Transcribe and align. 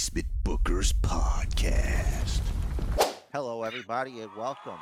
Basement 0.00 0.28
Bookers 0.44 0.94
Podcast. 1.02 2.40
Hello, 3.34 3.64
everybody, 3.64 4.20
and 4.20 4.34
welcome 4.34 4.78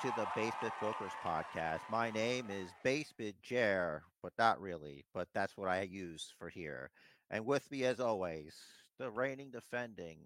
to 0.00 0.10
the 0.16 0.26
Basement 0.34 0.72
Bookers 0.80 1.12
Podcast. 1.22 1.80
My 1.90 2.10
name 2.10 2.46
is 2.48 2.70
Basement 2.82 3.34
Jer, 3.42 4.02
but 4.22 4.32
not 4.38 4.58
really, 4.58 5.04
but 5.12 5.28
that's 5.34 5.58
what 5.58 5.68
I 5.68 5.82
use 5.82 6.32
for 6.38 6.48
here. 6.48 6.88
And 7.30 7.44
with 7.44 7.70
me, 7.70 7.84
as 7.84 8.00
always, 8.00 8.56
the 8.98 9.10
reigning 9.10 9.50
defending 9.50 10.20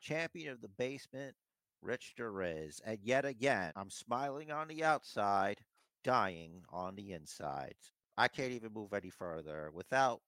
champion 0.00 0.50
of 0.50 0.60
the 0.60 0.70
basement, 0.76 1.36
Rich 1.82 2.14
the 2.18 2.28
Riz. 2.30 2.80
And 2.84 2.98
yet 3.00 3.24
again, 3.24 3.70
I'm 3.76 3.90
smiling 3.90 4.50
on 4.50 4.66
the 4.66 4.82
outside, 4.82 5.60
dying 6.02 6.64
on 6.70 6.96
the 6.96 7.12
inside. 7.12 7.76
I 8.16 8.26
can't 8.26 8.50
even 8.54 8.72
move 8.72 8.92
any 8.92 9.10
further 9.10 9.70
without 9.72 10.20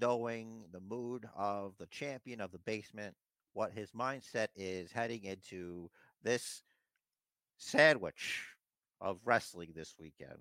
knowing 0.00 0.64
the 0.72 0.80
mood 0.80 1.26
of 1.36 1.74
the 1.78 1.86
champion 1.86 2.40
of 2.40 2.52
the 2.52 2.58
basement, 2.58 3.14
what 3.52 3.72
his 3.72 3.90
mindset 3.92 4.48
is 4.56 4.92
heading 4.92 5.24
into 5.24 5.90
this 6.22 6.62
sandwich 7.56 8.44
of 9.00 9.18
wrestling 9.24 9.72
this 9.74 9.94
weekend. 9.98 10.38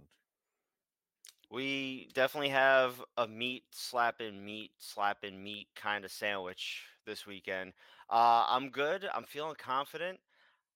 We 1.50 2.10
definitely 2.14 2.50
have 2.50 3.02
a 3.16 3.28
meat 3.28 3.64
slapping 3.72 4.44
meat 4.44 4.72
slapping 4.80 5.42
meat 5.42 5.68
kind 5.76 6.04
of 6.04 6.12
sandwich 6.12 6.84
this 7.06 7.26
weekend. 7.26 7.74
Uh, 8.10 8.46
I'm 8.50 8.70
good. 8.70 9.08
I'm 9.14 9.24
feeling 9.24 9.56
confident. 9.58 10.20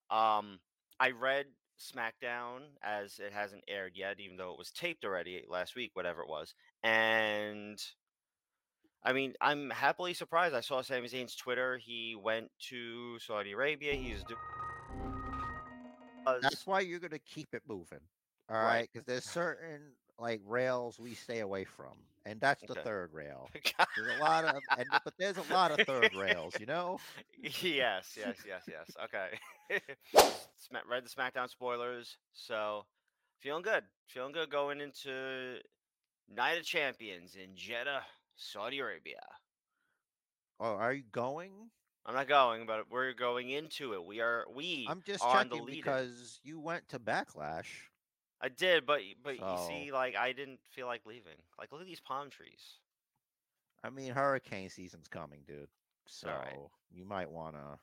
Um, 0.09 0.59
I 0.99 1.11
read 1.11 1.47
SmackDown 1.79 2.61
as 2.83 3.19
it 3.19 3.33
hasn't 3.33 3.63
aired 3.67 3.93
yet, 3.95 4.19
even 4.19 4.37
though 4.37 4.51
it 4.51 4.57
was 4.57 4.71
taped 4.71 5.03
already 5.03 5.43
last 5.49 5.75
week, 5.75 5.91
whatever 5.93 6.21
it 6.21 6.29
was. 6.29 6.53
And 6.83 7.81
I 9.03 9.13
mean, 9.13 9.33
I'm 9.41 9.69
happily 9.71 10.13
surprised. 10.13 10.53
I 10.53 10.61
saw 10.61 10.81
Sami 10.81 11.07
Zayn's 11.07 11.35
Twitter. 11.35 11.77
He 11.77 12.15
went 12.21 12.49
to 12.69 13.17
Saudi 13.19 13.51
Arabia. 13.53 13.93
He's 13.93 14.23
doing. 14.23 14.39
That's 16.41 16.67
why 16.67 16.81
you're 16.81 16.99
going 16.99 17.11
to 17.11 17.19
keep 17.19 17.53
it 17.53 17.63
moving. 17.67 17.99
All 18.49 18.57
Right. 18.61 18.87
Because 18.91 19.05
there's 19.05 19.25
certain 19.25 19.81
like 20.19 20.41
rails 20.45 20.99
we 20.99 21.13
stay 21.15 21.39
away 21.39 21.63
from. 21.63 21.93
And 22.27 22.39
that's 22.39 22.61
the 22.61 22.73
Okay. 22.73 22.81
third 22.83 23.11
rail. 23.13 23.49
There's 23.97 24.19
a 24.19 24.23
lot 24.23 24.45
of, 24.45 24.61
and, 24.77 24.85
but 25.03 25.13
there's 25.17 25.37
a 25.37 25.51
lot 25.53 25.71
of 25.71 25.87
third 25.87 26.13
rails, 26.13 26.53
you 26.59 26.67
know? 26.67 26.99
yes, 27.41 28.15
yes, 28.15 28.35
yes, 28.47 28.61
yes. 28.69 28.91
Okay. 29.05 29.39
Sma- 30.57 30.83
read 30.87 31.03
the 31.03 31.09
SmackDown 31.09 31.49
spoilers, 31.49 32.17
so 32.31 32.85
feeling 33.39 33.63
good. 33.63 33.83
Feeling 34.05 34.33
good 34.33 34.51
going 34.51 34.81
into 34.81 35.55
Night 36.31 36.59
of 36.59 36.63
Champions 36.63 37.33
in 37.33 37.55
Jeddah, 37.55 38.03
Saudi 38.35 38.79
Arabia. 38.79 39.21
Oh, 40.59 40.75
are 40.75 40.93
you 40.93 41.03
going? 41.11 41.51
I'm 42.05 42.15
not 42.15 42.27
going, 42.27 42.65
but 42.65 42.85
we're 42.91 43.13
going 43.13 43.49
into 43.49 43.93
it. 43.93 44.03
We 44.03 44.21
are 44.21 44.45
we 44.53 44.87
I'm 44.89 45.01
just 45.05 45.23
are 45.23 45.37
on 45.37 45.49
the 45.49 45.55
checking 45.55 45.67
lead. 45.67 45.75
because 45.75 46.39
you 46.43 46.59
went 46.59 46.87
to 46.89 46.99
Backlash. 46.99 47.67
I 48.41 48.49
did, 48.49 48.85
but 48.85 49.01
but 49.23 49.37
you 49.37 49.57
see, 49.67 49.91
like 49.91 50.15
I 50.15 50.31
didn't 50.31 50.59
feel 50.71 50.87
like 50.87 51.01
leaving. 51.05 51.37
Like 51.59 51.71
look 51.71 51.81
at 51.81 51.87
these 51.87 51.99
palm 51.99 52.29
trees. 52.29 52.79
I 53.83 53.89
mean, 53.89 54.11
hurricane 54.11 54.69
season's 54.69 55.07
coming, 55.07 55.39
dude. 55.47 55.67
So 56.07 56.29
alright. 56.29 56.57
you 56.91 57.05
might 57.05 57.29
want 57.29 57.55
to, 57.55 57.79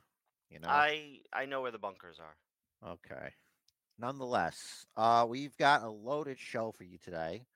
you 0.50 0.60
know. 0.60 0.69
I 0.69 1.20
I 1.32 1.46
know 1.46 1.62
where 1.62 1.70
the 1.70 1.78
bunkers 1.78 2.19
are. 2.20 2.91
Okay. 2.91 3.32
Nonetheless, 4.00 4.86
uh, 4.96 5.26
we've 5.28 5.56
got 5.56 5.82
a 5.82 5.91
loaded 5.91 6.38
show 6.38 6.72
for 6.72 6.84
you 6.84 6.98
today. 6.98 7.46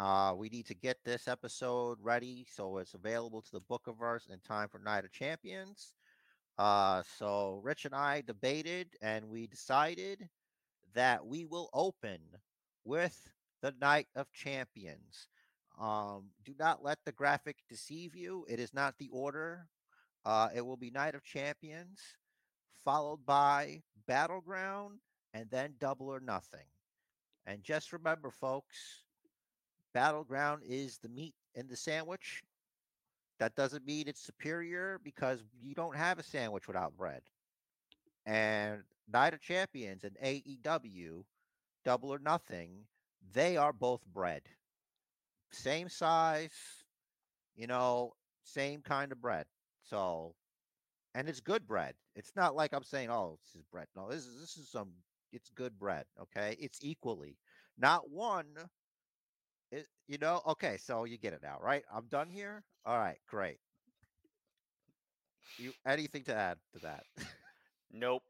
Uh, 0.00 0.32
we 0.34 0.48
need 0.48 0.64
to 0.64 0.74
get 0.74 0.96
this 1.04 1.28
episode 1.28 1.98
ready 2.00 2.46
so 2.50 2.78
it's 2.78 2.94
available 2.94 3.42
to 3.42 3.52
the 3.52 3.60
book 3.60 3.86
of 3.86 3.96
Bookerverse 3.96 4.30
in 4.30 4.38
time 4.40 4.66
for 4.66 4.78
Night 4.78 5.04
of 5.04 5.12
Champions. 5.12 5.92
Uh, 6.56 7.02
so 7.18 7.60
Rich 7.62 7.84
and 7.84 7.94
I 7.94 8.22
debated 8.26 8.88
and 9.02 9.28
we 9.28 9.46
decided 9.46 10.26
that 10.94 11.26
we 11.26 11.44
will 11.44 11.68
open 11.74 12.18
with 12.82 13.30
the 13.60 13.74
Night 13.78 14.06
of 14.16 14.32
Champions. 14.32 15.28
Um, 15.78 16.30
do 16.46 16.54
not 16.58 16.82
let 16.82 16.96
the 17.04 17.12
graphic 17.12 17.56
deceive 17.68 18.16
you. 18.16 18.46
It 18.48 18.58
is 18.58 18.72
not 18.72 18.94
the 18.98 19.10
order. 19.12 19.66
Uh, 20.24 20.48
it 20.54 20.64
will 20.64 20.78
be 20.78 20.90
Night 20.90 21.14
of 21.14 21.24
Champions, 21.24 22.00
followed 22.86 23.26
by 23.26 23.82
Battleground, 24.06 25.00
and 25.34 25.50
then 25.50 25.74
Double 25.78 26.08
or 26.08 26.20
Nothing. 26.20 26.66
And 27.46 27.62
just 27.62 27.92
remember, 27.92 28.30
folks, 28.30 29.02
Battleground 29.92 30.62
is 30.66 30.98
the 30.98 31.08
meat 31.08 31.34
in 31.54 31.66
the 31.68 31.76
sandwich. 31.76 32.42
That 33.38 33.54
doesn't 33.54 33.86
mean 33.86 34.06
it's 34.06 34.20
superior 34.20 35.00
because 35.02 35.42
you 35.60 35.74
don't 35.74 35.96
have 35.96 36.18
a 36.18 36.22
sandwich 36.22 36.66
without 36.68 36.96
bread. 36.96 37.22
And 38.26 38.82
Night 39.12 39.34
of 39.34 39.40
Champions 39.40 40.04
and 40.04 40.16
AEW, 40.22 41.24
Double 41.84 42.12
or 42.12 42.18
Nothing, 42.18 42.84
they 43.32 43.56
are 43.56 43.72
both 43.72 44.04
bread. 44.12 44.42
Same 45.52 45.88
size, 45.88 46.52
you 47.56 47.66
know, 47.66 48.12
same 48.44 48.82
kind 48.82 49.12
of 49.12 49.20
bread. 49.20 49.46
So, 49.84 50.34
and 51.14 51.28
it's 51.28 51.40
good 51.40 51.66
bread. 51.66 51.94
It's 52.14 52.32
not 52.36 52.54
like 52.54 52.72
I'm 52.72 52.84
saying, 52.84 53.10
oh, 53.10 53.38
this 53.44 53.60
is 53.60 53.66
bread. 53.72 53.86
No, 53.96 54.08
this 54.10 54.26
is 54.26 54.40
this 54.40 54.56
is 54.56 54.68
some. 54.70 54.90
It's 55.32 55.50
good 55.50 55.78
bread. 55.78 56.04
Okay, 56.20 56.56
it's 56.60 56.80
equally, 56.82 57.36
not 57.78 58.10
one. 58.10 58.46
It, 59.72 59.86
you 60.08 60.18
know, 60.18 60.42
okay, 60.46 60.76
so 60.76 61.04
you 61.04 61.16
get 61.16 61.32
it 61.32 61.40
now, 61.42 61.58
right? 61.62 61.84
I'm 61.94 62.06
done 62.10 62.28
here. 62.28 62.64
All 62.84 62.98
right, 62.98 63.18
great. 63.28 63.58
You 65.58 65.72
anything 65.86 66.24
to 66.24 66.34
add 66.34 66.58
to 66.74 66.80
that? 66.80 67.04
Nope. 67.92 68.22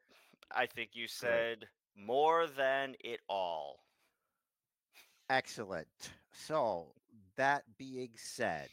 I 0.54 0.66
think 0.66 0.90
you 0.94 1.06
said 1.08 1.66
more 1.96 2.46
than 2.46 2.94
it 3.00 3.20
all. 3.28 3.80
Excellent. 5.28 5.86
So, 6.32 6.92
that 7.36 7.62
being 7.78 8.10
said, 8.16 8.68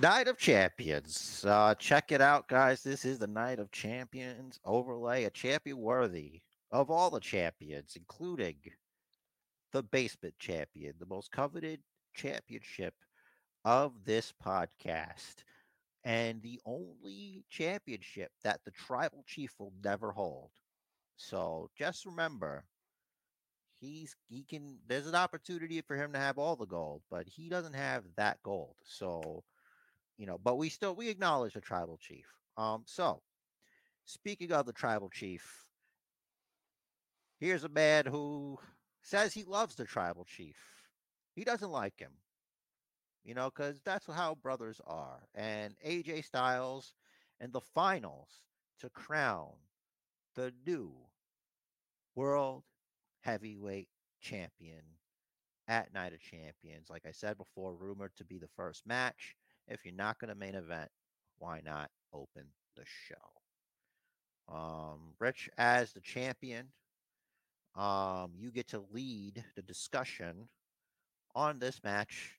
Night 0.00 0.28
of 0.28 0.38
Champions. 0.38 1.44
Uh, 1.46 1.74
check 1.74 2.10
it 2.12 2.20
out, 2.20 2.48
guys. 2.48 2.82
This 2.82 3.04
is 3.04 3.18
the 3.18 3.26
Night 3.26 3.58
of 3.58 3.70
Champions 3.70 4.58
overlay, 4.64 5.24
a 5.24 5.30
champion 5.30 5.78
worthy 5.78 6.40
of 6.70 6.90
all 6.90 7.10
the 7.10 7.20
champions, 7.20 7.94
including 7.96 8.56
the 9.72 9.82
basement 9.82 10.34
champion, 10.38 10.94
the 10.98 11.06
most 11.06 11.30
coveted 11.30 11.80
championship 12.14 12.94
of 13.64 14.04
this 14.04 14.32
podcast, 14.44 15.44
and 16.04 16.42
the 16.42 16.60
only 16.66 17.44
championship 17.50 18.32
that 18.42 18.64
the 18.64 18.70
tribal 18.70 19.24
chief 19.26 19.54
will 19.58 19.72
never 19.84 20.12
hold. 20.12 20.50
So 21.16 21.70
just 21.76 22.06
remember, 22.06 22.64
he's 23.80 24.16
he 24.28 24.44
can 24.44 24.78
there's 24.86 25.06
an 25.06 25.14
opportunity 25.14 25.80
for 25.80 25.96
him 25.96 26.12
to 26.12 26.18
have 26.18 26.38
all 26.38 26.56
the 26.56 26.66
gold 26.66 27.02
but 27.10 27.26
he 27.28 27.48
doesn't 27.48 27.74
have 27.74 28.04
that 28.16 28.42
gold. 28.42 28.76
So 28.84 29.44
you 30.18 30.26
know 30.26 30.38
but 30.42 30.56
we 30.58 30.68
still 30.68 30.94
we 30.94 31.08
acknowledge 31.08 31.54
the 31.54 31.60
tribal 31.60 31.98
chief. 31.98 32.26
Um 32.56 32.82
so 32.86 33.22
speaking 34.04 34.52
of 34.52 34.66
the 34.66 34.72
tribal 34.72 35.10
chief 35.10 35.66
here's 37.38 37.64
a 37.64 37.68
man 37.68 38.06
who 38.06 38.58
says 39.02 39.32
he 39.32 39.44
loves 39.44 39.74
the 39.74 39.84
tribal 39.84 40.24
chief 40.24 40.56
he 41.40 41.44
doesn't 41.44 41.72
like 41.72 41.98
him 41.98 42.12
you 43.24 43.32
know 43.32 43.46
because 43.46 43.80
that's 43.82 44.06
how 44.06 44.34
brothers 44.42 44.78
are 44.86 45.22
and 45.34 45.74
aj 45.86 46.22
styles 46.22 46.92
and 47.40 47.50
the 47.50 47.60
finals 47.74 48.28
to 48.78 48.90
crown 48.90 49.52
the 50.36 50.52
new 50.66 50.92
world 52.14 52.62
heavyweight 53.22 53.88
champion 54.20 54.82
at 55.70 55.94
Night 55.94 56.12
of 56.12 56.20
Champions. 56.20 56.90
Like 56.90 57.04
I 57.06 57.12
said 57.12 57.38
before, 57.38 57.74
rumored 57.74 58.10
to 58.16 58.24
be 58.24 58.38
the 58.38 58.48
first 58.56 58.84
match. 58.86 59.36
If 59.68 59.84
you're 59.84 59.94
not 59.94 60.18
going 60.18 60.30
to 60.30 60.34
main 60.34 60.56
event, 60.56 60.90
why 61.38 61.60
not 61.64 61.90
open 62.12 62.46
the 62.76 62.82
show? 62.84 63.14
Um, 64.52 65.14
Rich, 65.20 65.48
as 65.56 65.92
the 65.92 66.00
champion, 66.00 66.66
um, 67.76 68.32
you 68.36 68.50
get 68.50 68.66
to 68.68 68.82
lead 68.92 69.44
the 69.54 69.62
discussion 69.62 70.48
on 71.34 71.58
this 71.58 71.82
match. 71.84 72.38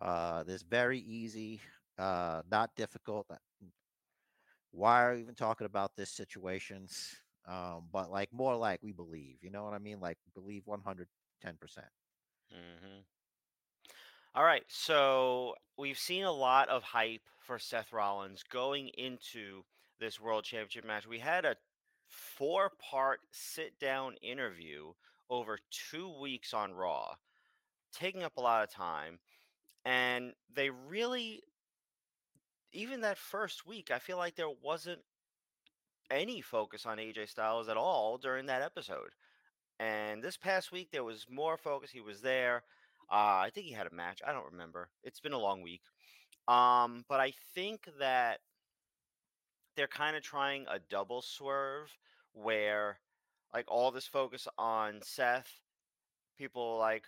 Uh, 0.00 0.42
this 0.42 0.62
very 0.62 0.98
easy, 1.00 1.60
uh, 1.98 2.42
not 2.50 2.74
difficult. 2.76 3.26
uh, 3.30 3.36
Why 4.72 5.04
are 5.04 5.14
we 5.14 5.20
even 5.20 5.34
talking 5.34 5.66
about 5.66 5.96
this 5.96 6.10
situations? 6.10 7.14
um, 7.46 7.88
but 7.92 8.10
like 8.10 8.32
more 8.32 8.56
like 8.56 8.80
we 8.82 8.92
believe. 8.92 9.38
You 9.42 9.50
know 9.50 9.64
what 9.64 9.74
I 9.74 9.78
mean? 9.78 10.00
Like 10.00 10.18
believe 10.34 10.62
one 10.66 10.80
hundred 10.80 11.08
ten 11.40 11.56
percent. 11.60 11.86
hmm 12.50 13.00
All 14.34 14.44
right, 14.44 14.64
so 14.68 15.54
we've 15.76 15.98
seen 15.98 16.24
a 16.24 16.32
lot 16.32 16.68
of 16.68 16.82
hype 16.82 17.22
for 17.38 17.58
Seth 17.58 17.92
Rollins 17.92 18.42
going 18.42 18.88
into 18.88 19.64
this 20.00 20.20
World 20.20 20.44
Championship 20.44 20.84
match. 20.86 21.06
We 21.06 21.18
had 21.18 21.44
a 21.44 21.56
four-part 22.08 23.20
sit-down 23.30 24.14
interview 24.22 24.92
over 25.30 25.58
two 25.70 26.08
weeks 26.20 26.54
on 26.54 26.72
Raw, 26.72 27.14
taking 27.92 28.22
up 28.22 28.36
a 28.36 28.40
lot 28.40 28.62
of 28.62 28.70
time, 28.70 29.18
and 29.84 30.32
they 30.54 30.70
really 30.70 31.42
even 32.72 33.02
that 33.02 33.18
first 33.18 33.66
week, 33.66 33.90
I 33.90 33.98
feel 33.98 34.16
like 34.16 34.34
there 34.34 34.46
wasn't 34.62 35.00
any 36.10 36.40
focus 36.40 36.86
on 36.86 36.98
AJ 36.98 37.28
Styles 37.28 37.68
at 37.68 37.76
all 37.76 38.18
during 38.18 38.46
that 38.46 38.62
episode. 38.62 39.10
And 39.78 40.22
this 40.22 40.36
past 40.36 40.72
week, 40.72 40.88
there 40.90 41.04
was 41.04 41.26
more 41.30 41.56
focus. 41.56 41.90
He 41.90 42.00
was 42.00 42.20
there. 42.20 42.62
Uh, 43.10 43.44
I 43.44 43.50
think 43.52 43.66
he 43.66 43.72
had 43.72 43.86
a 43.86 43.94
match. 43.94 44.20
I 44.26 44.32
don't 44.32 44.52
remember. 44.52 44.88
It's 45.02 45.20
been 45.20 45.32
a 45.32 45.38
long 45.38 45.62
week. 45.62 45.82
Um, 46.48 47.04
but 47.08 47.20
I 47.20 47.32
think 47.54 47.88
that 47.98 48.40
they're 49.76 49.86
kind 49.86 50.16
of 50.16 50.22
trying 50.22 50.66
a 50.68 50.78
double 50.90 51.22
swerve 51.22 51.90
where, 52.32 52.98
like, 53.52 53.64
all 53.68 53.90
this 53.90 54.06
focus 54.06 54.48
on 54.58 55.00
Seth, 55.02 55.60
people 56.38 56.78
like, 56.78 57.04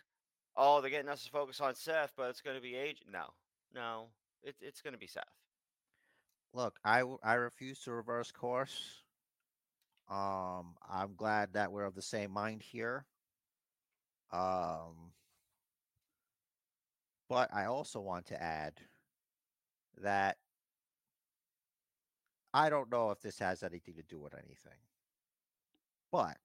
oh, 0.57 0.81
they're 0.81 0.91
getting 0.91 1.09
us 1.09 1.25
to 1.25 1.31
focus 1.31 1.61
on 1.61 1.75
Seth, 1.75 2.13
but 2.17 2.31
it's 2.31 2.41
going 2.41 2.57
to 2.57 2.63
be 2.63 2.73
AJ. 2.73 2.97
No, 3.13 3.27
no, 3.75 4.07
it, 4.43 4.55
it's 4.61 4.81
going 4.81 4.95
to 4.95 4.99
be 4.99 5.07
Seth. 5.07 5.25
Look, 6.53 6.79
I 6.85 7.03
I 7.23 7.35
refuse 7.35 7.81
to 7.81 7.93
reverse 7.93 8.31
course. 8.31 9.03
Um, 10.09 10.75
I'm 10.89 11.15
glad 11.17 11.55
that 11.55 11.73
we're 11.73 11.85
of 11.85 11.95
the 11.95 12.03
same 12.03 12.31
mind 12.31 12.63
here. 12.63 13.07
Um, 14.33 15.13
but 17.29 17.49
I 17.53 17.67
also 17.67 18.01
want 18.01 18.27
to 18.27 18.43
add 18.43 18.75
that 20.03 20.37
I 22.53 22.69
don't 22.69 22.91
know 22.91 23.11
if 23.11 23.21
this 23.21 23.39
has 23.39 23.63
anything 23.63 23.95
to 23.95 24.03
do 24.03 24.21
with 24.21 24.35
anything. 24.35 24.79
But 26.13 26.39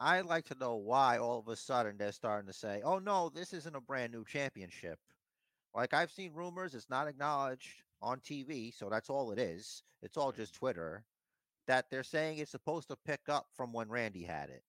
I'd 0.00 0.26
like 0.26 0.44
to 0.46 0.54
know 0.54 0.76
why 0.76 1.18
all 1.18 1.38
of 1.40 1.48
a 1.48 1.56
sudden 1.56 1.96
they're 1.98 2.12
starting 2.12 2.46
to 2.46 2.52
say, 2.52 2.82
oh 2.84 2.98
no, 2.98 3.28
this 3.30 3.52
isn't 3.52 3.76
a 3.76 3.80
brand 3.80 4.12
new 4.12 4.24
championship. 4.24 4.98
Like 5.74 5.94
I've 5.94 6.12
seen 6.12 6.32
rumors, 6.34 6.74
it's 6.74 6.90
not 6.90 7.08
acknowledged 7.08 7.82
on 8.00 8.20
TV, 8.20 8.70
so 8.72 8.88
that's 8.88 9.10
all 9.10 9.32
it 9.32 9.38
is. 9.38 9.82
It's 10.02 10.16
all 10.16 10.32
just 10.32 10.54
Twitter. 10.54 11.04
That 11.66 11.90
they're 11.90 12.02
saying 12.04 12.38
it's 12.38 12.50
supposed 12.50 12.88
to 12.88 12.96
pick 12.96 13.28
up 13.28 13.46
from 13.54 13.72
when 13.72 13.88
Randy 13.90 14.22
had 14.24 14.50
it. 14.50 14.64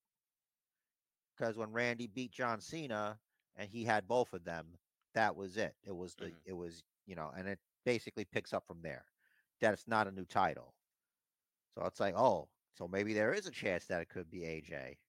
Because 1.38 1.58
when 1.58 1.72
Randy 1.72 2.08
beat 2.08 2.32
John 2.32 2.60
Cena 2.62 3.20
and 3.56 3.70
he 3.70 3.84
had 3.84 4.08
both 4.08 4.34
of 4.34 4.44
them, 4.44 4.78
that 5.14 5.36
was 5.36 5.58
it. 5.58 5.76
It 5.84 5.96
was 5.96 6.16
the 6.16 6.32
Mhm. 6.32 6.42
it 6.46 6.54
was, 6.54 6.84
you 7.06 7.16
know, 7.16 7.30
and 7.30 7.48
it 7.48 7.60
basically 7.84 8.26
picks 8.26 8.54
up 8.54 8.66
from 8.68 8.82
there. 8.82 9.06
That 9.60 9.74
it's 9.74 9.88
not 9.88 10.08
a 10.08 10.12
new 10.12 10.26
title. 10.26 10.76
So 11.76 11.86
it's 11.86 12.00
like, 12.00 12.16
oh, 12.16 12.50
so 12.74 12.88
maybe 12.88 13.14
there 13.14 13.34
is 13.34 13.46
a 13.46 13.52
chance 13.52 13.86
that 13.88 14.02
it 14.02 14.10
could 14.10 14.30
be 14.30 14.46
AJ. 14.46 15.00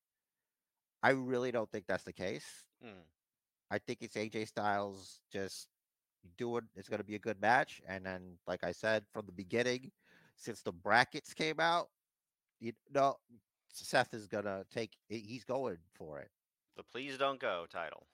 I 1.03 1.11
really 1.11 1.51
don't 1.51 1.71
think 1.71 1.87
that's 1.87 2.05
the 2.05 2.13
case. 2.13 2.45
Hmm. 2.83 3.01
I 3.71 3.79
think 3.79 3.99
it's 4.03 4.17
AJ 4.17 4.49
Styles 4.49 5.21
just 5.33 5.69
doing 6.37 6.65
it. 6.75 6.79
it's 6.81 6.89
going 6.89 6.99
to 7.01 7.05
be 7.07 7.15
a 7.15 7.19
good 7.21 7.41
match. 7.41 7.81
And 7.89 8.05
then, 8.05 8.37
like 8.47 8.65
I 8.65 8.73
said 8.73 9.05
from 9.13 9.27
the 9.27 9.33
beginning, 9.33 9.91
since 10.37 10.63
the 10.63 10.73
brackets 10.73 11.33
came 11.35 11.61
out, 11.61 11.89
you 12.61 12.73
know, 12.93 13.17
Seth 13.73 14.13
is 14.13 14.27
going 14.27 14.45
to 14.45 14.65
take, 14.73 14.91
he's 15.09 15.45
going 15.45 15.79
for 15.95 16.19
it. 16.19 16.29
The 16.77 16.83
please 16.83 17.17
don't 17.17 17.41
go 17.41 17.67
title. 17.71 18.07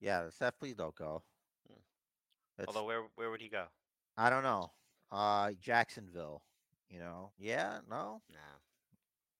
Yeah, 0.00 0.28
Seth, 0.30 0.58
please 0.60 0.74
don't 0.76 0.94
go. 0.94 1.22
Hmm. 1.66 2.64
Although 2.66 2.84
where 2.84 3.02
where 3.16 3.30
would 3.30 3.40
he 3.40 3.48
go? 3.48 3.64
I 4.16 4.30
don't 4.30 4.42
know. 4.42 4.70
Uh, 5.10 5.52
Jacksonville, 5.60 6.42
you 6.90 6.98
know, 6.98 7.30
yeah, 7.38 7.78
no, 7.88 8.20
Nah. 8.30 8.38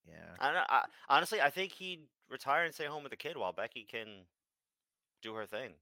yeah. 0.07 0.15
I 0.41 0.47
don't 0.47 0.55
know. 0.55 0.65
I, 0.69 0.85
honestly, 1.09 1.41
I 1.41 1.51
think 1.51 1.73
he'd 1.73 2.01
retire 2.29 2.65
and 2.65 2.75
stay 2.75 2.87
home 2.87 3.03
with 3.05 3.11
the 3.11 3.17
kid 3.17 3.37
while 3.37 3.53
Becky 3.53 3.85
can 3.85 4.27
do 5.23 5.35
her 5.35 5.47
thing. 5.47 5.75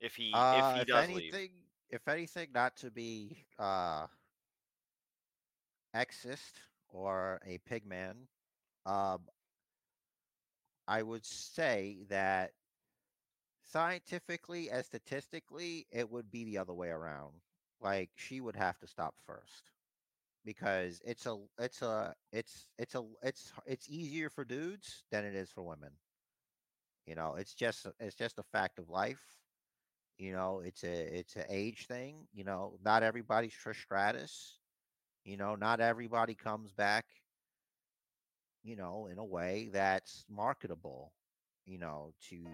If 0.00 0.16
he 0.16 0.46
Uh, 0.50 0.52
if 0.52 0.72
he 0.72 0.84
if 0.86 0.94
does 0.94 1.10
anything, 1.10 1.50
leave. 1.50 1.50
if 1.88 2.06
anything, 2.08 2.52
not 2.52 2.76
to 2.76 2.90
be 2.90 3.46
uh 3.58 4.06
sexist 5.94 6.60
or 6.88 7.40
a 7.44 7.58
pigman, 7.58 8.28
um, 8.86 9.28
I 10.86 11.02
would 11.02 11.24
say 11.24 12.04
that 12.08 12.54
scientifically 13.62 14.70
and 14.70 14.84
statistically, 14.84 15.86
it 15.90 16.10
would 16.10 16.30
be 16.30 16.44
the 16.44 16.58
other 16.58 16.74
way 16.74 16.88
around. 16.90 17.42
Like 17.80 18.12
she 18.16 18.40
would 18.40 18.56
have 18.56 18.78
to 18.80 18.86
stop 18.86 19.16
first 19.20 19.71
because 20.44 21.00
it's 21.04 21.26
a 21.26 21.36
it's 21.58 21.82
a 21.82 22.14
it's 22.32 22.66
it's 22.78 22.94
a 22.94 23.02
it's 23.22 23.52
it's 23.66 23.88
easier 23.88 24.28
for 24.30 24.44
dudes 24.44 25.04
than 25.10 25.24
it 25.24 25.34
is 25.34 25.50
for 25.50 25.62
women. 25.62 25.90
You 27.06 27.14
know, 27.14 27.34
it's 27.36 27.54
just 27.54 27.86
it's 28.00 28.14
just 28.16 28.38
a 28.38 28.42
fact 28.42 28.78
of 28.78 28.88
life. 28.88 29.22
You 30.18 30.32
know, 30.32 30.62
it's 30.64 30.84
a 30.84 31.18
it's 31.18 31.36
a 31.36 31.44
age 31.48 31.86
thing. 31.86 32.26
You 32.32 32.44
know, 32.44 32.78
not 32.84 33.02
everybody's 33.02 33.54
Trish 33.54 33.82
Stratus. 33.82 34.58
You 35.24 35.36
know, 35.36 35.54
not 35.54 35.80
everybody 35.80 36.34
comes 36.34 36.72
back. 36.72 37.06
You 38.62 38.76
know, 38.76 39.08
in 39.10 39.18
a 39.18 39.24
way 39.24 39.70
that's 39.72 40.24
marketable. 40.28 41.12
You 41.66 41.78
know, 41.78 42.12
to 42.28 42.44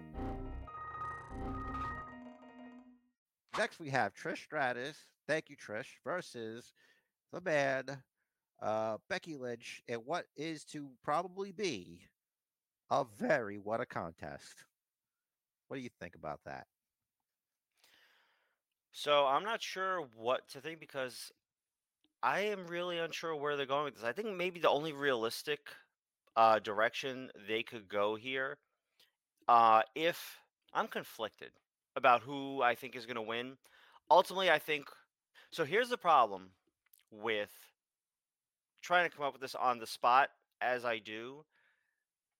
next 3.57 3.79
we 3.79 3.89
have 3.89 4.13
Trish 4.13 4.43
Stratus. 4.43 5.05
Thank 5.27 5.49
you, 5.49 5.55
Trish, 5.55 5.97
versus 6.03 6.73
the 7.31 7.41
man, 7.41 7.85
uh, 8.61 8.97
Becky 9.09 9.35
Lynch, 9.35 9.81
and 9.87 10.01
what 10.05 10.25
is 10.35 10.63
to 10.65 10.89
probably 11.03 11.51
be 11.51 12.01
a 12.89 13.05
very 13.17 13.57
what 13.57 13.81
a 13.81 13.85
contest. 13.85 14.65
What 15.67 15.77
do 15.77 15.83
you 15.83 15.89
think 15.99 16.15
about 16.15 16.39
that? 16.45 16.65
So 18.91 19.27
I'm 19.27 19.43
not 19.43 19.61
sure 19.61 20.07
what 20.15 20.47
to 20.49 20.61
think 20.61 20.79
because 20.79 21.31
I 22.23 22.41
am 22.41 22.67
really 22.67 22.97
unsure 22.97 23.35
where 23.35 23.55
they're 23.55 23.65
going 23.65 23.85
with 23.85 23.95
this. 23.95 24.03
I 24.03 24.11
think 24.11 24.35
maybe 24.35 24.59
the 24.59 24.69
only 24.69 24.93
realistic 24.93 25.59
uh, 26.35 26.59
direction 26.59 27.29
they 27.47 27.63
could 27.63 27.87
go 27.87 28.15
here, 28.15 28.57
uh, 29.47 29.83
if 29.95 30.37
I'm 30.73 30.87
conflicted 30.87 31.51
about 31.95 32.21
who 32.21 32.61
I 32.61 32.75
think 32.75 32.95
is 32.95 33.05
going 33.05 33.15
to 33.15 33.21
win. 33.21 33.57
Ultimately, 34.11 34.49
I 34.49 34.59
think 34.59 34.85
so. 35.51 35.63
Here's 35.65 35.89
the 35.89 35.97
problem 35.97 36.49
with 37.11 37.51
trying 38.81 39.09
to 39.09 39.15
come 39.15 39.25
up 39.25 39.33
with 39.33 39.41
this 39.41 39.55
on 39.55 39.79
the 39.79 39.87
spot 39.87 40.29
as 40.61 40.85
I 40.85 40.99
do, 40.99 41.45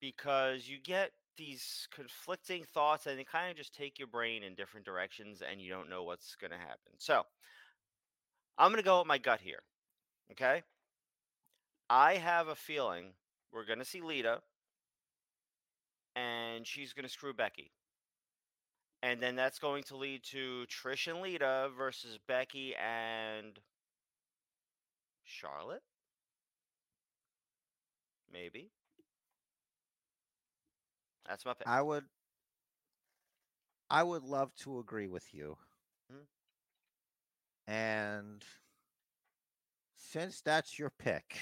because 0.00 0.68
you 0.68 0.78
get 0.82 1.12
these 1.36 1.88
conflicting 1.94 2.64
thoughts 2.74 3.06
and 3.06 3.18
they 3.18 3.24
kind 3.24 3.50
of 3.50 3.56
just 3.56 3.74
take 3.74 3.98
your 3.98 4.08
brain 4.08 4.42
in 4.42 4.54
different 4.54 4.84
directions 4.84 5.42
and 5.48 5.60
you 5.60 5.70
don't 5.70 5.88
know 5.88 6.02
what's 6.02 6.36
going 6.36 6.50
to 6.50 6.56
happen. 6.56 6.92
So 6.98 7.22
I'm 8.58 8.70
going 8.70 8.82
to 8.82 8.84
go 8.84 8.98
with 8.98 9.06
my 9.06 9.18
gut 9.18 9.40
here. 9.40 9.62
Okay. 10.32 10.62
I 11.88 12.14
have 12.16 12.48
a 12.48 12.54
feeling 12.54 13.12
we're 13.52 13.64
going 13.64 13.78
to 13.78 13.84
see 13.84 14.00
Lita 14.00 14.40
and 16.14 16.66
she's 16.66 16.92
going 16.92 17.06
to 17.06 17.10
screw 17.10 17.32
Becky. 17.32 17.72
And 19.02 19.20
then 19.20 19.34
that's 19.34 19.58
going 19.58 19.84
to 19.84 19.96
lead 19.96 20.22
to 20.24 20.66
Trish 20.68 21.10
and 21.10 21.22
Lita 21.22 21.70
versus 21.76 22.18
Becky 22.28 22.74
and 22.76 23.58
Charlotte. 25.30 25.82
Maybe. 28.32 28.70
That's 31.26 31.44
my 31.44 31.54
pick. 31.54 31.66
I 31.66 31.82
would 31.82 32.04
I 33.90 34.02
would 34.02 34.22
love 34.24 34.54
to 34.56 34.78
agree 34.78 35.06
with 35.06 35.34
you. 35.34 35.58
Mhm. 36.10 36.26
And 37.66 38.44
since 39.96 40.40
that's 40.40 40.78
your 40.78 40.90
pick, 40.90 41.38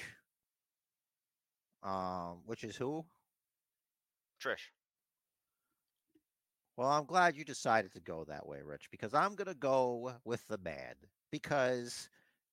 um, 1.82 2.42
which 2.46 2.64
is 2.64 2.76
who? 2.76 3.04
Trish. 4.40 4.72
Well, 6.76 6.88
I'm 6.88 7.04
glad 7.06 7.36
you 7.36 7.44
decided 7.44 7.92
to 7.92 8.00
go 8.00 8.24
that 8.24 8.46
way, 8.46 8.62
Rich, 8.62 8.90
because 8.90 9.12
I'm 9.14 9.34
gonna 9.34 9.54
go 9.54 10.14
with 10.24 10.46
the 10.46 10.58
man 10.58 10.94
because 11.30 12.08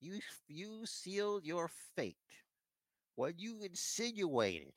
you 0.06 0.20
you 0.48 0.86
sealed 0.86 1.46
your 1.46 1.70
fate 1.96 2.16
when 3.16 3.34
you 3.38 3.62
insinuated 3.62 4.74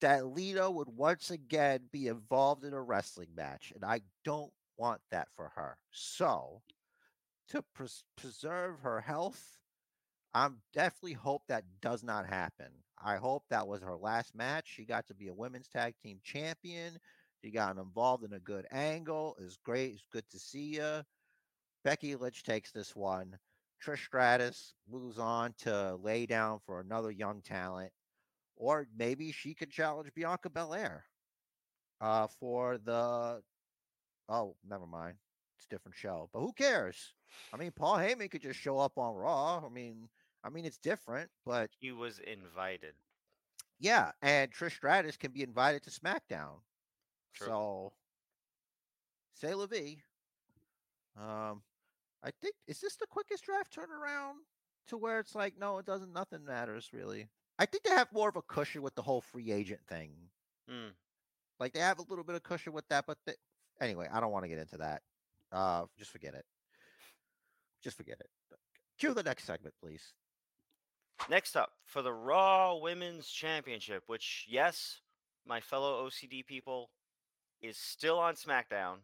that 0.00 0.26
Lita 0.26 0.70
would 0.70 0.88
once 0.88 1.30
again 1.30 1.80
be 1.92 2.08
involved 2.08 2.64
in 2.64 2.72
a 2.72 2.82
wrestling 2.82 3.28
match, 3.36 3.72
and 3.74 3.84
I 3.84 4.00
don't 4.24 4.52
want 4.76 5.00
that 5.10 5.28
for 5.34 5.50
her. 5.56 5.76
So, 5.90 6.62
to 7.48 7.62
pres- 7.74 8.04
preserve 8.16 8.80
her 8.80 9.00
health, 9.00 9.58
I'm 10.34 10.58
definitely 10.72 11.14
hope 11.14 11.42
that 11.48 11.64
does 11.80 12.02
not 12.04 12.26
happen. 12.26 12.68
I 13.02 13.16
hope 13.16 13.44
that 13.50 13.66
was 13.66 13.82
her 13.82 13.96
last 13.96 14.34
match. 14.34 14.68
She 14.68 14.84
got 14.84 15.06
to 15.08 15.14
be 15.14 15.28
a 15.28 15.34
women's 15.34 15.68
tag 15.68 15.94
team 16.02 16.20
champion. 16.22 16.98
She 17.42 17.50
got 17.50 17.76
involved 17.76 18.24
in 18.24 18.32
a 18.32 18.40
good 18.40 18.66
angle. 18.70 19.36
It's 19.40 19.56
great. 19.56 19.92
It's 19.92 20.06
good 20.12 20.28
to 20.30 20.38
see 20.38 20.76
you. 20.76 21.02
Becky 21.84 22.16
Lynch 22.16 22.42
takes 22.42 22.70
this 22.72 22.94
one. 22.94 23.36
Trish 23.84 24.04
Stratus 24.04 24.74
moves 24.90 25.18
on 25.18 25.54
to 25.58 25.96
lay 26.02 26.26
down 26.26 26.58
for 26.66 26.80
another 26.80 27.10
young 27.10 27.42
talent, 27.42 27.92
or 28.56 28.86
maybe 28.96 29.32
she 29.32 29.54
could 29.54 29.70
challenge 29.70 30.10
Bianca 30.14 30.50
Belair 30.50 31.04
uh, 32.00 32.26
for 32.40 32.78
the. 32.78 33.40
Oh, 34.28 34.56
never 34.68 34.86
mind. 34.86 35.16
it's 35.56 35.64
a 35.66 35.68
different 35.74 35.96
show. 35.96 36.28
But 36.32 36.40
who 36.40 36.52
cares? 36.52 37.14
I 37.52 37.56
mean, 37.56 37.72
Paul 37.72 37.96
Heyman 37.98 38.30
could 38.30 38.42
just 38.42 38.58
show 38.60 38.78
up 38.78 38.98
on 38.98 39.14
Raw. 39.14 39.62
I 39.64 39.68
mean, 39.68 40.08
I 40.44 40.50
mean, 40.50 40.64
it's 40.64 40.78
different, 40.78 41.30
but 41.46 41.70
He 41.78 41.92
was 41.92 42.18
invited. 42.20 42.94
yeah, 43.78 44.12
and 44.22 44.52
Trish 44.52 44.76
Stratus 44.76 45.16
can 45.16 45.32
be 45.32 45.42
invited 45.42 45.82
to 45.84 45.90
SmackDown. 45.90 46.60
True. 47.34 47.46
So, 47.46 47.92
say 49.34 49.52
vie. 49.52 50.02
Um, 51.16 51.62
I 52.22 52.30
think 52.42 52.54
is 52.66 52.80
this 52.80 52.96
the 52.96 53.06
quickest 53.06 53.44
draft 53.44 53.74
turnaround 53.74 54.34
to 54.88 54.96
where 54.96 55.20
it's 55.20 55.34
like, 55.34 55.54
no, 55.58 55.78
it 55.78 55.86
doesn't. 55.86 56.12
Nothing 56.12 56.44
matters 56.44 56.90
really. 56.92 57.28
I 57.58 57.66
think 57.66 57.84
they 57.84 57.90
have 57.90 58.12
more 58.12 58.28
of 58.28 58.36
a 58.36 58.42
cushion 58.42 58.82
with 58.82 58.94
the 58.94 59.02
whole 59.02 59.20
free 59.20 59.50
agent 59.52 59.80
thing. 59.88 60.10
Hmm. 60.68 60.88
Like 61.58 61.72
they 61.72 61.80
have 61.80 61.98
a 61.98 62.04
little 62.08 62.24
bit 62.24 62.36
of 62.36 62.42
cushion 62.42 62.72
with 62.72 62.88
that, 62.88 63.04
but 63.06 63.18
they, 63.26 63.34
anyway, 63.80 64.08
I 64.12 64.20
don't 64.20 64.30
want 64.30 64.44
to 64.44 64.48
get 64.48 64.58
into 64.58 64.78
that. 64.78 65.02
Uh, 65.50 65.84
just 65.98 66.10
forget 66.10 66.34
it. 66.34 66.44
Just 67.82 67.96
forget 67.96 68.18
it. 68.20 68.28
Cue 68.98 69.14
the 69.14 69.22
next 69.22 69.44
segment, 69.44 69.74
please. 69.80 70.12
Next 71.28 71.56
up 71.56 71.72
for 71.84 72.02
the 72.02 72.12
Raw 72.12 72.76
Women's 72.76 73.28
Championship, 73.28 74.04
which, 74.06 74.46
yes, 74.48 75.00
my 75.46 75.60
fellow 75.60 76.06
OCD 76.06 76.46
people, 76.46 76.90
is 77.60 77.76
still 77.76 78.18
on 78.18 78.34
SmackDown. 78.34 78.98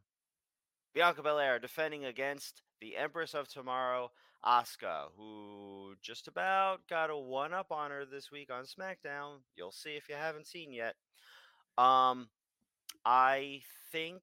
Bianca 0.94 1.22
Belair 1.22 1.58
defending 1.58 2.04
against 2.04 2.62
the 2.84 2.96
Empress 2.96 3.34
of 3.34 3.48
Tomorrow, 3.48 4.10
Asuka, 4.44 5.06
who 5.16 5.94
just 6.02 6.28
about 6.28 6.86
got 6.88 7.10
a 7.10 7.16
one 7.16 7.54
up 7.54 7.72
on 7.72 7.90
her 7.90 8.04
this 8.04 8.30
week 8.30 8.50
on 8.52 8.64
SmackDown. 8.64 9.38
You'll 9.56 9.72
see 9.72 9.96
if 9.96 10.08
you 10.08 10.16
haven't 10.16 10.46
seen 10.46 10.72
yet. 10.72 10.94
Um, 11.78 12.28
I 13.04 13.62
think 13.90 14.20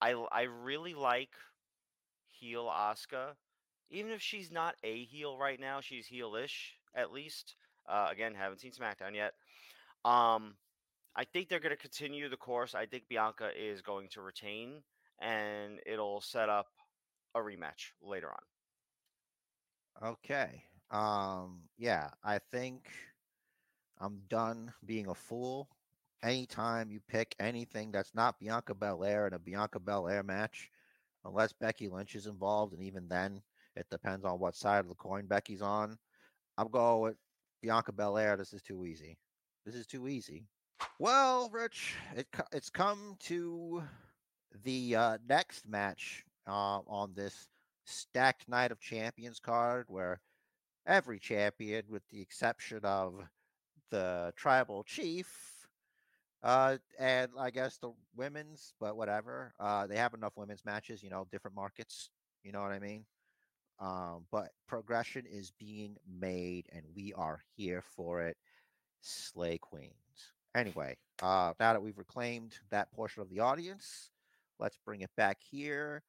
I 0.00 0.12
I 0.12 0.42
really 0.42 0.94
like 0.94 1.34
heel 2.30 2.66
Asuka 2.66 3.34
even 3.92 4.10
if 4.10 4.22
she's 4.22 4.50
not 4.50 4.74
a 4.82 5.04
heel 5.04 5.36
right 5.36 5.60
now, 5.60 5.80
she's 5.80 6.08
heelish 6.08 6.72
at 6.94 7.12
least. 7.12 7.54
Uh, 7.86 8.08
again, 8.10 8.34
haven't 8.34 8.60
seen 8.60 8.72
SmackDown 8.72 9.14
yet. 9.14 9.34
Um, 10.04 10.54
I 11.14 11.24
think 11.24 11.48
they're 11.48 11.60
going 11.60 11.76
to 11.76 11.80
continue 11.80 12.28
the 12.28 12.36
course. 12.36 12.74
I 12.74 12.86
think 12.86 13.04
Bianca 13.08 13.50
is 13.56 13.82
going 13.82 14.08
to 14.12 14.22
retain, 14.22 14.82
and 15.22 15.80
it'll 15.86 16.20
set 16.20 16.48
up 16.48 16.66
a 17.34 17.38
rematch 17.38 17.92
later 18.02 18.28
on. 18.30 20.10
Okay. 20.10 20.64
Um, 20.90 21.60
yeah, 21.78 22.10
I 22.22 22.38
think 22.38 22.90
I'm 23.98 24.20
done 24.28 24.72
being 24.84 25.08
a 25.08 25.14
fool. 25.14 25.68
Anytime 26.22 26.90
you 26.90 27.00
pick 27.08 27.34
anything 27.40 27.90
that's 27.90 28.14
not 28.14 28.38
Bianca 28.38 28.74
Belair 28.74 29.26
in 29.26 29.32
a 29.32 29.38
Bianca 29.38 29.80
Belair 29.80 30.22
match, 30.22 30.70
unless 31.24 31.52
Becky 31.52 31.88
Lynch 31.88 32.14
is 32.14 32.26
involved, 32.26 32.74
and 32.74 32.82
even 32.82 33.08
then, 33.08 33.42
it 33.74 33.86
depends 33.90 34.24
on 34.24 34.38
what 34.38 34.54
side 34.54 34.80
of 34.80 34.88
the 34.88 34.94
coin 34.94 35.26
Becky's 35.26 35.62
on. 35.62 35.98
I'm 36.58 36.68
going 36.68 37.00
with 37.00 37.16
Bianca 37.62 37.92
Belair. 37.92 38.36
This 38.36 38.52
is 38.52 38.62
too 38.62 38.84
easy. 38.84 39.16
This 39.64 39.74
is 39.74 39.86
too 39.86 40.08
easy. 40.08 40.46
Well, 40.98 41.48
Rich, 41.50 41.94
it 42.14 42.26
it's 42.52 42.70
come 42.70 43.16
to 43.20 43.82
the 44.64 44.96
uh, 44.96 45.18
next 45.28 45.68
match 45.68 46.24
uh, 46.46 46.80
on 46.86 47.12
this 47.14 47.48
stacked 47.84 48.48
Night 48.48 48.72
of 48.72 48.80
Champions 48.80 49.40
card, 49.40 49.86
where 49.88 50.20
every 50.86 51.18
champion, 51.18 51.84
with 51.88 52.02
the 52.10 52.20
exception 52.20 52.80
of 52.84 53.14
the 53.90 54.32
tribal 54.36 54.84
chief, 54.84 55.52
uh, 56.42 56.76
and 56.98 57.30
I 57.38 57.50
guess 57.50 57.78
the 57.78 57.92
women's, 58.16 58.74
but 58.80 58.96
whatever, 58.96 59.54
uh, 59.60 59.86
they 59.86 59.96
have 59.96 60.14
enough 60.14 60.32
women's 60.36 60.64
matches. 60.64 61.02
You 61.02 61.10
know, 61.10 61.26
different 61.30 61.56
markets. 61.56 62.10
You 62.42 62.52
know 62.52 62.62
what 62.62 62.72
I 62.72 62.80
mean? 62.80 63.04
Um, 63.78 64.24
but 64.30 64.50
progression 64.66 65.24
is 65.30 65.52
being 65.58 65.96
made, 66.20 66.66
and 66.72 66.82
we 66.94 67.12
are 67.14 67.40
here 67.56 67.82
for 67.96 68.22
it. 68.22 68.36
Slay 69.00 69.58
Queens. 69.58 69.92
Anyway, 70.54 70.96
uh, 71.22 71.52
now 71.58 71.72
that 71.72 71.82
we've 71.82 71.98
reclaimed 71.98 72.58
that 72.70 72.92
portion 72.92 73.22
of 73.22 73.30
the 73.30 73.40
audience, 73.40 74.10
let's 74.62 74.78
bring 74.86 75.00
it 75.00 75.10
back 75.16 75.38
here. 75.40 76.02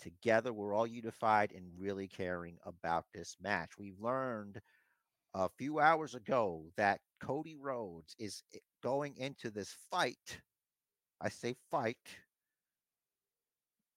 Together, 0.00 0.52
we're 0.52 0.72
all 0.72 0.86
unified 0.86 1.52
and 1.54 1.66
really 1.78 2.08
caring 2.08 2.56
about 2.64 3.04
this 3.12 3.36
match. 3.40 3.72
We 3.78 3.92
learned 4.00 4.60
a 5.34 5.50
few 5.58 5.78
hours 5.78 6.14
ago 6.14 6.64
that 6.76 7.00
Cody 7.20 7.56
Rhodes 7.60 8.16
is 8.18 8.42
eh, 8.54 8.58
going 8.82 9.14
into 9.18 9.50
this 9.50 9.76
fight. 9.90 10.40
I 11.20 11.28
say 11.28 11.54
fight. 11.70 11.98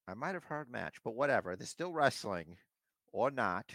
I 0.10 0.13
might 0.13 0.34
have 0.34 0.44
heard 0.44 0.70
match, 0.70 0.96
but 1.06 1.15
whatever. 1.15 1.56
They're 1.56 1.65
still 1.65 1.94
wrestling 1.94 2.58
or 3.13 3.32
not. 3.32 3.74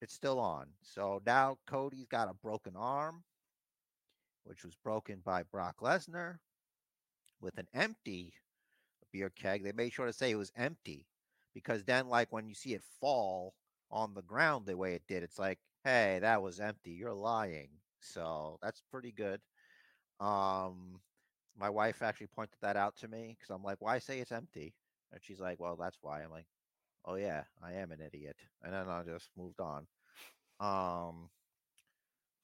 It's 0.00 0.14
still 0.14 0.38
on. 0.38 0.66
So 0.82 1.20
now 1.26 1.56
Cody's 1.66 2.06
got 2.06 2.30
a 2.30 2.34
broken 2.34 2.74
arm, 2.76 3.24
which 4.44 4.62
was 4.62 4.76
broken 4.84 5.22
by 5.24 5.42
Brock 5.42 5.76
Lesnar 5.80 6.36
with 7.40 7.58
an 7.58 7.66
empty 7.74 8.34
beer 9.12 9.30
keg. 9.30 9.62
They 9.62 9.72
made 9.72 9.92
sure 9.92 10.06
to 10.06 10.12
say 10.12 10.30
it 10.30 10.36
was 10.36 10.52
empty 10.56 11.06
because 11.54 11.84
then, 11.84 12.08
like, 12.08 12.32
when 12.32 12.46
you 12.46 12.54
see 12.54 12.74
it 12.74 12.82
fall 13.00 13.54
on 13.90 14.14
the 14.14 14.22
ground 14.22 14.66
the 14.66 14.76
way 14.76 14.94
it 14.94 15.02
did, 15.06 15.22
it's 15.22 15.38
like, 15.38 15.58
hey, 15.84 16.18
that 16.20 16.42
was 16.42 16.60
empty. 16.60 16.92
You're 16.92 17.12
lying. 17.12 17.68
So 18.00 18.58
that's 18.62 18.82
pretty 18.90 19.12
good. 19.12 19.40
Um, 20.20 21.00
my 21.58 21.68
wife 21.68 22.02
actually 22.02 22.28
pointed 22.28 22.56
that 22.62 22.76
out 22.76 22.96
to 22.96 23.08
me 23.08 23.36
because 23.38 23.54
I'm 23.54 23.62
like, 23.62 23.80
why 23.80 23.98
say 23.98 24.20
it's 24.20 24.32
empty? 24.32 24.74
And 25.12 25.20
she's 25.22 25.40
like, 25.40 25.60
well, 25.60 25.76
that's 25.76 25.98
why. 26.00 26.22
I'm 26.22 26.30
like, 26.30 26.46
oh 27.04 27.16
yeah, 27.16 27.42
I 27.62 27.74
am 27.74 27.92
an 27.92 28.00
idiot. 28.00 28.36
And 28.62 28.72
then 28.72 28.88
I 28.88 29.02
just 29.02 29.28
moved 29.36 29.60
on. 29.60 29.86
Um, 30.60 31.28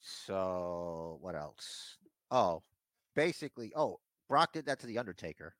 so 0.00 1.18
what 1.20 1.34
else? 1.34 1.96
Oh, 2.30 2.62
basically, 3.14 3.72
oh, 3.74 4.00
Brock 4.28 4.52
did 4.52 4.66
that 4.66 4.80
to 4.80 4.86
the 4.86 4.98
Undertaker, 4.98 5.54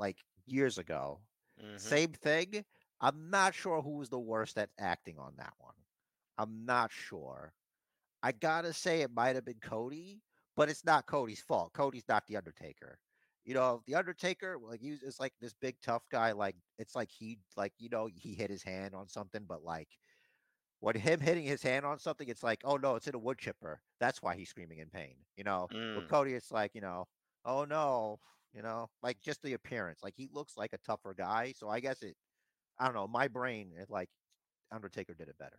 like 0.00 0.24
years 0.46 0.78
ago. 0.78 1.22
Mhm. 1.58 1.78
Same 1.78 2.12
thing. 2.14 2.66
I'm 3.00 3.30
not 3.30 3.54
sure 3.54 3.82
who 3.82 3.98
was 3.98 4.10
the 4.10 4.20
worst 4.20 4.58
at 4.58 4.70
acting 4.78 5.18
on 5.20 5.36
that 5.38 5.54
one. 5.58 5.76
I'm 6.38 6.66
not 6.66 6.92
sure. 6.92 7.54
I 8.22 8.32
gotta 8.32 8.74
say 8.74 9.02
it 9.02 9.12
might 9.12 9.36
have 9.36 9.44
been 9.46 9.60
Cody, 9.60 10.22
but 10.56 10.70
it's 10.70 10.84
not 10.84 11.06
Cody's 11.06 11.42
fault. 11.42 11.74
Cody's 11.74 12.08
not 12.08 12.26
the 12.26 12.36
Undertaker. 12.36 13.00
You 13.44 13.54
know, 13.54 13.82
the 13.86 13.96
Undertaker, 13.96 14.58
like 14.60 14.80
he 14.82 14.90
is 14.90 15.20
like 15.20 15.34
this 15.40 15.54
big 15.54 15.80
tough 15.82 16.08
guy. 16.10 16.32
Like 16.32 16.56
it's 16.78 16.96
like 16.96 17.10
he 17.12 17.40
like 17.56 17.74
you 17.78 17.90
know 17.90 18.08
he 18.14 18.34
hit 18.34 18.50
his 18.50 18.64
hand 18.64 18.94
on 18.94 19.08
something, 19.08 19.44
but 19.46 19.62
like 19.64 19.98
when 20.80 20.96
him 20.96 21.20
hitting 21.20 21.44
his 21.44 21.62
hand 21.62 21.86
on 21.86 21.98
something, 21.98 22.28
it's 22.28 22.44
like 22.44 22.62
oh 22.64 22.76
no, 22.78 22.96
it's 22.96 23.08
in 23.08 23.16
a 23.16 23.20
wood 23.20 23.38
chipper. 23.38 23.82
That's 24.00 24.22
why 24.22 24.36
he's 24.36 24.50
screaming 24.50 24.78
in 24.80 24.90
pain. 24.90 25.16
You 25.36 25.44
know, 25.44 25.70
with 25.94 26.06
Mm. 26.06 26.08
Cody, 26.08 26.34
it's 26.34 26.52
like 26.52 26.74
you 26.74 26.82
know, 26.82 27.08
oh 27.44 27.64
no, 27.64 28.20
you 28.54 28.62
know, 28.62 28.88
like 29.02 29.20
just 29.20 29.42
the 29.42 29.54
appearance. 29.54 30.00
Like 30.02 30.14
he 30.16 30.28
looks 30.32 30.56
like 30.56 30.72
a 30.72 30.78
tougher 30.78 31.14
guy. 31.14 31.52
So 31.56 31.68
I 31.68 31.80
guess 31.80 32.02
it, 32.02 32.16
I 32.78 32.84
don't 32.86 32.94
know. 32.94 33.06
My 33.08 33.28
brain, 33.28 33.72
it 33.78 33.88
like 33.90 34.08
Undertaker 34.72 35.14
did 35.14 35.28
it 35.28 35.38
better. 35.38 35.58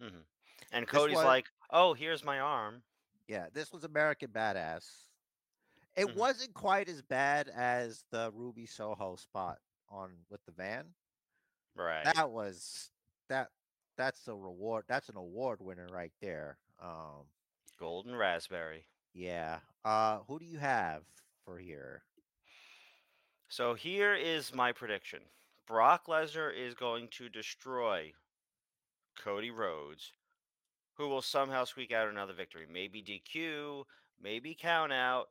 Mhm. 0.00 0.24
And 0.72 0.86
This 0.86 0.90
Cody's 0.92 1.16
one- 1.16 1.24
like, 1.26 1.50
"Oh, 1.70 1.92
here's 1.94 2.22
my 2.24 2.38
arm." 2.40 2.82
Yeah, 3.26 3.48
this 3.52 3.72
was 3.72 3.84
American 3.84 4.30
Badass. 4.30 5.06
It 5.96 6.06
Mhm. 6.06 6.14
wasn't 6.14 6.54
quite 6.54 6.88
as 6.88 7.02
bad 7.02 7.48
as 7.48 8.04
the 8.10 8.30
Ruby 8.32 8.66
Soho 8.66 9.16
spot 9.16 9.60
on 9.88 10.24
with 10.28 10.44
the 10.44 10.52
van. 10.52 10.94
Right. 11.74 12.04
That 12.04 12.30
was 12.30 12.92
that 13.28 13.50
that's 13.96 14.26
a 14.28 14.34
reward. 14.34 14.86
That's 14.88 15.08
an 15.08 15.16
award 15.16 15.60
winner 15.60 15.88
right 15.88 16.12
there. 16.20 16.58
Um 16.78 17.28
Golden 17.76 18.14
raspberry. 18.14 18.88
yeah. 19.12 19.60
Uh 19.84 20.20
who 20.24 20.38
do 20.38 20.44
you 20.44 20.58
have 20.58 21.04
for 21.48 21.58
here? 21.58 22.02
So 23.48 23.74
here 23.74 24.14
is 24.14 24.54
my 24.54 24.72
prediction. 24.72 25.20
Brock 25.66 26.06
Lesnar 26.06 26.50
is 26.54 26.74
going 26.74 27.08
to 27.12 27.28
destroy 27.28 28.12
Cody 29.22 29.50
Rhodes, 29.50 30.12
who 30.94 31.08
will 31.08 31.22
somehow 31.22 31.64
squeak 31.64 31.92
out 31.92 32.08
another 32.08 32.34
victory. 32.34 32.66
Maybe 32.70 33.02
DQ, 33.02 33.84
maybe 34.22 34.56
count 34.58 34.92
out, 34.92 35.28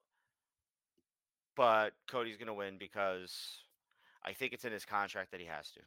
but 1.56 1.94
Cody's 2.08 2.38
going 2.38 2.48
to 2.48 2.54
win 2.54 2.78
because 2.80 3.60
I 4.26 4.34
think 4.34 4.54
it's 4.54 4.66
in 4.66 4.74
his 4.74 4.86
contract 4.86 5.32
that 5.32 5.40
he 5.40 5.48
has 5.48 5.72
to. 5.72 5.80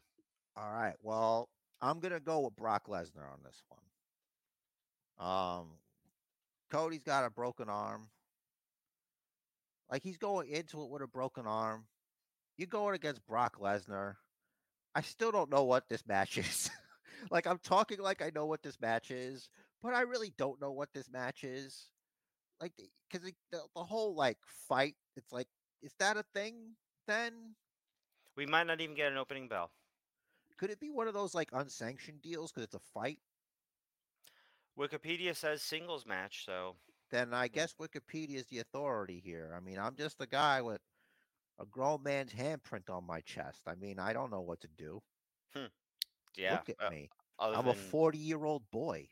All 0.56 0.72
right. 0.72 0.94
Well, 1.02 1.48
I'm 1.80 2.00
gonna 2.00 2.20
go 2.20 2.40
with 2.40 2.56
Brock 2.56 2.86
Lesnar 2.88 3.32
on 3.32 3.38
this 3.44 3.62
one. 3.68 5.28
Um, 5.28 5.66
Cody's 6.70 7.04
got 7.04 7.24
a 7.24 7.30
broken 7.30 7.68
arm. 7.68 8.08
Like 9.90 10.02
he's 10.02 10.18
going 10.18 10.48
into 10.48 10.82
it 10.82 10.90
with 10.90 11.02
a 11.02 11.06
broken 11.06 11.46
arm. 11.46 11.84
You're 12.56 12.68
going 12.68 12.94
against 12.94 13.26
Brock 13.26 13.58
Lesnar. 13.60 14.14
I 14.94 15.02
still 15.02 15.32
don't 15.32 15.50
know 15.50 15.64
what 15.64 15.88
this 15.88 16.06
match 16.06 16.38
is. 16.38 16.70
like 17.30 17.46
I'm 17.46 17.58
talking 17.58 18.00
like 18.00 18.22
I 18.22 18.30
know 18.34 18.46
what 18.46 18.62
this 18.62 18.80
match 18.80 19.10
is, 19.10 19.48
but 19.82 19.94
I 19.94 20.02
really 20.02 20.32
don't 20.38 20.60
know 20.60 20.72
what 20.72 20.90
this 20.94 21.10
match 21.10 21.44
is. 21.44 21.86
Like 22.60 22.72
because 23.10 23.26
the, 23.50 23.60
the 23.74 23.82
whole 23.82 24.14
like 24.14 24.38
fight, 24.68 24.94
it's 25.16 25.32
like 25.32 25.48
is 25.82 25.94
that 25.98 26.16
a 26.16 26.24
thing 26.34 26.76
then? 27.06 27.32
We 28.36 28.46
might 28.46 28.66
not 28.66 28.80
even 28.80 28.94
get 28.94 29.10
an 29.10 29.18
opening 29.18 29.48
bell. 29.48 29.70
Could 30.58 30.70
it 30.70 30.80
be 30.80 30.90
one 30.90 31.08
of 31.08 31.14
those 31.14 31.34
like 31.34 31.48
unsanctioned 31.52 32.22
deals 32.22 32.52
because 32.52 32.64
it's 32.64 32.74
a 32.74 32.80
fight? 32.94 33.18
Wikipedia 34.78 35.34
says 35.34 35.62
singles 35.62 36.06
match, 36.06 36.44
so 36.46 36.76
Then 37.10 37.34
I 37.34 37.48
guess 37.48 37.74
Wikipedia 37.80 38.36
is 38.36 38.46
the 38.46 38.58
authority 38.58 39.20
here. 39.24 39.52
I 39.56 39.60
mean, 39.60 39.78
I'm 39.78 39.96
just 39.96 40.20
a 40.20 40.26
guy 40.26 40.62
with 40.62 40.80
a 41.58 41.66
grown 41.66 42.02
man's 42.02 42.32
handprint 42.32 42.88
on 42.88 43.06
my 43.06 43.20
chest. 43.20 43.60
I 43.66 43.74
mean, 43.74 43.98
I 43.98 44.12
don't 44.12 44.30
know 44.30 44.40
what 44.40 44.60
to 44.60 44.68
do. 44.78 45.02
yeah. 46.36 46.52
Look 46.52 46.70
at 46.70 46.86
uh, 46.86 46.90
me. 46.90 47.10
I'm 47.38 47.68
a 47.68 47.74
40 47.74 48.18
year 48.18 48.44
old 48.44 48.62
boy. 48.70 49.08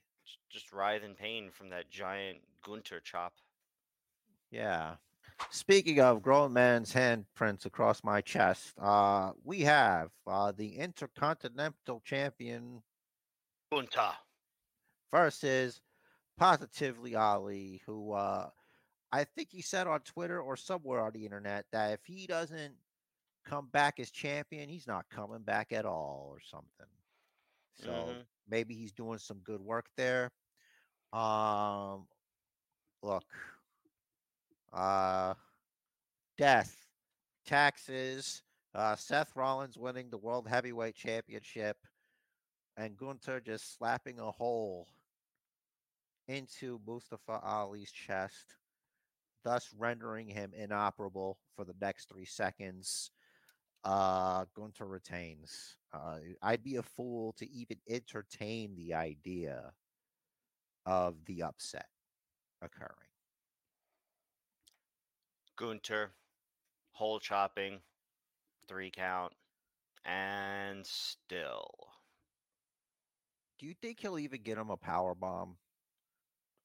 just 0.51 0.73
writhe 0.73 1.03
in 1.03 1.15
pain 1.15 1.51
from 1.51 1.71
that 1.71 1.91
giant 1.91 2.39
Gunther 2.65 3.01
chop. 3.01 3.33
Yeah. 4.51 4.95
Speaking 5.51 6.01
of 6.01 6.23
grown 6.23 6.53
man's 6.53 6.93
handprints 6.93 7.65
across 7.65 8.03
my 8.03 8.21
chest, 8.21 8.75
uh, 8.81 9.33
we 9.45 9.61
have 9.61 10.11
uh, 10.27 10.53
the 10.53 10.77
Intercontinental 10.77 12.03
Champion 12.05 12.83
Gunther. 13.73 14.13
versus 15.11 15.81
Positively 16.39 17.17
Ali, 17.17 17.83
who 17.87 18.13
uh, 18.13 18.49
I 19.13 19.25
think 19.25 19.49
he 19.51 19.63
said 19.63 19.87
on 19.87 20.01
Twitter 20.01 20.41
or 20.41 20.57
somewhere 20.57 21.01
on 21.01 21.13
the 21.13 21.25
internet 21.25 21.67
that 21.73 21.93
if 21.93 22.05
he 22.05 22.27
doesn't 22.27 22.75
come 23.45 23.69
back 23.73 23.99
as 23.99 24.11
champion, 24.11 24.69
he's 24.69 24.87
not 24.87 25.09
coming 25.11 25.43
back 25.43 25.73
at 25.73 25.85
all 25.85 26.29
or 26.31 26.41
something. 26.41 26.87
So 27.75 27.91
Mhm. 27.91 28.27
maybe 28.49 28.75
he's 28.75 28.93
doing 28.93 29.19
some 29.19 29.39
good 29.39 29.61
work 29.61 29.87
there. 29.97 30.31
Um, 31.13 32.09
look, 33.03 33.25
uh, 34.73 35.35
death, 36.37 36.87
taxes, 37.47 38.43
uh, 38.75 38.97
Seth 38.97 39.35
Rollins 39.35 39.79
winning 39.79 40.11
the 40.11 40.19
World 40.19 40.47
Heavyweight 40.49 40.95
Championship, 40.95 41.79
and 42.77 42.97
Gunther 42.97 43.41
just 43.41 43.77
slapping 43.77 44.19
a 44.19 44.31
hole 44.31 44.89
into 46.29 46.81
Mustafa 46.87 47.41
Ali's 47.43 47.91
chest, 47.91 48.55
thus 49.45 49.71
rendering 49.77 50.29
him 50.29 50.53
inoperable 50.55 51.39
for 51.57 51.65
the 51.65 51.75
next 51.81 52.09
three 52.09 52.27
seconds. 52.27 53.11
Uh, 53.85 54.45
Gunther 54.55 54.87
retains. 54.87 55.77
Uh, 55.93 56.19
I'd 56.43 56.63
be 56.63 56.77
a 56.77 56.83
fool 56.83 57.35
to 57.39 57.51
even 57.51 57.79
entertain 57.89 58.75
the 58.77 58.95
idea 58.95 59.73
of 60.85 61.17
the 61.27 61.43
upset 61.43 61.87
occurring. 62.63 62.93
Gunther, 65.57 66.11
hole 66.93 67.21
chopping, 67.21 67.81
three 68.69 68.91
count, 68.91 69.33
and 70.05 70.87
still. 70.87 71.71
Do 73.59 73.67
you 73.67 73.75
think 73.81 74.01
he'll 74.01 74.19
even 74.19 74.43
get 74.43 74.59
him 74.59 74.71
a 74.71 74.77
power 74.77 75.15
bomb? 75.15 75.57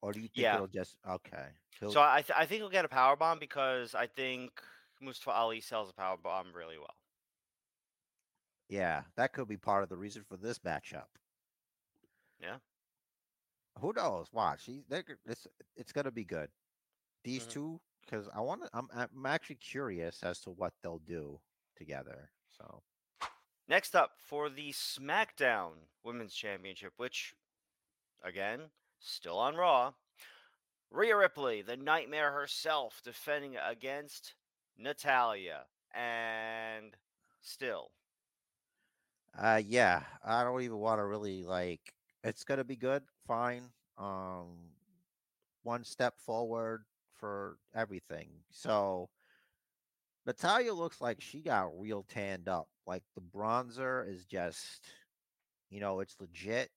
Or 0.03 0.13
do 0.13 0.19
you 0.19 0.29
think 0.29 0.43
Yeah. 0.43 0.55
it'll 0.55 0.67
just 0.67 0.97
okay? 1.07 1.49
He'll, 1.79 1.91
So 1.93 2.01
I 2.01 2.21
th- 2.21 2.37
I 2.37 2.45
think 2.45 2.59
he'll 2.61 2.69
get 2.69 2.85
a 2.85 2.89
power 2.89 3.15
bomb 3.15 3.39
because 3.39 3.95
I 3.95 4.07
think 4.07 4.61
Mustafa 5.01 5.31
Ali 5.31 5.61
sells 5.61 5.89
a 5.89 5.93
power 5.93 6.17
bomb 6.17 6.53
really 6.53 6.77
well. 6.77 6.95
yeah, 8.69 9.03
that 9.15 9.33
could 9.33 9.47
be 9.47 9.57
part 9.57 9.83
of 9.83 9.89
the 9.89 9.97
reason 9.97 10.23
for 10.23 10.37
this 10.37 10.59
matchup. 10.59 11.07
Yeah. 12.39 12.59
Who 13.79 13.93
knows? 13.93 14.31
Watch. 14.33 14.65
He, 14.65 14.83
it's 15.25 15.47
it's 15.75 15.91
gonna 15.91 16.11
be 16.11 16.25
good. 16.25 16.51
These 17.23 17.47
Mhm. 17.47 17.51
two, 17.51 17.81
because 18.01 18.27
I 18.29 18.41
want 18.41 18.63
to. 18.63 18.69
I'm 18.73 18.89
I'm 18.93 19.25
actually 19.25 19.57
curious 19.57 20.23
as 20.23 20.41
to 20.41 20.51
what 20.51 20.73
they'll 20.81 20.99
do 20.99 21.41
together. 21.75 22.31
So 22.49 22.83
Next 23.67 23.95
up 23.95 24.19
for 24.19 24.49
the 24.49 24.71
SmackDown 24.73 25.87
Women's 26.03 26.35
Championship, 26.35 26.93
which, 26.97 27.33
again, 28.21 28.71
still 29.03 29.37
on 29.37 29.55
Raw. 29.55 29.93
Rhea 30.89 31.17
Ripley, 31.17 31.61
the 31.61 31.75
Nightmare 31.75 32.31
herself, 32.31 33.01
defending 33.03 33.55
against 33.57 34.35
Natalya, 34.77 35.65
and 35.93 36.95
still. 37.41 37.91
Uh 39.37 39.61
yeah, 39.65 40.03
I 40.23 40.43
don't 40.43 40.61
even 40.61 40.77
want 40.77 40.99
to 40.99 41.05
really 41.05 41.43
like 41.43 41.93
it's 42.23 42.43
gonna 42.43 42.63
be 42.63 42.75
good, 42.75 43.03
fine. 43.27 43.63
Um 43.97 44.69
one 45.63 45.83
step 45.83 46.19
forward 46.19 46.83
for 47.15 47.57
everything. 47.73 48.29
So 48.51 49.09
Natalya 50.25 50.73
looks 50.73 51.01
like 51.01 51.19
she 51.19 51.41
got 51.41 51.79
real 51.79 52.05
tanned 52.07 52.47
up. 52.47 52.67
Like 52.85 53.03
the 53.15 53.21
bronzer 53.21 54.07
is 54.07 54.25
just 54.25 54.81
you 55.71 55.79
know, 55.79 56.01
it's 56.01 56.15
legit. 56.19 56.69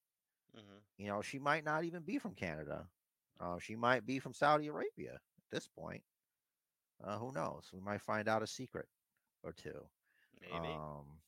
Hmm 0.56 0.78
You 0.98 1.08
know, 1.08 1.22
she 1.22 1.38
might 1.38 1.64
not 1.64 1.84
even 1.84 2.02
be 2.02 2.18
from 2.18 2.34
Canada. 2.34 2.88
Uh, 3.40 3.58
she 3.58 3.76
might 3.76 4.06
be 4.06 4.20
from 4.20 4.34
Saudi 4.34 4.68
Arabia 4.68 5.14
at 5.14 5.50
this 5.52 5.68
point. 5.68 6.02
Uh, 7.04 7.18
who 7.18 7.32
knows? 7.32 7.70
We 7.72 7.80
might 7.80 8.02
find 8.02 8.28
out 8.28 8.42
a 8.42 8.46
secret 8.48 8.88
or 9.44 9.52
two. 9.52 9.86
Maybe. 10.40 10.80
Um, 10.80 11.20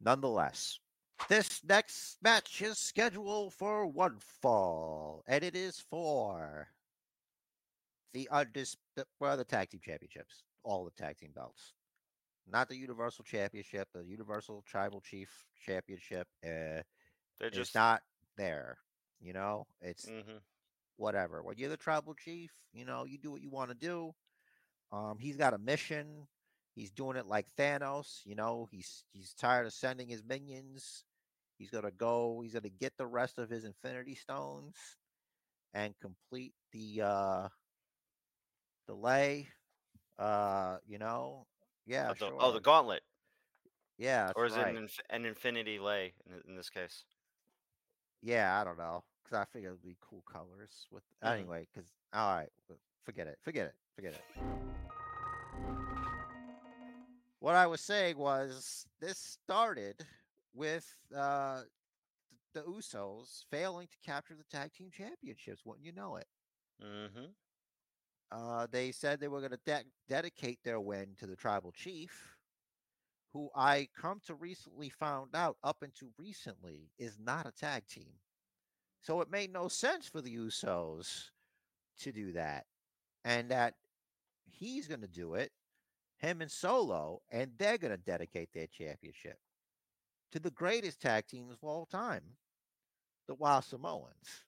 nonetheless, 0.00 0.80
this 1.28 1.62
next 1.64 2.18
match 2.22 2.60
is 2.62 2.78
scheduled 2.78 3.54
for 3.54 3.86
one 3.86 4.18
fall, 4.18 5.24
and 5.26 5.44
it 5.44 5.56
is 5.56 5.80
for 5.80 6.68
the 8.12 8.28
undis 8.32 8.76
the, 8.96 9.06
well, 9.20 9.36
the 9.36 9.44
tag 9.44 9.70
team 9.70 9.80
championships, 9.82 10.44
all 10.64 10.84
the 10.84 10.90
tag 10.92 11.16
team 11.18 11.32
belts, 11.34 11.74
not 12.50 12.68
the 12.68 12.76
Universal 12.76 13.24
Championship, 13.24 13.88
the 13.94 14.04
Universal 14.04 14.62
Tribal 14.66 15.00
Chief 15.00 15.46
Championship. 15.64 16.28
Uh, 16.44 16.82
They're 17.38 17.48
it's 17.48 17.56
just. 17.56 17.74
not 17.74 18.02
there. 18.36 18.78
You 19.20 19.32
know, 19.32 19.66
it's 19.80 20.06
hmm 20.06 20.38
whatever. 20.96 21.42
When 21.42 21.56
you're 21.56 21.70
the 21.70 21.76
tribal 21.76 22.14
chief, 22.14 22.50
you 22.72 22.84
know, 22.84 23.04
you 23.04 23.18
do 23.18 23.30
what 23.30 23.40
you 23.40 23.50
want 23.50 23.70
to 23.70 23.76
do. 23.76 24.12
Um, 24.92 25.16
he's 25.18 25.36
got 25.36 25.54
a 25.54 25.58
mission. 25.58 26.26
He's 26.74 26.90
doing 26.90 27.16
it 27.16 27.26
like 27.26 27.46
Thanos. 27.58 28.20
You 28.24 28.34
know, 28.34 28.68
he's 28.70 29.04
he's 29.12 29.34
tired 29.34 29.66
of 29.66 29.72
sending 29.72 30.08
his 30.08 30.22
minions. 30.24 31.04
He's 31.58 31.70
gonna 31.70 31.90
go. 31.90 32.40
He's 32.42 32.54
gonna 32.54 32.68
get 32.68 32.96
the 32.96 33.06
rest 33.06 33.38
of 33.38 33.50
his 33.50 33.64
Infinity 33.64 34.14
Stones 34.14 34.76
and 35.74 35.94
complete 36.00 36.54
the 36.72 37.02
uh 37.04 37.48
delay. 38.86 39.48
Uh, 40.18 40.78
you 40.86 40.98
know, 40.98 41.46
yeah, 41.86 42.08
oh, 42.10 42.14
the, 42.14 42.18
sure. 42.18 42.36
oh, 42.40 42.52
the 42.52 42.60
gauntlet. 42.60 43.02
yeah, 43.98 44.32
or 44.34 44.46
is 44.46 44.56
right. 44.56 44.68
it 44.68 44.70
an, 44.70 44.82
inf- 44.82 45.00
an 45.10 45.24
infinity 45.24 45.78
lay 45.78 46.12
in, 46.26 46.50
in 46.50 46.56
this 46.56 46.70
case? 46.70 47.04
Yeah, 48.22 48.60
I 48.60 48.64
don't 48.64 48.78
know 48.78 49.04
because 49.22 49.38
I 49.38 49.44
figured 49.44 49.72
it'd 49.72 49.82
be 49.82 49.96
cool 50.00 50.22
colors 50.30 50.86
with 50.90 51.04
Mhm. 51.22 51.32
anyway. 51.32 51.66
Because 51.72 51.90
all 52.12 52.34
right, 52.36 52.48
forget 53.04 53.26
it, 53.26 53.38
forget 53.42 53.66
it, 53.66 53.74
forget 53.94 54.14
it. 54.14 54.24
What 57.40 57.54
I 57.54 57.66
was 57.66 57.80
saying 57.80 58.16
was 58.18 58.86
this 59.00 59.18
started 59.18 60.04
with 60.54 60.92
uh, 61.14 61.62
th- 61.62 61.70
the 62.52 62.62
Usos 62.62 63.44
failing 63.50 63.86
to 63.86 63.98
capture 64.04 64.34
the 64.34 64.44
tag 64.44 64.72
team 64.72 64.90
championships. 64.90 65.64
Wouldn't 65.64 65.86
you 65.86 65.92
know 65.92 66.16
it? 66.16 66.26
Mm-hmm. 66.82 67.26
Uh, 68.30 68.66
they 68.70 68.90
said 68.92 69.20
they 69.20 69.28
were 69.28 69.38
going 69.40 69.52
to 69.52 69.60
de- 69.64 69.84
dedicate 70.08 70.58
their 70.64 70.80
win 70.80 71.14
to 71.18 71.26
the 71.26 71.36
tribal 71.36 71.70
chief, 71.72 72.36
who 73.32 73.50
I 73.54 73.88
come 73.98 74.20
to 74.26 74.34
recently 74.34 74.88
found 74.88 75.34
out 75.34 75.56
up 75.62 75.82
until 75.82 76.08
recently 76.18 76.90
is 76.98 77.18
not 77.18 77.46
a 77.46 77.52
tag 77.52 77.86
team. 77.86 78.12
So 79.00 79.20
it 79.20 79.30
made 79.30 79.52
no 79.52 79.68
sense 79.68 80.08
for 80.08 80.20
the 80.20 80.34
Usos 80.34 81.30
to 82.00 82.12
do 82.12 82.32
that, 82.32 82.66
and 83.24 83.50
that 83.50 83.74
he's 84.50 84.86
going 84.86 85.00
to 85.00 85.08
do 85.08 85.34
it, 85.34 85.52
him 86.18 86.40
and 86.40 86.50
Solo, 86.50 87.22
and 87.30 87.52
they're 87.58 87.78
going 87.78 87.92
to 87.92 87.96
dedicate 87.96 88.48
their 88.52 88.66
championship 88.66 89.38
to 90.32 90.40
the 90.40 90.50
greatest 90.50 91.00
tag 91.00 91.26
teams 91.26 91.52
of 91.52 91.58
all 91.62 91.86
time, 91.86 92.22
the 93.26 93.34
Wild 93.34 93.64
Samoans. 93.64 94.44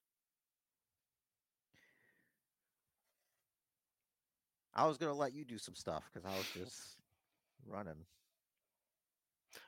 I 4.74 4.86
was 4.86 4.96
gonna 4.96 5.14
let 5.14 5.34
you 5.34 5.44
do 5.44 5.58
some 5.58 5.74
stuff 5.74 6.04
because 6.12 6.30
I 6.30 6.36
was 6.36 6.46
just 6.54 6.96
running. 7.66 8.06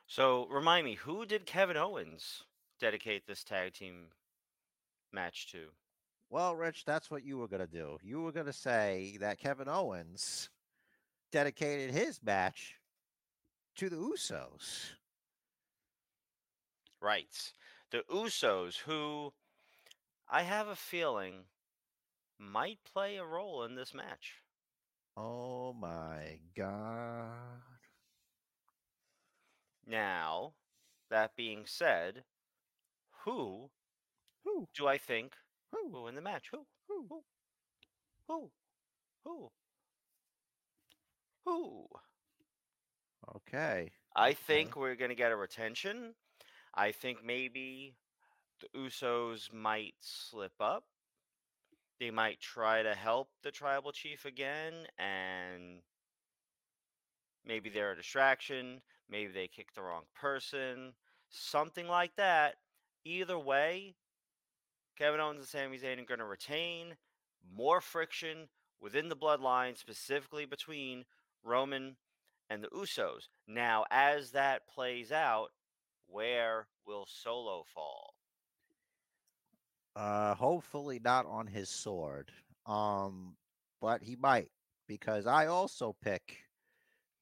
So 0.06 0.46
remind 0.50 0.84
me, 0.84 0.94
who 0.94 1.24
did 1.24 1.46
Kevin 1.46 1.76
Owens 1.76 2.44
dedicate 2.78 3.26
this 3.26 3.44
tag 3.44 3.72
team 3.72 4.06
match 5.12 5.50
to? 5.52 5.68
Well, 6.28 6.56
Rich, 6.56 6.84
that's 6.84 7.10
what 7.10 7.24
you 7.24 7.38
were 7.38 7.48
gonna 7.48 7.66
do. 7.66 7.98
You 8.02 8.22
were 8.22 8.32
gonna 8.32 8.52
say 8.52 9.16
that 9.20 9.38
Kevin 9.38 9.68
Owens 9.68 10.48
dedicated 11.30 11.94
his 11.94 12.20
match 12.22 12.76
to 13.76 13.88
the 13.88 13.96
Usos. 13.96 14.92
Right. 17.00 17.52
The 17.90 18.04
Usos, 18.10 18.76
who 18.78 19.32
I 20.28 20.42
have 20.42 20.68
a 20.68 20.76
feeling 20.76 21.44
might 22.38 22.78
play 22.84 23.16
a 23.16 23.24
role 23.24 23.64
in 23.64 23.74
this 23.74 23.92
match. 23.92 24.42
Oh 25.16 25.74
my 25.74 26.38
god. 26.56 27.71
Now, 29.86 30.54
that 31.08 31.36
being 31.36 31.66
said, 31.66 32.24
who 33.24 33.70
Who? 34.44 34.68
do 34.74 34.86
I 34.86 34.98
think 34.98 35.36
Who? 35.72 35.92
will 35.92 36.04
win 36.04 36.14
the 36.14 36.20
match? 36.20 36.50
Who? 36.50 36.66
Who? 36.88 37.06
Who? 37.08 37.24
Who? 38.28 38.50
Who? 39.24 39.52
Who? 41.44 41.88
Okay. 43.36 43.92
I 44.16 44.32
Okay. 44.32 44.34
think 44.34 44.76
we're 44.76 44.94
going 44.94 45.10
to 45.10 45.14
get 45.14 45.32
a 45.32 45.36
retention. 45.36 46.14
I 46.74 46.92
think 46.92 47.24
maybe 47.24 47.96
the 48.60 48.68
Usos 48.78 49.52
might 49.52 49.94
slip 50.00 50.54
up. 50.60 50.84
They 51.98 52.10
might 52.10 52.40
try 52.40 52.82
to 52.82 52.94
help 52.94 53.30
the 53.42 53.50
tribal 53.50 53.92
chief 53.92 54.24
again, 54.26 54.86
and 54.98 55.82
maybe 57.44 57.70
they're 57.70 57.92
a 57.92 57.96
distraction. 57.96 58.82
Maybe 59.12 59.30
they 59.30 59.46
kicked 59.46 59.74
the 59.74 59.82
wrong 59.82 60.04
person. 60.18 60.94
Something 61.28 61.86
like 61.86 62.16
that. 62.16 62.54
Either 63.04 63.38
way, 63.38 63.94
Kevin 64.96 65.20
Owens 65.20 65.40
and 65.40 65.46
Sami 65.46 65.78
Zayn 65.78 66.00
are 66.00 66.06
going 66.06 66.18
to 66.18 66.24
retain 66.24 66.96
more 67.54 67.82
friction 67.82 68.48
within 68.80 69.10
the 69.10 69.16
bloodline, 69.16 69.76
specifically 69.76 70.46
between 70.46 71.04
Roman 71.44 71.96
and 72.48 72.64
the 72.64 72.68
Usos. 72.68 73.28
Now, 73.46 73.84
as 73.90 74.30
that 74.30 74.66
plays 74.66 75.12
out, 75.12 75.48
where 76.06 76.66
will 76.86 77.06
Solo 77.06 77.64
fall? 77.74 78.14
Uh, 79.94 80.34
hopefully 80.34 81.00
not 81.04 81.26
on 81.26 81.46
his 81.46 81.68
sword. 81.68 82.30
Um, 82.64 83.36
but 83.80 84.02
he 84.02 84.16
might 84.16 84.50
because 84.86 85.26
I 85.26 85.46
also 85.46 85.94
pick 86.02 86.38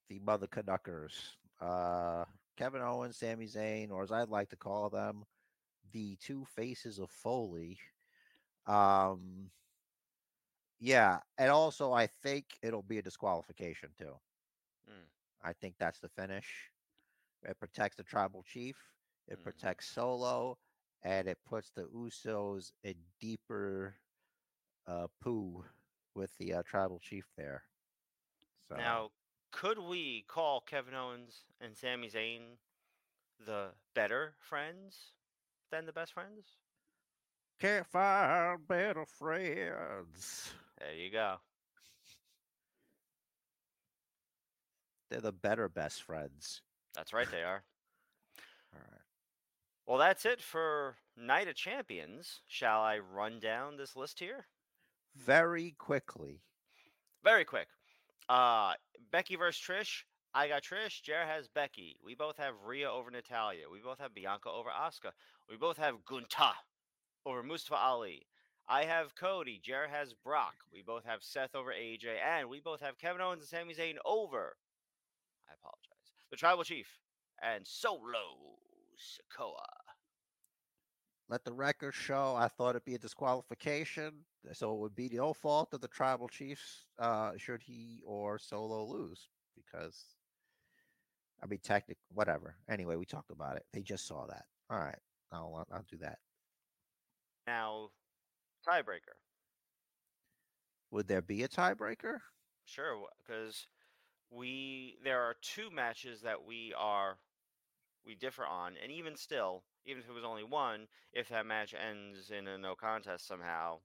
the 0.08 0.20
Mother 0.20 0.46
Canuckers. 0.46 1.36
Uh, 1.60 2.24
Kevin 2.56 2.82
Owens, 2.82 3.18
Sami 3.18 3.46
Zayn, 3.46 3.90
or 3.90 4.02
as 4.02 4.12
I'd 4.12 4.28
like 4.28 4.50
to 4.50 4.56
call 4.56 4.90
them, 4.90 5.24
the 5.92 6.16
two 6.16 6.44
faces 6.44 6.98
of 6.98 7.10
Foley. 7.10 7.78
Um, 8.66 9.50
yeah, 10.78 11.20
and 11.38 11.50
also 11.50 11.92
I 11.92 12.06
think 12.06 12.58
it'll 12.62 12.82
be 12.82 12.98
a 12.98 13.02
disqualification 13.02 13.90
too. 13.96 14.16
Mm. 14.88 15.06
I 15.42 15.52
think 15.52 15.76
that's 15.78 16.00
the 16.00 16.08
finish. 16.08 16.70
It 17.42 17.58
protects 17.58 17.96
the 17.96 18.04
tribal 18.04 18.42
chief. 18.42 18.76
It 19.28 19.40
Mhm. 19.40 19.42
protects 19.42 19.86
Solo, 19.88 20.58
and 21.02 21.28
it 21.28 21.44
puts 21.44 21.70
the 21.70 21.86
Usos 21.88 22.72
in 22.82 22.96
deeper 23.18 23.96
uh, 24.86 25.08
poo 25.20 25.64
with 26.14 26.36
the 26.38 26.54
uh, 26.54 26.62
tribal 26.62 26.98
chief 27.00 27.32
there. 27.36 27.64
So 28.68 28.76
Now, 28.76 29.10
could 29.52 29.78
we 29.78 30.24
call 30.28 30.60
Kevin 30.60 30.94
Owens 30.94 31.44
and 31.60 31.76
Sami 31.76 32.08
Zayn 32.08 32.40
the 33.44 33.68
better 33.94 34.34
friends 34.38 35.12
than 35.70 35.86
the 35.86 35.92
best 35.92 36.12
friends? 36.12 36.56
can't 37.60 37.86
find 37.86 38.66
better 38.66 39.04
friends. 39.04 40.52
There 40.78 40.94
you 40.94 41.10
go. 41.10 41.36
They're 45.10 45.20
the 45.20 45.32
better 45.32 45.68
best 45.68 46.02
friends. 46.02 46.62
That's 46.94 47.12
right, 47.12 47.30
they 47.30 47.42
are. 47.42 47.62
All 48.74 48.80
right. 48.90 49.00
Well, 49.86 49.98
that's 49.98 50.24
it 50.24 50.40
for 50.40 50.96
Night 51.16 51.48
of 51.48 51.54
Champions. 51.54 52.40
Shall 52.46 52.80
I 52.80 52.98
run 52.98 53.40
down 53.40 53.76
this 53.76 53.96
list 53.96 54.20
here? 54.20 54.46
Very 55.16 55.74
quickly. 55.76 56.42
Very 57.24 57.44
quick. 57.44 57.66
Uh 58.30 58.74
Becky 59.10 59.34
versus 59.34 59.60
Trish. 59.60 60.04
I 60.32 60.46
got 60.46 60.62
Trish. 60.62 61.02
Jer 61.02 61.24
has 61.26 61.48
Becky. 61.48 61.98
We 62.04 62.14
both 62.14 62.36
have 62.36 62.54
Rhea 62.64 62.88
over 62.88 63.10
Natalya. 63.10 63.64
We 63.70 63.80
both 63.80 63.98
have 63.98 64.14
Bianca 64.14 64.48
over 64.48 64.70
Asuka. 64.70 65.10
We 65.48 65.56
both 65.56 65.78
have 65.78 66.04
Gunther 66.04 66.54
over 67.26 67.42
Mustafa 67.42 67.74
Ali. 67.74 68.28
I 68.68 68.84
have 68.84 69.16
Cody. 69.16 69.60
Jer 69.60 69.88
has 69.90 70.14
Brock. 70.14 70.54
We 70.72 70.80
both 70.80 71.04
have 71.04 71.24
Seth 71.24 71.56
over 71.56 71.72
AJ. 71.72 72.18
And 72.24 72.48
we 72.48 72.60
both 72.60 72.80
have 72.80 72.98
Kevin 72.98 73.20
Owens 73.20 73.40
and 73.40 73.48
Sami 73.48 73.74
Zayn 73.74 73.96
over. 74.06 74.56
I 75.48 75.54
apologize. 75.54 76.12
The 76.30 76.36
Tribal 76.36 76.62
Chief 76.62 76.86
and 77.42 77.66
Solo 77.66 78.60
Sikoa. 78.96 79.89
Let 81.30 81.44
the 81.44 81.52
record 81.52 81.94
show. 81.94 82.34
I 82.36 82.48
thought 82.48 82.70
it'd 82.70 82.84
be 82.84 82.96
a 82.96 82.98
disqualification, 82.98 84.14
so 84.52 84.74
it 84.74 84.78
would 84.80 84.96
be 84.96 85.06
the 85.06 85.18
no 85.18 85.32
fault 85.32 85.72
of 85.72 85.80
the 85.80 85.86
tribal 85.86 86.26
chiefs 86.26 86.86
uh, 86.98 87.30
should 87.36 87.62
he 87.62 88.00
or 88.04 88.36
Solo 88.36 88.84
lose. 88.84 89.28
Because, 89.54 90.06
I 91.40 91.46
mean, 91.46 91.60
technic, 91.62 91.98
whatever. 92.12 92.56
Anyway, 92.68 92.96
we 92.96 93.04
talked 93.04 93.30
about 93.30 93.56
it. 93.56 93.64
They 93.72 93.80
just 93.80 94.08
saw 94.08 94.26
that. 94.26 94.46
All 94.68 94.80
right, 94.80 94.98
I'll 95.30 95.64
I'll 95.72 95.84
do 95.88 95.98
that. 95.98 96.18
Now, 97.46 97.90
tiebreaker. 98.68 99.14
Would 100.90 101.06
there 101.06 101.22
be 101.22 101.44
a 101.44 101.48
tiebreaker? 101.48 102.18
Sure, 102.64 103.06
because 103.24 103.68
we 104.32 104.96
there 105.04 105.20
are 105.20 105.36
two 105.42 105.70
matches 105.70 106.22
that 106.22 106.44
we 106.44 106.74
are 106.76 107.18
we 108.04 108.16
differ 108.16 108.44
on, 108.44 108.74
and 108.82 108.90
even 108.90 109.16
still, 109.16 109.62
even 109.84 110.02
if 110.02 110.08
it 110.08 110.12
was 110.12 110.24
only 110.24 110.44
one, 110.44 110.86
if 111.12 111.28
that 111.28 111.46
match 111.46 111.74
ends 111.74 112.30
in 112.30 112.46
a 112.46 112.58
no 112.58 112.74
contest 112.74 113.26
somehow, 113.26 113.78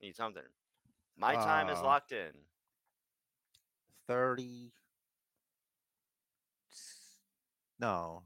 need 0.00 0.14
something. 0.16 0.42
My 1.16 1.34
time 1.34 1.68
is 1.68 1.78
Uh, 1.78 1.82
locked 1.84 2.12
in. 2.12 2.32
Thirty. 4.06 4.72
No. 7.78 8.24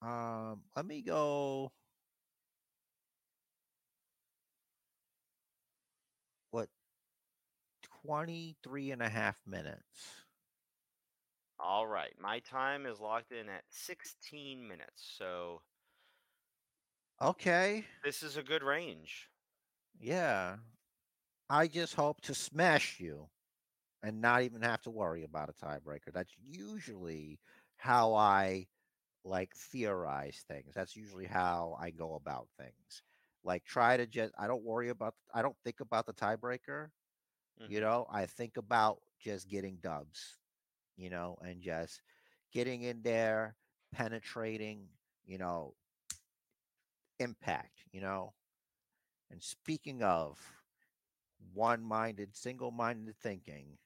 Um, 0.00 0.64
let 0.74 0.84
me 0.84 1.02
go. 1.02 1.72
What? 6.50 6.68
23 8.02 8.90
and 8.90 9.02
a 9.02 9.08
half 9.08 9.40
minutes. 9.46 10.24
All 11.62 11.86
right, 11.86 12.18
my 12.18 12.40
time 12.40 12.84
is 12.84 13.00
locked 13.00 13.32
in 13.32 13.48
at 13.48 13.64
16 13.72 14.68
minutes, 14.68 15.02
so 15.02 15.62
Okay. 17.20 17.86
this 18.04 18.22
is 18.22 18.36
a 18.36 18.42
good 18.42 18.62
range. 18.62 19.30
Yeah. 19.98 20.58
I 21.50 21.68
just 21.68 21.94
hope 21.94 22.20
to 22.22 22.34
smash 22.34 23.00
you 23.00 23.30
and 24.02 24.20
not 24.22 24.42
even 24.42 24.62
have 24.62 24.82
to 24.82 24.90
worry 24.90 25.24
about 25.24 25.50
a 25.50 25.54
tiebreaker. 25.54 26.12
That's 26.12 26.34
usually 26.38 27.40
how 27.76 28.14
I 28.14 28.68
like 29.24 29.54
theorize 29.56 30.44
things. 30.48 30.74
That's 30.74 30.96
usually 30.96 31.26
how 31.26 31.76
I 31.80 31.90
go 31.90 32.14
about 32.16 32.48
things. 32.58 33.02
Like 33.44 33.64
try 33.64 33.96
to 33.98 34.06
just 34.06 34.34
I 34.38 34.46
don't 34.48 34.64
worry 34.64 34.90
about 34.90 35.16
I 35.34 35.42
don't 35.42 35.58
think 35.64 35.80
about 35.80 36.06
the 36.06 36.14
tiebreaker. 36.14 36.90
You 37.66 37.80
Mhm. 37.80 37.82
know, 37.82 38.06
I 38.10 38.26
think 38.26 38.56
about 38.56 39.02
just 39.20 39.48
getting 39.48 39.78
dubs, 39.78 40.41
you 40.96 41.10
know, 41.10 41.36
and 41.42 41.60
just 41.62 42.02
getting 42.52 42.82
in 42.82 43.02
there, 43.02 43.56
penetrating, 43.92 44.88
you 45.24 45.38
know, 45.38 45.74
impact, 47.18 47.84
you 47.92 48.00
know. 48.00 48.32
And 49.30 49.42
speaking 49.42 50.02
of 50.02 50.38
one 51.54 51.82
minded, 51.82 52.36
single 52.36 52.70
minded 52.70 53.16
thinking, 53.16 53.78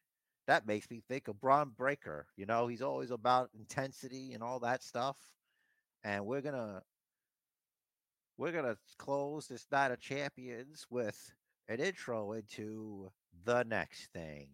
that 0.47 0.67
makes 0.67 0.91
me 0.91 1.03
think 1.09 1.29
of 1.29 1.41
Bron 1.41 1.71
Breakker. 1.77 2.27
You 2.37 2.47
know, 2.47 2.67
he's 2.67 2.83
always 2.83 3.11
about 3.11 3.51
intensity 3.59 4.33
and 4.33 4.43
all 4.43 4.61
that 4.61 4.83
stuff. 4.83 5.17
And 6.05 6.25
we're 6.27 6.41
gonna 6.43 6.83
we're 8.37 8.53
gonna 8.53 8.77
close 8.99 9.47
this 9.49 9.67
night 9.73 9.91
of 9.91 10.01
champions 10.01 10.87
with 10.91 11.35
an 11.69 11.81
intro 11.81 12.33
into 12.33 13.11
the 13.45 13.65
next 13.65 14.13
thing. 14.13 14.49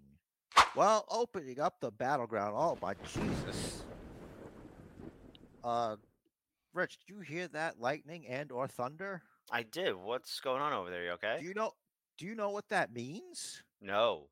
Well, 0.75 1.05
opening 1.11 1.61
up 1.61 1.81
the 1.81 1.91
battleground. 1.91 2.55
Oh 2.57 2.79
my 2.81 2.95
Jesus. 3.13 3.85
Uh 5.63 5.97
Rich, 6.75 6.99
did 7.01 7.15
you 7.15 7.21
hear 7.21 7.49
that 7.49 7.79
lightning 7.79 8.27
and 8.27 8.51
or 8.51 8.67
thunder? 8.67 9.23
I 9.51 9.63
did. 9.63 9.95
What's 9.95 10.41
going 10.41 10.63
on 10.63 10.73
over 10.73 10.91
there? 10.91 11.05
You 11.05 11.11
okay? 11.13 11.37
Do 11.41 11.47
you 11.47 11.55
know 11.55 11.73
do 12.19 12.27
you 12.27 12.35
know 12.35 12.51
what 12.51 12.69
that 12.69 12.93
means? 12.93 13.63
no. 13.81 14.29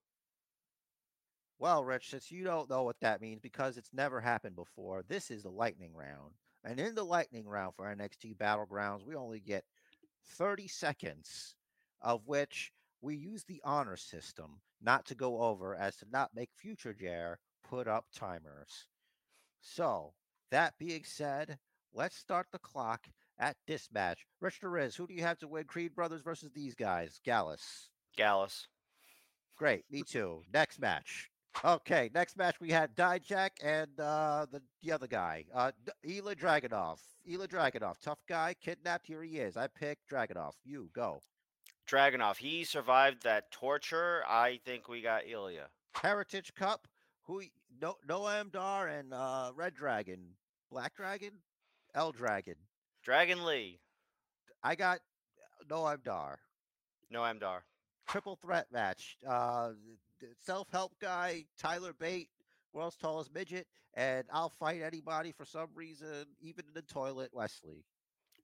Well, 1.59 1.85
Rich, 1.85 2.09
since 2.09 2.31
you 2.33 2.43
don't 2.43 2.71
know 2.71 2.85
what 2.85 3.01
that 3.01 3.21
means 3.21 3.41
because 3.43 3.77
it's 3.77 3.93
never 3.93 4.19
happened 4.19 4.57
before, 4.57 5.05
this 5.07 5.31
is 5.31 5.43
the 5.43 5.51
lightning 5.51 5.93
round. 5.95 6.33
And 6.65 6.81
in 6.81 6.95
the 6.95 7.05
lightning 7.05 7.47
round 7.47 7.75
for 7.75 7.85
NXT 7.85 8.39
Battlegrounds, 8.39 9.05
we 9.05 9.15
only 9.15 9.41
get 9.41 9.65
30 10.39 10.69
seconds, 10.69 11.57
of 12.01 12.27
which 12.27 12.73
we 13.03 13.15
use 13.15 13.45
the 13.45 13.61
honor 13.63 13.97
system 13.97 14.61
not 14.83 15.07
to 15.07 15.14
go 15.14 15.43
over 15.43 15.75
as 15.75 15.97
to 15.97 16.07
not 16.11 16.35
make 16.35 16.51
future 16.55 16.95
Jer 16.95 17.38
put 17.69 17.87
up 17.87 18.07
timers. 18.14 18.87
So, 19.61 20.14
that 20.51 20.79
being 20.79 21.05
said, 21.05 21.59
let's 21.93 22.16
start 22.16 22.47
the 22.51 22.59
clock 22.59 23.07
at 23.38 23.57
this 23.66 23.88
match. 23.93 24.27
Rich 24.40 24.62
Riz, 24.62 24.97
who 24.97 25.07
do 25.07 25.14
you 25.14 25.23
have 25.23 25.38
to 25.38 25.49
win 25.49 25.64
Creed 25.64 25.95
Brothers 25.95 26.23
versus 26.23 26.51
these 26.55 26.75
guys? 26.75 27.21
Gallus. 27.25 27.88
Gallus. 28.16 28.69
Great, 29.57 29.85
me 29.90 30.03
too. 30.03 30.43
Next 30.53 30.81
match. 30.81 31.31
Okay, 31.64 32.11
next 32.14 32.37
match 32.37 32.61
we 32.61 32.71
had 32.71 32.95
Dijak 32.95 33.51
and 33.62 33.88
uh, 33.99 34.47
the 34.51 34.62
the 34.83 34.93
other 34.93 35.07
guy, 35.07 35.45
uh, 35.55 35.73
Ilja 36.07 36.38
Dragunov. 36.38 36.99
Ilja 37.29 37.49
Dragunov, 37.49 37.97
tough 38.01 38.21
guy, 38.29 38.55
kidnapped. 38.62 39.07
Here 39.07 39.23
he 39.23 39.38
is. 39.38 39.57
I 39.57 39.66
pick 39.66 39.99
Dragunov. 40.11 40.53
You 40.64 40.88
go. 40.95 41.23
Dragunov, 41.90 42.37
he 42.37 42.62
survived 42.62 43.24
that 43.24 43.50
torture. 43.50 44.22
I 44.29 44.61
think 44.64 44.88
we 44.88 45.03
got 45.03 45.24
Ilja. 45.24 45.64
Heritage 46.00 46.55
Cup. 46.55 46.87
Who? 47.24 47.42
No, 47.83 47.96
Noam 48.09 48.53
Dar 48.53 48.87
and 48.87 49.12
uh, 49.12 49.50
Red 49.57 49.74
Dragon, 49.74 50.20
Black 50.70 50.94
Dragon, 50.94 51.33
L 51.94 52.12
Dragon. 52.12 52.55
Dragon 53.03 53.44
Lee. 53.44 53.81
I 54.62 54.76
got 54.76 55.00
Noam 55.68 56.03
Dar. 56.05 56.38
Noam 57.12 57.40
Dar. 57.40 57.64
Triple 58.09 58.37
threat 58.37 58.66
match. 58.72 59.16
Uh, 59.26 59.70
self 60.44 60.68
help 60.70 60.92
guy, 61.00 61.44
Tyler 61.59 61.92
Bate, 61.92 62.29
world's 62.72 62.96
tallest 62.96 63.35
midget, 63.35 63.66
and 63.94 64.24
I'll 64.33 64.53
fight 64.61 64.83
anybody 64.83 65.33
for 65.33 65.44
some 65.44 65.68
reason, 65.74 66.26
even 66.40 66.66
in 66.68 66.74
the 66.74 66.83
toilet, 66.83 67.31
Wes 67.33 67.61
Lee. 67.64 67.85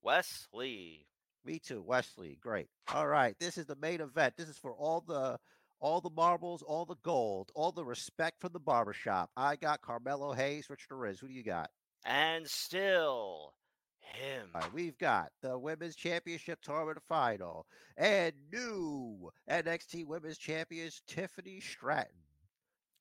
Wesley. 0.03 1.07
Me 1.47 1.61
too, 1.61 1.81
Wes 1.81 2.13
Lee. 2.19 2.39
Great. 2.41 2.67
All 2.93 3.07
right, 3.07 3.37
this 3.39 3.57
is 3.57 3.67
the 3.67 3.77
main 3.77 4.01
event. 4.01 4.37
This 4.37 4.49
is 4.49 4.59
for 4.59 4.75
all 4.75 5.01
the 5.07 5.39
all 5.79 6.01
the 6.01 6.11
marbles, 6.11 6.63
all 6.63 6.85
the 6.85 6.97
gold, 7.05 7.53
all 7.55 7.71
the 7.71 7.85
respect 7.85 8.41
from 8.41 8.53
the 8.53 8.59
barbershop. 8.59 9.31
I 9.37 9.55
got 9.55 9.81
Carmelo 9.81 10.33
Hayes, 10.33 10.69
Richard 10.69 10.97
Riz. 10.97 11.21
Who 11.21 11.29
do 11.29 11.35
you 11.35 11.45
got? 11.45 11.71
And 12.05 12.49
still 12.49 13.53
him. 14.01 14.49
All 14.55 14.63
right, 14.63 14.75
we've 14.75 14.99
got 14.99 15.31
the 15.41 15.57
Women's 15.57 15.95
Championship 15.95 16.61
Tournament 16.63 16.99
Final 17.09 17.67
and 17.97 18.33
new 18.53 19.31
NXT 19.49 20.07
Women's 20.07 20.39
Champions 20.39 21.03
Tiffany 21.07 21.61
Stratton 21.61 22.17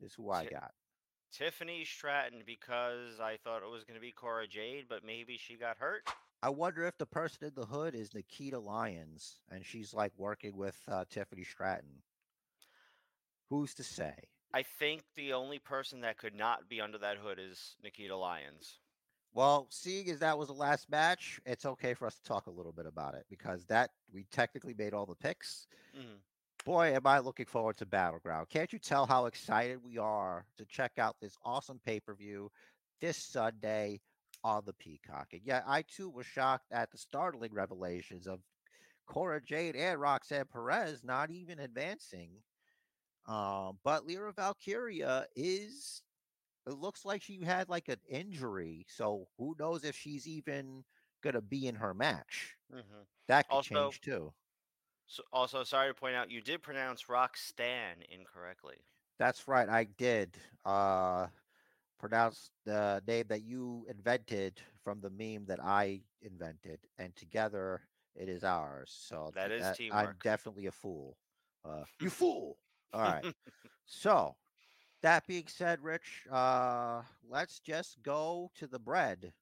is 0.02 0.14
who 0.14 0.30
I 0.30 0.46
got. 0.46 0.72
Tiffany 1.32 1.84
Stratton 1.84 2.44
because 2.46 3.20
I 3.20 3.38
thought 3.44 3.64
it 3.64 3.72
was 3.72 3.84
going 3.84 3.96
to 3.96 4.02
be 4.02 4.12
Cora 4.12 4.48
Jade, 4.48 4.86
but 4.88 5.04
maybe 5.04 5.38
she 5.38 5.56
got 5.56 5.78
hurt. 5.78 6.08
I 6.42 6.50
wonder 6.50 6.86
if 6.86 6.98
the 6.98 7.06
person 7.06 7.48
in 7.48 7.54
the 7.56 7.66
hood 7.66 7.96
is 7.96 8.14
Nikita 8.14 8.60
Lyons 8.60 9.40
and 9.50 9.66
she's 9.66 9.94
like 9.94 10.12
working 10.18 10.56
with 10.56 10.80
uh, 10.88 11.06
Tiffany 11.10 11.44
Stratton. 11.44 12.02
Who's 13.50 13.74
to 13.76 13.84
say? 13.84 14.14
I 14.54 14.64
think 14.64 15.04
the 15.16 15.34
only 15.34 15.60
person 15.60 16.02
that 16.02 16.18
could 16.18 16.34
not 16.34 16.70
be 16.70 16.80
under 16.80 16.98
that 17.00 17.18
hood 17.18 17.40
is 17.40 17.76
Nikita 17.84 18.16
Lyons. 18.16 18.80
Well, 19.34 19.68
seeing 19.70 20.10
as 20.10 20.20
that 20.20 20.38
was 20.38 20.48
the 20.48 20.54
last 20.54 20.90
match, 20.90 21.42
it's 21.46 21.66
okay 21.66 21.94
for 21.94 22.08
us 22.08 22.16
to 22.16 22.24
talk 22.24 22.48
a 22.48 22.52
little 22.52 22.72
bit 22.72 22.86
about 22.86 23.16
it 23.16 23.26
because 23.30 23.66
that 23.66 23.92
we 24.14 24.26
technically 24.32 24.74
made 24.74 24.94
all 24.94 25.06
the 25.06 25.16
picks. 25.16 25.68
Mhm. 25.94 26.20
Boy, 26.64 26.96
am 26.96 27.06
I 27.06 27.20
looking 27.20 27.46
forward 27.46 27.78
to 27.78 27.86
Battleground. 27.86 28.50
Can't 28.50 28.72
you 28.72 28.80
tell 28.80 29.06
how 29.06 29.26
excited 29.26 29.84
we 29.84 29.98
are 29.98 30.46
to 30.58 30.66
check 30.66 30.94
out 30.98 31.20
this 31.20 31.38
awesome 31.44 31.80
pay 31.80 32.00
per 32.00 32.14
view 32.14 32.50
this 33.02 33.18
Sunday 33.18 34.00
on 34.46 34.64
the 34.66 34.74
Peacock? 34.74 35.30
And 35.34 35.42
yeah, 35.44 35.64
I 35.66 35.82
too 35.82 36.10
was 36.10 36.26
shocked 36.28 36.72
at 36.72 36.92
the 36.92 36.98
startling 36.98 37.52
revelations 37.54 38.28
of 38.28 38.40
Cora 39.08 39.42
Jade 39.42 39.76
and 39.76 40.00
Roxanne 40.00 40.46
Perez 40.46 41.04
not 41.04 41.32
even 41.32 41.60
advancing. 41.60 42.30
Um, 43.28 43.80
but 43.84 44.06
Lyra 44.08 44.32
Valkyria 44.34 45.26
is 45.36 46.04
it 46.68 46.74
looks 46.74 47.06
like 47.06 47.22
she 47.24 47.42
had 47.44 47.70
like 47.70 47.90
an 47.90 48.00
injury, 48.08 48.86
so 48.90 49.28
who 49.38 49.56
knows 49.60 49.84
if 49.84 49.96
she's 49.96 50.28
even 50.28 50.84
gonna 51.24 51.42
be 51.42 51.68
in 51.68 51.76
her 51.76 51.94
match. 51.94 52.56
Mhm. 52.72 53.08
That 53.28 53.48
could 53.48 53.56
Also- 53.56 53.76
change 53.92 54.02
too. 54.02 54.34
So, 55.08 55.24
also, 55.32 55.64
sorry 55.64 55.90
to 55.90 55.94
point 55.94 56.16
out, 56.16 56.32
you 56.32 56.42
did 56.42 56.64
pronounce 56.64 57.10
Roxanne 57.10 58.02
incorrectly. 58.10 58.78
That's 59.20 59.48
right, 59.48 59.70
I 59.70 59.84
did. 59.86 60.38
Uh 60.66 61.28
pronounce 62.00 62.52
the 62.66 63.02
name 63.08 63.26
that 63.30 63.44
you 63.44 63.86
invented 63.90 64.62
from 64.84 65.02
the 65.02 65.10
meme 65.10 65.46
that 65.46 65.60
I 65.64 66.02
invented, 66.22 66.80
and 66.98 67.16
together 67.16 67.82
it 68.16 68.30
is 68.30 68.44
ours. 68.44 68.96
So 69.08 69.32
That 69.36 69.50
th- 69.50 69.62
is 69.62 69.80
I'm 69.92 70.16
definitely 70.24 70.68
a 70.68 70.72
fool. 70.72 71.18
Uh, 71.64 71.84
you 72.00 72.10
fool! 72.10 72.58
All 72.94 73.02
right. 73.02 73.26
so 73.86 74.36
that 75.02 75.28
being 75.28 75.48
said, 75.48 75.82
Rich, 75.84 76.26
uh, 76.32 77.02
let's 77.30 77.60
just 77.60 78.02
go 78.04 78.52
to 78.56 78.68
the 78.68 78.80
bread, 78.80 79.34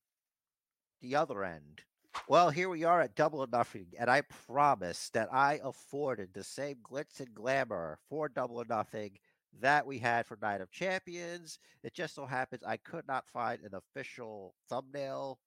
the 1.01 1.15
other 1.15 1.43
end. 1.43 1.81
Well, 2.27 2.49
here 2.51 2.69
we 2.69 2.83
are 2.83 3.01
at 3.01 3.15
Double 3.15 3.39
or 3.39 3.47
Nothing, 3.51 3.87
and 3.97 4.09
I 4.09 4.21
promise 4.21 5.09
that 5.09 5.33
I 5.33 5.59
afforded 5.63 6.33
the 6.33 6.43
same 6.43 6.77
glitz 6.83 7.19
and 7.19 7.33
glamour 7.33 7.99
for 8.07 8.29
Double 8.29 8.57
or 8.57 8.65
Nothing 8.65 9.17
that 9.61 9.85
we 9.85 9.97
had 9.99 10.25
for 10.25 10.37
Night 10.41 10.61
of 10.61 10.71
Champions. 10.71 11.59
It 11.83 11.93
just 11.93 12.15
so 12.15 12.25
happens 12.25 12.63
I 12.65 12.77
could 12.77 13.07
not 13.07 13.27
find 13.31 13.61
an 13.61 13.75
official 13.75 14.55
thumbnail, 14.69 15.39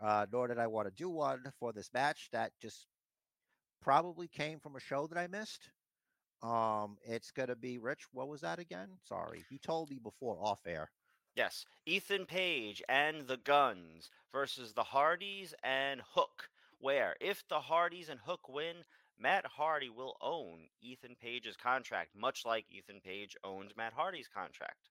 uh, 0.00 0.26
nor 0.32 0.48
did 0.48 0.58
I 0.58 0.66
want 0.66 0.88
to 0.88 0.94
do 0.94 1.10
one 1.10 1.52
for 1.58 1.72
this 1.72 1.90
match. 1.92 2.28
That 2.32 2.52
just 2.60 2.86
probably 3.80 4.28
came 4.28 4.58
from 4.58 4.76
a 4.76 4.80
show 4.80 5.06
that 5.06 5.18
I 5.18 5.26
missed. 5.26 5.70
Um, 6.42 6.98
it's 7.04 7.30
gonna 7.30 7.56
be 7.56 7.78
Rich. 7.78 8.06
What 8.12 8.28
was 8.28 8.42
that 8.42 8.58
again? 8.58 8.88
Sorry, 9.08 9.44
you 9.50 9.58
told 9.58 9.90
me 9.90 9.98
before 10.02 10.38
off 10.40 10.60
air. 10.66 10.90
Yes, 11.34 11.64
Ethan 11.86 12.26
Page 12.26 12.82
and 12.88 13.26
the 13.26 13.38
Gunns 13.38 14.10
versus 14.30 14.72
the 14.72 14.84
Hardys 14.84 15.54
and 15.62 16.02
Hook. 16.14 16.50
Where 16.78 17.16
if 17.20 17.48
the 17.48 17.60
Hardys 17.60 18.08
and 18.08 18.20
Hook 18.20 18.48
win, 18.48 18.84
Matt 19.18 19.46
Hardy 19.46 19.90
will 19.90 20.16
own 20.20 20.68
Ethan 20.82 21.16
Page's 21.20 21.56
contract, 21.56 22.10
much 22.16 22.44
like 22.44 22.66
Ethan 22.70 23.00
Page 23.00 23.36
owns 23.44 23.76
Matt 23.76 23.92
Hardy's 23.92 24.28
contract. 24.28 24.88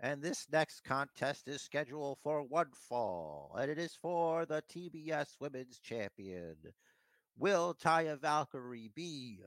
And 0.00 0.22
this 0.22 0.46
next 0.50 0.82
contest 0.84 1.48
is 1.48 1.60
scheduled 1.60 2.18
for 2.22 2.42
one 2.42 2.70
fall, 2.72 3.54
and 3.58 3.70
it 3.70 3.78
is 3.78 3.94
for 4.00 4.46
the 4.46 4.62
TBS 4.74 5.36
Women's 5.40 5.78
Champion. 5.78 6.56
Will 7.36 7.74
Taya 7.74 8.18
Valkyrie 8.18 8.90
be 8.94 9.40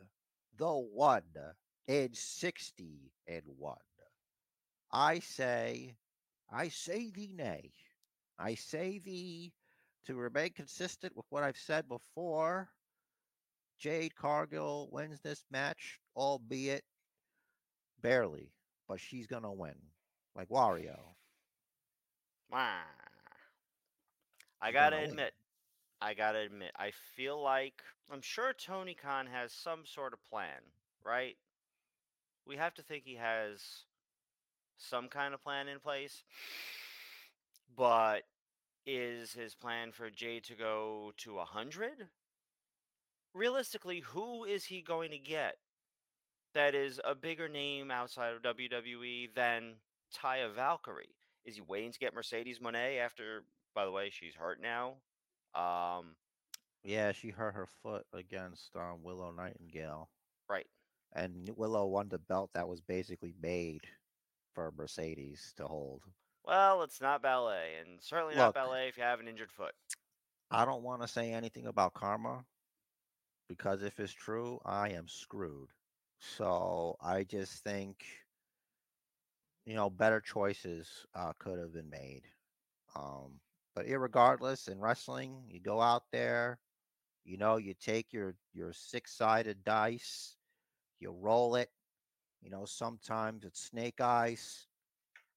the 0.57 0.73
one 0.73 1.23
in 1.87 2.09
60 2.13 3.11
and 3.27 3.43
one? 3.57 3.77
I 4.91 5.19
say, 5.19 5.95
I 6.51 6.69
say 6.69 7.09
thee 7.09 7.33
nay. 7.35 7.71
I 8.37 8.53
say 8.55 8.99
thee 8.99 9.53
to 10.05 10.15
remain 10.15 10.51
consistent 10.51 11.15
with 11.15 11.25
what 11.29 11.43
I've 11.43 11.57
said 11.57 11.87
before. 11.87 12.69
Jade 13.83 14.15
Cargill 14.15 14.87
wins 14.93 15.19
this 15.19 15.43
match, 15.51 15.99
albeit 16.15 16.85
barely, 18.01 18.53
but 18.87 18.97
she's 19.01 19.27
gonna 19.27 19.51
win, 19.51 19.75
like 20.35 20.47
Wario. 20.47 21.15
I 24.61 24.71
gotta 24.71 24.95
gonna 24.95 25.01
win. 25.07 25.09
admit, 25.09 25.33
I 26.01 26.13
gotta 26.13 26.39
admit, 26.39 26.71
I 26.77 26.91
feel 26.91 27.41
like 27.41 27.83
I'm 28.09 28.21
sure 28.21 28.53
Tony 28.53 28.93
Khan 28.93 29.27
has 29.27 29.51
some 29.51 29.85
sort 29.85 30.13
of 30.13 30.23
plan, 30.23 30.61
right? 31.03 31.35
We 32.45 32.55
have 32.55 32.73
to 32.75 32.81
think 32.81 33.03
he 33.03 33.15
has 33.15 33.83
some 34.77 35.09
kind 35.09 35.33
of 35.33 35.43
plan 35.43 35.67
in 35.67 35.79
place. 35.81 36.23
But 37.75 38.23
is 38.85 39.33
his 39.33 39.55
plan 39.55 39.91
for 39.91 40.09
Jade 40.09 40.45
to 40.45 40.55
go 40.55 41.11
to 41.17 41.39
a 41.39 41.45
hundred? 41.45 42.09
Realistically, 43.33 43.99
who 43.99 44.43
is 44.43 44.65
he 44.65 44.81
going 44.81 45.11
to 45.11 45.17
get 45.17 45.55
that 46.53 46.75
is 46.75 47.01
a 47.03 47.15
bigger 47.15 47.49
name 47.49 47.89
outside 47.89 48.33
of 48.33 48.41
WWE 48.41 49.33
than 49.35 49.75
Taya 50.15 50.53
Valkyrie? 50.53 51.15
Is 51.45 51.55
he 51.55 51.61
waiting 51.61 51.91
to 51.91 51.99
get 51.99 52.13
Mercedes 52.13 52.59
Moné 52.59 52.99
after? 52.99 53.43
By 53.75 53.85
the 53.85 53.91
way, 53.91 54.09
she's 54.11 54.35
hurt 54.35 54.61
now. 54.61 54.95
Um, 55.55 56.15
Yeah, 56.83 57.11
she 57.11 57.29
hurt 57.29 57.55
her 57.55 57.67
foot 57.81 58.05
against 58.13 58.75
um, 58.75 59.03
Willow 59.03 59.31
Nightingale, 59.31 60.09
right. 60.49 60.67
and 61.13 61.49
Willow 61.55 61.85
won 61.87 62.09
the 62.09 62.19
belt 62.19 62.51
that 62.53 62.67
was 62.67 62.81
basically 62.81 63.33
made 63.41 63.81
for 64.53 64.71
Mercedes 64.77 65.53
to 65.57 65.65
hold. 65.65 66.03
Well, 66.45 66.83
it's 66.83 67.01
not 67.01 67.21
ballet, 67.21 67.75
and 67.81 68.01
certainly 68.01 68.35
not 68.35 68.53
ballet 68.53 68.89
if 68.89 68.97
you 68.97 69.03
have 69.03 69.19
an 69.19 69.27
injured 69.27 69.51
foot. 69.51 69.73
I 70.51 70.65
don't 70.65 70.83
want 70.83 71.01
to 71.01 71.07
say 71.07 71.31
anything 71.31 71.67
about 71.67 71.93
karma 71.93 72.43
because 73.47 73.81
if 73.83 73.99
it's 73.99 74.11
true, 74.13 74.59
I 74.65 74.89
am 74.89 75.07
screwed. 75.07 75.69
So 76.19 76.95
I 77.01 77.23
just 77.23 77.63
think, 77.63 78.05
you 79.65 79.75
know, 79.75 79.89
better 79.89 80.19
choices 80.19 81.05
uh, 81.15 81.33
could 81.39 81.59
have 81.59 81.73
been 81.73 81.89
made. 81.89 82.23
Um, 82.95 83.39
but 83.75 83.85
irregardless, 83.85 84.69
in 84.69 84.79
wrestling, 84.79 85.43
you 85.49 85.59
go 85.59 85.81
out 85.81 86.03
there, 86.11 86.59
you 87.23 87.37
know, 87.37 87.57
you 87.57 87.73
take 87.73 88.13
your 88.13 88.35
your 88.53 88.73
six 88.73 89.13
sided 89.15 89.63
dice, 89.63 90.37
you 90.99 91.11
roll 91.11 91.55
it. 91.55 91.69
You 92.41 92.49
know, 92.49 92.65
sometimes 92.65 93.43
it's 93.45 93.59
snake 93.61 94.01
eyes. 94.01 94.67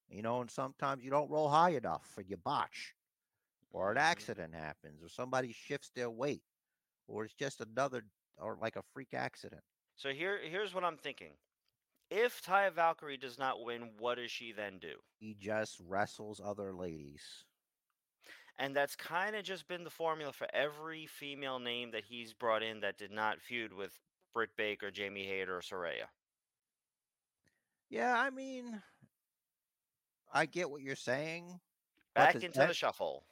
You 0.09 0.23
know, 0.23 0.41
and 0.41 0.51
sometimes 0.51 1.05
you 1.05 1.11
don't 1.11 1.31
roll 1.31 1.49
high 1.49 1.71
enough 1.71 2.15
or 2.17 2.23
you 2.23 2.37
botch 2.37 2.95
or 3.71 3.91
an 3.93 3.99
Mhm. 3.99 3.99
accident 3.99 4.55
happens, 4.55 5.03
or 5.03 5.09
somebody 5.09 5.53
shifts 5.53 5.91
their 5.95 6.11
weight, 6.11 6.43
or 7.07 7.25
it's 7.25 7.35
just 7.35 7.61
another, 7.61 8.05
or 8.39 8.59
like 8.61 8.77
a 8.77 8.83
freak 8.93 9.15
accident. 9.15 9.63
So 9.97 10.11
here, 10.11 10.39
here's 10.43 10.75
what 10.75 10.85
I'm 10.85 10.97
thinking. 10.97 11.33
If 12.11 12.43
Taya 12.43 12.73
Valkyrie 12.73 13.17
does 13.17 13.39
not 13.39 13.65
win, 13.65 13.91
what 13.99 14.17
does 14.17 14.31
she 14.31 14.53
then 14.53 14.79
do? 14.79 14.95
He 15.19 15.35
just 15.35 15.81
wrestles 15.87 16.41
other 16.45 16.73
ladies. 16.73 17.23
And 18.59 18.75
that's 18.75 18.97
kind 18.97 19.37
of 19.37 19.45
just 19.45 19.69
been 19.69 19.85
the 19.85 19.91
formula 19.91 20.33
for 20.33 20.47
every 20.55 21.07
female 21.07 21.59
name 21.59 21.91
that 21.91 22.05
he's 22.05 22.33
brought 22.33 22.63
in 22.63 22.81
that 22.81 22.97
did 22.97 23.11
not 23.11 23.41
feud 23.41 23.73
with 23.73 23.99
Britt 24.33 24.51
Baker, 24.57 24.91
Jamie 24.91 25.27
Hayter, 25.27 25.57
or 25.57 25.61
Saraya. 25.61 26.07
Yeah, 27.91 28.15
I 28.19 28.31
mean, 28.31 28.81
I 30.33 30.47
get 30.47 30.71
what 30.71 30.83
you're 30.83 30.97
saying. 30.97 31.61
Back 32.15 32.37
into 32.37 32.63
ev- 32.63 32.69
the 32.69 32.75
shuffle. 32.75 33.25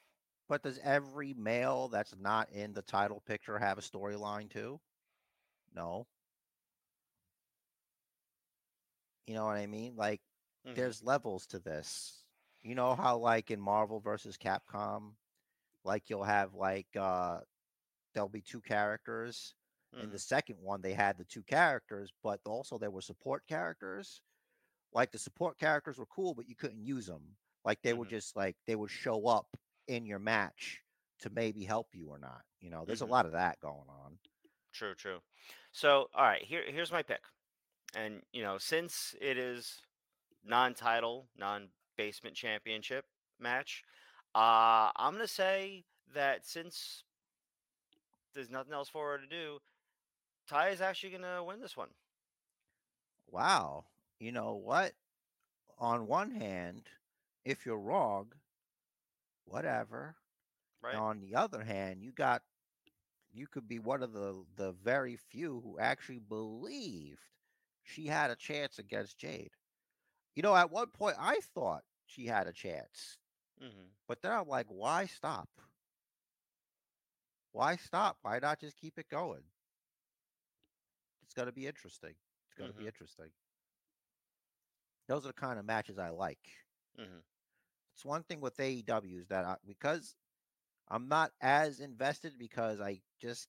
But 0.49 0.63
does 0.63 0.79
every 0.79 1.35
male 1.35 1.89
that's 1.89 2.17
not 2.17 2.51
in 2.51 2.73
the 2.73 2.81
title 2.83 3.21
picture 3.21 3.59
have 3.59 3.77
a 3.77 3.83
storyline 3.83 4.49
too? 4.49 4.81
No. 5.73 6.09
You 9.27 9.35
know 9.35 9.45
what 9.47 9.57
I 9.57 9.67
mean? 9.67 9.97
Like, 9.97 10.23
Mhm. 10.65 10.75
there's 10.75 11.03
levels 11.03 11.47
to 11.49 11.59
this. 11.59 12.25
You 12.63 12.75
know 12.75 12.95
how, 12.95 13.19
like, 13.19 13.51
in 13.51 13.61
Marvel 13.61 14.01
versus 14.01 14.37
Capcom, 14.39 15.17
like, 15.85 16.11
you'll 16.11 16.25
have, 16.25 16.55
like, 16.55 16.95
uh, 16.97 17.43
there'll 18.15 18.29
be 18.29 18.43
two 18.43 18.63
characters. 18.63 19.57
In 19.99 20.11
the 20.11 20.19
second 20.19 20.59
one, 20.61 20.83
they 20.83 20.95
had 20.95 21.19
the 21.19 21.25
two 21.25 21.45
characters, 21.45 22.13
but 22.23 22.41
also 22.47 22.79
there 22.79 22.91
were 22.91 23.03
support 23.03 23.47
characters. 23.47 24.23
Like, 24.93 25.13
the 25.13 25.19
support 25.19 25.59
characters 25.59 25.99
were 25.99 26.07
cool, 26.07 26.35
but 26.35 26.49
you 26.49 26.57
couldn't 26.57 26.85
use 26.85 27.07
them. 27.07 27.39
Like, 27.65 27.83
they 27.83 27.95
would 27.95 28.09
Mhm. 28.09 28.11
just, 28.11 28.37
like, 28.37 28.57
they 28.67 28.77
would 28.77 28.91
show 28.91 29.27
up 29.29 29.57
in 29.89 30.07
your 30.07 30.19
match 30.19 30.83
to 31.21 31.31
maybe 31.31 31.65
help 31.65 31.95
you 31.95 32.09
or 32.11 32.19
not. 32.19 32.45
You 32.61 32.71
know, 32.71 32.85
there's 32.85 33.01
Mhm. 33.01 33.03
a 33.03 33.07
lot 33.07 33.27
of 33.27 33.33
that 33.33 33.61
going 33.61 33.89
on. 33.89 34.19
True, 34.73 34.95
true. 34.95 35.23
So, 35.73 36.09
all 36.15 36.25
right, 36.25 36.43
here 36.43 36.65
here's 36.71 36.93
my 36.93 37.03
pick. 37.03 37.23
And, 37.95 38.25
you 38.33 38.43
know, 38.43 38.59
since 38.59 39.15
it 39.21 39.39
is 39.39 39.83
non-title, 40.45 41.31
non-basement 41.37 42.37
championship 42.37 43.07
match, 43.39 43.85
uh 44.35 44.93
I'm 44.97 45.15
going 45.15 45.23
to 45.27 45.29
say 45.29 45.87
that 46.15 46.47
since 46.47 47.05
there's 48.35 48.51
nothing 48.51 48.73
else 48.75 48.89
for 48.91 49.13
her 49.13 49.19
to 49.19 49.27
do, 49.27 49.61
Ty 50.47 50.71
is 50.71 50.81
actually 50.81 51.11
going 51.11 51.23
to 51.23 51.45
win 51.45 51.61
this 51.61 51.77
one. 51.77 51.95
Wow. 53.27 53.89
You 54.19 54.33
know 54.33 54.55
what? 54.55 54.95
On 55.79 56.07
one 56.07 56.33
hand, 56.33 56.91
if 57.45 57.67
you're 57.67 57.79
wrong, 57.81 58.35
whatever. 59.45 60.17
Right? 60.83 61.01
On 61.01 61.21
the 61.21 61.35
other 61.35 61.65
hand, 61.65 62.03
you 62.03 62.13
got 62.13 62.43
you 63.33 63.47
could 63.47 63.69
be 63.69 63.79
one 63.79 64.03
of 64.03 64.13
the 64.13 64.45
the 64.57 64.73
very 64.73 65.17
few 65.17 65.61
who 65.61 65.79
actually 65.79 66.19
believed 66.21 67.29
she 67.83 68.07
had 68.07 68.31
a 68.31 68.37
chance 68.37 68.79
against 68.79 69.19
Jade. 69.19 69.53
You 70.35 70.43
know, 70.43 70.55
at 70.57 70.71
one 70.71 70.91
point 70.91 71.17
I 71.19 71.41
thought 71.41 71.85
she 72.07 72.27
had 72.27 72.47
a 72.47 72.53
chance, 72.53 73.19
Mhm. 73.61 73.95
but 74.07 74.21
then 74.23 74.33
I'm 74.33 74.49
like, 74.49 74.67
why 74.69 75.07
stop? 75.07 75.49
Why 77.53 77.77
stop? 77.77 78.19
Why 78.23 78.39
not 78.39 78.61
just 78.61 78.77
keep 78.77 78.99
it 78.99 79.09
going? 79.09 79.45
It's 81.23 81.35
gonna 81.35 81.53
be 81.53 81.67
interesting. 81.67 82.15
It's 82.47 82.55
gonna 82.55 82.73
be 82.73 82.87
Mhm. 82.87 82.87
interesting. 82.87 83.33
Those 85.07 85.25
are 85.25 85.29
the 85.29 85.35
kind 85.35 85.59
of 85.59 85.65
matches 85.65 85.99
I 85.99 86.11
like. 86.11 86.49
Mhm. 86.99 87.23
It's 87.95 88.05
one 88.05 88.25
thing 88.25 88.41
with 88.41 88.61
AEW 88.61 89.21
is 89.21 89.29
that 89.29 89.45
I, 89.45 89.57
because 89.67 90.17
I'm 90.89 91.09
not 91.09 91.33
as 91.41 91.81
invested 91.81 92.35
because 92.39 92.81
I 92.81 93.01
just 93.21 93.49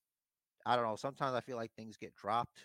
I 0.66 0.76
don't 0.76 0.86
know. 0.86 0.96
Sometimes 0.96 1.36
I 1.36 1.42
feel 1.42 1.58
like 1.58 1.72
things 1.74 1.98
get 1.98 2.16
dropped, 2.16 2.60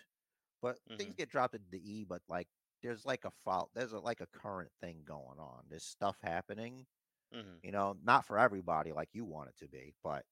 but 0.61 0.77
things 0.97 1.13
Mhm. 1.13 1.15
get 1.15 1.29
dropped 1.29 1.55
at 1.55 1.61
the 1.71 1.79
E. 1.79 2.05
But 2.07 2.21
like 2.29 2.47
there's 2.81 3.05
like 3.05 3.25
a 3.25 3.31
fault. 3.31 3.71
There's 3.73 3.93
a, 3.93 3.99
like 3.99 4.21
a 4.21 4.27
current 4.27 4.71
thing 4.81 5.01
going 5.05 5.39
on. 5.39 5.63
There's 5.69 5.83
stuff 5.85 6.17
happening. 6.23 6.85
Mhm. 7.31 7.61
You 7.63 7.71
know, 7.71 7.97
not 8.03 8.25
for 8.25 8.37
everybody 8.37 8.91
like 8.93 9.09
you 9.13 9.25
want 9.25 9.49
it 9.49 9.57
to 9.59 9.67
be, 9.67 9.93
but 10.03 10.23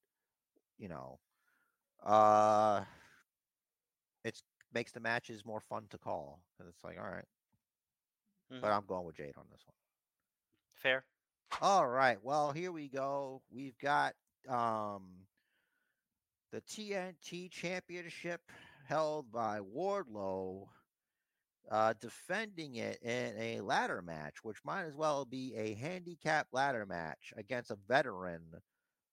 you 0.78 0.88
know, 0.88 1.18
uh, 2.04 2.84
it's 4.24 4.42
makes 4.72 4.92
the 4.92 5.00
matches 5.00 5.44
more 5.44 5.60
fun 5.60 5.86
to 5.90 5.98
call 5.98 6.42
because 6.56 6.68
it's 6.72 6.84
like 6.84 6.98
all 6.98 7.10
right. 7.10 7.24
Mhm. 8.50 8.60
But 8.60 8.72
I'm 8.72 8.86
going 8.86 9.04
with 9.04 9.16
Jade 9.16 9.36
on 9.36 9.46
this 9.50 9.66
one. 9.66 9.74
Fair. 10.74 11.04
All 11.58 11.86
right. 11.86 12.18
Well, 12.22 12.52
here 12.52 12.72
we 12.72 12.88
go. 12.88 13.42
We've 13.50 13.78
got 13.78 14.14
um 14.48 15.26
the 16.52 16.60
TNT 16.62 17.50
Championship 17.50 18.40
held 18.86 19.30
by 19.30 19.60
Wardlow 19.60 20.68
uh 21.70 21.94
defending 22.00 22.76
it 22.76 22.98
in 23.02 23.34
a 23.38 23.60
ladder 23.60 24.02
match, 24.02 24.42
which 24.42 24.64
might 24.64 24.84
as 24.84 24.96
well 24.96 25.24
be 25.24 25.54
a 25.56 25.74
handicap 25.74 26.46
ladder 26.52 26.86
match 26.86 27.32
against 27.36 27.70
a 27.70 27.78
veteran 27.88 28.42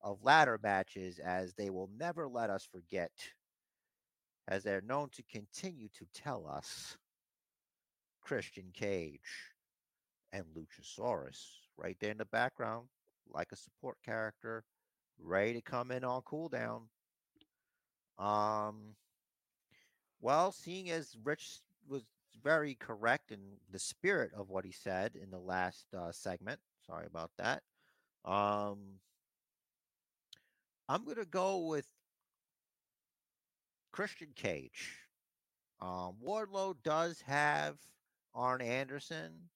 of 0.02 0.24
ladder 0.24 0.60
matches 0.64 1.20
as 1.20 1.54
they 1.56 1.70
will 1.70 1.90
never 1.98 2.28
let 2.28 2.50
us 2.50 2.66
forget 2.72 3.12
as 4.48 4.64
they're 4.64 4.82
known 4.82 5.10
to 5.10 5.24
continue 5.24 5.90
to 5.90 6.06
tell 6.14 6.48
us 6.48 6.98
Christian 8.22 8.72
Cage 8.74 9.54
and 10.32 10.46
Luchasaurus 10.56 11.67
right 11.78 11.98
there 12.00 12.12
in 12.12 12.18
the 12.18 12.26
background, 12.26 12.88
like 13.30 13.52
a 13.52 13.56
support 13.56 13.98
character, 14.04 14.64
ready 15.20 15.54
to 15.54 15.62
come 15.62 15.92
in 15.92 16.04
on 16.04 16.22
cooldown. 16.22 16.82
Um, 18.18 18.96
well, 20.20 20.52
seeing 20.52 20.90
as 20.90 21.16
Rich 21.24 21.60
was 21.88 22.04
very 22.44 22.76
correct 22.76 23.32
in 23.32 23.40
the 23.72 23.80
spirit 23.80 24.32
of 24.36 24.50
what 24.50 24.66
he 24.66 24.72
said 24.72 25.16
in 25.16 25.30
the 25.30 25.40
last 25.40 25.86
uh, 25.98 26.12
segment, 26.12 26.60
sorry 26.86 27.06
about 27.06 27.32
that. 27.38 27.64
Um, 28.26 29.00
I'm 30.90 31.04
gonna 31.06 31.26
go 31.26 31.60
with 31.60 31.88
Christian 33.92 34.30
Cage. 34.36 35.00
Um, 35.82 36.16
Wardlow 36.24 36.76
does 36.84 37.22
have 37.22 37.78
Arn 38.34 38.62
Anderson, 38.62 39.50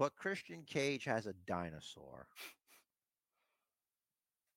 but 0.00 0.16
Christian 0.16 0.62
Cage 0.66 1.04
has 1.04 1.26
a 1.26 1.34
dinosaur. 1.46 2.26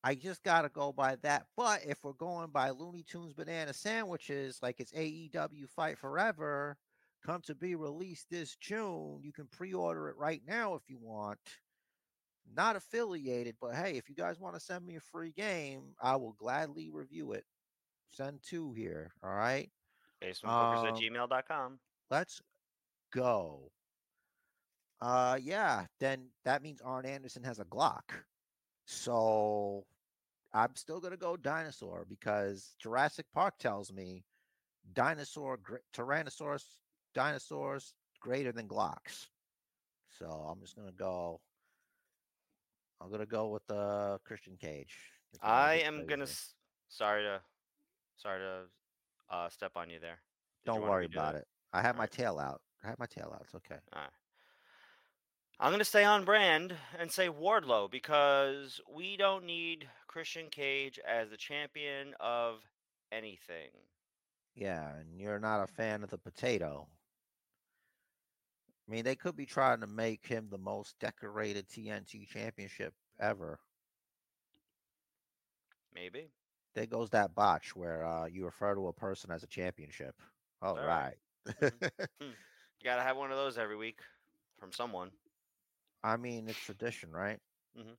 I 0.02 0.14
just 0.14 0.42
gotta 0.42 0.70
go 0.70 0.90
by 0.90 1.16
that. 1.16 1.44
But 1.54 1.82
if 1.86 2.02
we're 2.02 2.14
going 2.14 2.48
by 2.48 2.70
Looney 2.70 3.02
Tunes 3.06 3.34
banana 3.34 3.74
sandwiches, 3.74 4.58
like 4.62 4.80
it's 4.80 4.92
AEW 4.92 5.68
Fight 5.68 5.98
Forever, 5.98 6.78
come 7.26 7.42
to 7.42 7.54
be 7.54 7.74
released 7.74 8.30
this 8.30 8.56
June. 8.56 9.20
You 9.22 9.32
can 9.34 9.46
pre-order 9.46 10.08
it 10.08 10.16
right 10.16 10.40
now 10.48 10.76
if 10.76 10.88
you 10.88 10.96
want. 10.98 11.38
Not 12.56 12.76
affiliated, 12.76 13.56
but 13.60 13.74
hey, 13.74 13.98
if 13.98 14.08
you 14.08 14.14
guys 14.14 14.40
want 14.40 14.54
to 14.54 14.60
send 14.60 14.86
me 14.86 14.96
a 14.96 15.00
free 15.00 15.32
game, 15.32 15.94
I 16.02 16.16
will 16.16 16.32
gladly 16.38 16.88
review 16.90 17.32
it. 17.32 17.44
Send 18.12 18.40
two 18.42 18.72
here. 18.72 19.12
All 19.22 19.34
right. 19.34 19.70
Basementbookers 20.22 20.84
at 20.84 20.92
Um, 20.94 20.96
gmail.com. 20.96 21.78
Let's 22.10 22.40
go. 23.12 23.70
Uh 25.00 25.38
yeah, 25.42 25.86
then 26.00 26.26
that 26.44 26.62
means 26.62 26.80
Arn 26.80 27.06
Anderson 27.06 27.42
has 27.44 27.58
a 27.58 27.64
Glock. 27.64 28.02
So 28.86 29.84
I'm 30.52 30.74
still 30.76 31.00
gonna 31.00 31.16
go 31.16 31.36
dinosaur 31.36 32.06
because 32.08 32.74
Jurassic 32.78 33.26
Park 33.34 33.58
tells 33.58 33.92
me 33.92 34.24
dinosaur 34.92 35.56
gr- 35.58 35.76
Tyrannosaurus 35.94 36.64
dinosaurs 37.14 37.94
greater 38.20 38.52
than 38.52 38.68
Glocks. 38.68 39.28
So 40.18 40.26
I'm 40.26 40.60
just 40.60 40.76
gonna 40.76 40.92
go. 40.92 41.40
I'm 43.00 43.10
gonna 43.10 43.26
go 43.26 43.48
with 43.48 43.68
uh, 43.70 44.18
Christian 44.24 44.56
Cage. 44.56 44.96
you 45.32 45.38
I 45.42 45.74
am 45.84 46.06
gonna. 46.06 46.22
s- 46.24 46.54
Sorry 46.88 47.24
to, 47.24 47.40
sorry 48.16 48.38
to, 48.40 49.34
uh, 49.34 49.48
step 49.48 49.72
on 49.74 49.90
you 49.90 49.98
there. 49.98 50.20
Did 50.64 50.70
Don't 50.70 50.80
wanna 50.82 50.92
worry 50.92 51.06
about 51.06 51.34
it. 51.34 51.48
I 51.72 51.82
have 51.82 51.96
my 51.96 52.02
Alright. 52.02 52.12
tail 52.12 52.38
out. 52.38 52.60
I 52.84 52.88
have 52.88 52.98
my 53.00 53.06
tail 53.06 53.32
out. 53.34 53.40
It's 53.44 53.54
okay. 53.56 53.80
Alright. 53.92 54.10
I'm 55.60 55.70
gonna 55.72 55.84
stay 55.84 56.04
on 56.04 56.24
brand 56.24 56.76
and 56.98 57.10
say 57.10 57.28
Wardlow 57.28 57.90
because 57.90 58.80
we 58.92 59.16
don't 59.16 59.44
need 59.44 59.88
Christian 60.06 60.50
Cage 60.50 60.98
as 61.06 61.30
the 61.30 61.36
champion 61.36 62.14
of 62.20 62.60
anything. 63.12 63.70
Yeah, 64.54 64.96
and 64.96 65.20
you're 65.20 65.38
not 65.38 65.62
a 65.62 65.66
fan 65.66 66.02
of 66.02 66.10
the 66.10 66.18
potato. 66.18 66.88
I 68.88 68.90
mean, 68.90 69.04
they 69.04 69.16
could 69.16 69.36
be 69.36 69.46
trying 69.46 69.80
to 69.80 69.86
make 69.86 70.26
him 70.26 70.48
the 70.50 70.58
most 70.58 70.98
decorated 70.98 71.68
TNT 71.68 72.26
championship 72.28 72.94
ever. 73.18 73.60
Maybe. 75.94 76.30
There 76.74 76.86
goes 76.86 77.10
that 77.10 77.34
botch 77.34 77.74
where 77.76 78.04
uh, 78.04 78.26
you 78.26 78.44
refer 78.44 78.74
to 78.74 78.88
a 78.88 78.92
person 78.92 79.30
as 79.30 79.42
a 79.42 79.46
championship. 79.48 80.14
All 80.62 80.76
All 80.76 80.84
right. 80.84 81.14
right. 81.60 81.72
You 82.20 82.28
gotta 82.84 83.02
have 83.02 83.16
one 83.16 83.30
of 83.30 83.36
those 83.36 83.58
every 83.58 83.76
week 83.76 84.00
from 84.58 84.72
someone. 84.72 85.10
I 86.04 86.18
mean, 86.18 86.48
it's 86.48 86.58
tradition, 86.58 87.10
right? 87.10 87.40
Mhm. 87.74 87.96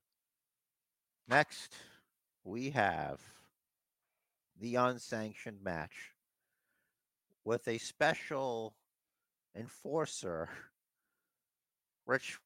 Next, 1.26 1.76
we 2.44 2.70
have 2.70 3.20
the 4.54 4.76
unsanctioned 4.76 5.60
match 5.60 6.14
with 7.42 7.66
a 7.66 7.78
special 7.78 8.76
enforcer. 9.56 10.48
Rich, 12.06 12.38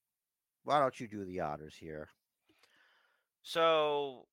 why 0.64 0.80
don't 0.80 0.98
you 0.98 1.06
do 1.06 1.26
the 1.26 1.40
honors 1.40 1.76
here? 1.76 2.08
So, 3.42 4.28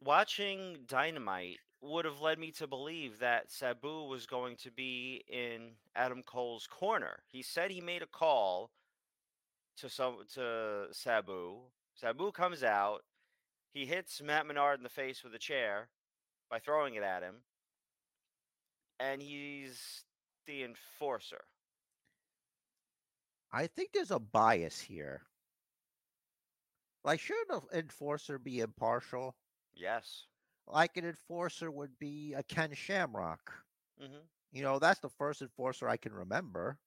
watching 0.00 0.84
Dynamite 0.86 1.60
would 1.80 2.04
have 2.04 2.20
led 2.20 2.40
me 2.40 2.50
to 2.52 2.66
believe 2.66 3.20
that 3.20 3.52
Sabu 3.52 4.04
was 4.04 4.26
going 4.26 4.56
to 4.56 4.72
be 4.72 5.24
in 5.28 5.76
Adam 5.94 6.24
Cole's 6.24 6.66
corner. 6.66 7.22
He 7.28 7.42
said 7.42 7.70
he 7.70 7.80
made 7.80 8.02
a 8.02 8.06
call 8.06 8.72
to 9.76 9.88
some 9.88 10.24
to 10.34 10.88
Sabu. 10.92 11.70
Sabu 11.94 12.32
comes 12.32 12.62
out. 12.62 13.04
He 13.72 13.86
hits 13.86 14.20
Matt 14.22 14.46
Menard 14.46 14.78
in 14.78 14.82
the 14.84 14.88
face 14.88 15.22
with 15.24 15.34
a 15.34 15.38
chair 15.38 15.88
by 16.50 16.58
throwing 16.58 16.94
it 16.94 17.02
at 17.02 17.22
him. 17.22 17.44
And 18.98 19.20
he's 19.22 20.04
the 20.46 20.62
enforcer. 20.62 21.44
I 23.52 23.66
think 23.66 23.92
there's 23.92 24.10
a 24.10 24.18
bias 24.18 24.80
here. 24.80 25.22
Like, 27.04 27.20
shouldn't 27.20 27.50
an 27.72 27.78
enforcer 27.78 28.38
be 28.38 28.60
impartial? 28.60 29.36
Yes. 29.74 30.26
Like 30.66 30.96
an 30.96 31.04
enforcer 31.04 31.70
would 31.70 31.98
be 31.98 32.34
a 32.34 32.42
Ken 32.42 32.72
Shamrock. 32.74 33.52
hmm 33.98 34.24
You 34.52 34.62
know, 34.62 34.78
that's 34.78 35.00
the 35.00 35.08
first 35.08 35.42
enforcer 35.42 35.88
I 35.88 35.96
can 35.96 36.12
remember. 36.12 36.78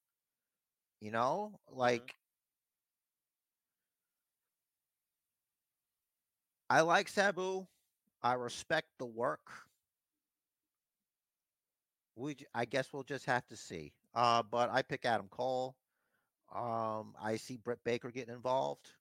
You 0.99 1.11
know, 1.11 1.59
like 1.69 2.15
I 6.70 6.82
like 6.82 7.07
Sabu. 7.07 7.68
I 8.22 8.34
respect 8.34 8.89
the 8.97 9.05
work. 9.05 9.51
We, 12.16 12.38
I 12.53 12.66
guess 12.66 12.93
we'll 12.93 13.03
just 13.03 13.26
have 13.26 13.45
to 13.47 13.55
see. 13.57 13.93
Uh, 14.13 14.41
but 14.43 14.70
I 14.72 14.82
pick 14.82 15.05
Adam 15.05 15.28
Cole. 15.30 15.76
Um, 16.53 17.16
I 17.22 17.36
see 17.38 17.57
Britt 17.57 17.84
Baker 17.84 18.11
getting 18.11 18.34
involved. 18.34 18.91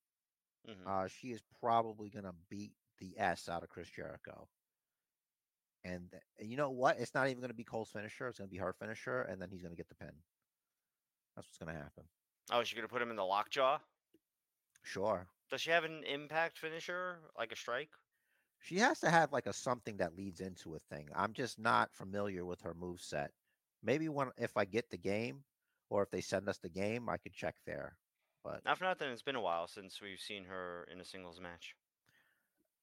hmm 0.66 0.86
Uh, 0.86 1.06
she 1.08 1.28
is 1.32 1.42
probably 1.60 2.10
gonna 2.10 2.34
beat 2.48 2.72
the 2.98 3.14
S 3.18 3.48
out 3.48 3.62
of 3.62 3.68
Chris 3.68 3.88
Jericho. 3.90 4.48
And 5.84 6.10
th- 6.10 6.22
and 6.38 6.50
you 6.50 6.56
know 6.56 6.70
what? 6.70 6.98
It's 6.98 7.14
not 7.14 7.28
even 7.28 7.40
gonna 7.40 7.54
be 7.54 7.64
Cole's 7.64 7.90
finisher. 7.90 8.28
It's 8.28 8.38
gonna 8.38 8.48
be 8.48 8.58
her 8.58 8.72
finisher, 8.72 9.22
and 9.22 9.40
then 9.40 9.50
he's 9.50 9.62
gonna 9.62 9.76
get 9.76 9.88
the 9.88 9.94
pin. 9.94 10.12
That's 11.36 11.46
what's 11.48 11.58
gonna 11.58 11.72
happen. 11.78 12.04
Oh, 12.50 12.60
is 12.60 12.68
she 12.68 12.76
gonna 12.76 12.88
put 12.88 13.02
him 13.02 13.10
in 13.10 13.16
the 13.16 13.24
lockjaw? 13.24 13.78
Sure. 14.82 15.28
Does 15.50 15.60
she 15.60 15.70
have 15.70 15.84
an 15.84 16.04
impact 16.04 16.58
finisher, 16.58 17.30
like 17.36 17.52
a 17.52 17.56
strike? 17.56 17.90
She 18.58 18.78
has 18.78 18.98
to 19.00 19.10
have 19.10 19.32
like 19.32 19.46
a 19.46 19.52
something 19.52 19.98
that 19.98 20.16
leads 20.16 20.40
into 20.40 20.74
a 20.74 20.78
thing. 20.78 21.08
I'm 21.14 21.32
just 21.32 21.58
not 21.58 21.94
familiar 21.94 22.44
with 22.44 22.60
her 22.62 22.74
move 22.74 23.00
set. 23.00 23.30
Maybe 23.82 24.08
when 24.08 24.30
if 24.38 24.56
I 24.56 24.64
get 24.64 24.90
the 24.90 24.96
game, 24.98 25.44
or 25.90 26.02
if 26.02 26.10
they 26.10 26.20
send 26.20 26.48
us 26.48 26.58
the 26.58 26.68
game, 26.70 27.08
I 27.08 27.18
could 27.18 27.34
check 27.34 27.56
there. 27.66 27.96
But 28.42 28.64
Not 28.64 28.78
for 28.78 28.84
nothing. 28.84 29.10
It's 29.10 29.22
been 29.22 29.36
a 29.36 29.40
while 29.40 29.66
since 29.68 30.00
we've 30.00 30.20
seen 30.20 30.44
her 30.44 30.84
in 30.90 31.00
a 31.00 31.04
singles 31.04 31.40
match. 31.40 31.76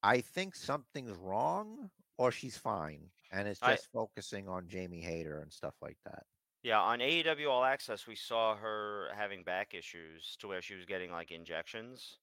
I 0.04 0.22
think 0.22 0.56
something's 0.56 1.12
wrong, 1.18 1.90
or 2.18 2.32
she's 2.32 2.58
fine, 2.58 3.12
and 3.32 3.48
it's 3.48 3.62
I- 3.62 3.74
just 3.74 3.92
focusing 3.92 4.48
on 4.48 4.68
Jamie 4.68 5.02
Hayter 5.02 5.42
and 5.42 5.52
stuff 5.52 5.76
like 5.82 5.98
that. 6.06 6.26
Yeah, 6.64 6.80
on 6.80 7.00
AEW 7.02 7.50
All 7.50 7.64
Access, 7.64 8.06
we 8.06 8.16
saw 8.16 8.56
her 8.56 9.12
having 9.16 9.44
back 9.44 9.74
issues 9.74 10.36
to 10.38 10.48
where 10.48 10.62
she 10.62 10.76
was 10.76 10.86
getting 10.86 11.12
like 11.12 11.32
injections. 11.32 12.20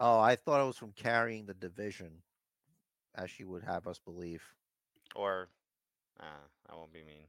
Oh, 0.00 0.18
I 0.18 0.34
thought 0.34 0.62
it 0.62 0.66
was 0.66 0.78
from 0.78 0.92
carrying 0.92 1.44
the 1.44 1.54
division, 1.54 2.22
as 3.14 3.30
she 3.30 3.44
would 3.44 3.62
have 3.62 3.86
us 3.86 3.98
believe. 3.98 4.42
Or, 5.14 5.48
uh, 6.18 6.24
I 6.70 6.74
won't 6.74 6.92
be 6.92 7.02
mean. 7.02 7.26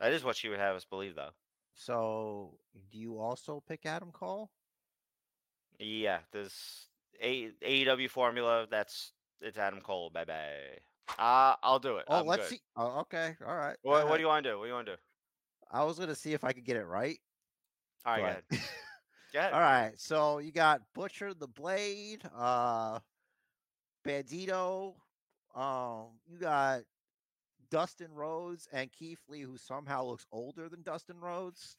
That 0.00 0.12
is 0.12 0.24
what 0.24 0.34
she 0.36 0.48
would 0.48 0.58
have 0.58 0.74
us 0.74 0.84
believe, 0.84 1.14
though. 1.14 1.30
So, 1.74 2.58
do 2.90 2.98
you 2.98 3.20
also 3.20 3.62
pick 3.66 3.86
Adam 3.86 4.10
Cole? 4.10 4.50
Yeah, 5.78 6.18
this 6.32 6.88
A- 7.22 7.52
AEW 7.62 8.10
formula, 8.10 8.66
that's 8.68 9.12
it's 9.40 9.56
Adam 9.56 9.80
Cole. 9.80 10.10
Bye 10.10 10.24
bye. 10.24 10.78
Uh, 11.18 11.54
I'll 11.62 11.78
do 11.78 11.96
it. 11.96 12.04
Oh, 12.08 12.20
I'm 12.20 12.26
let's 12.26 12.42
good. 12.42 12.56
see. 12.56 12.60
Oh, 12.76 13.00
okay, 13.00 13.36
all 13.46 13.56
right. 13.56 13.76
What, 13.82 14.08
what 14.08 14.16
do 14.16 14.22
you 14.22 14.28
want 14.28 14.44
to 14.44 14.50
do? 14.50 14.58
What 14.58 14.64
do 14.64 14.68
you 14.68 14.74
want 14.74 14.86
to 14.86 14.92
do? 14.96 14.98
I 15.70 15.84
was 15.84 15.98
gonna 15.98 16.14
see 16.14 16.32
if 16.32 16.44
I 16.44 16.52
could 16.52 16.64
get 16.64 16.76
it 16.76 16.84
right. 16.84 17.18
All 18.04 18.20
right, 18.20 18.42
all 19.52 19.60
right. 19.60 19.92
So 19.96 20.38
you 20.38 20.52
got 20.52 20.82
Butcher 20.94 21.34
the 21.34 21.46
Blade, 21.46 22.22
uh, 22.36 22.98
Bandito. 24.06 24.94
Um, 25.54 26.06
you 26.26 26.38
got 26.38 26.82
Dustin 27.70 28.12
Rhodes 28.12 28.68
and 28.72 28.90
Keith 28.92 29.20
Lee, 29.28 29.42
who 29.42 29.56
somehow 29.56 30.04
looks 30.04 30.26
older 30.32 30.68
than 30.68 30.82
Dustin 30.82 31.20
Rhodes. 31.20 31.76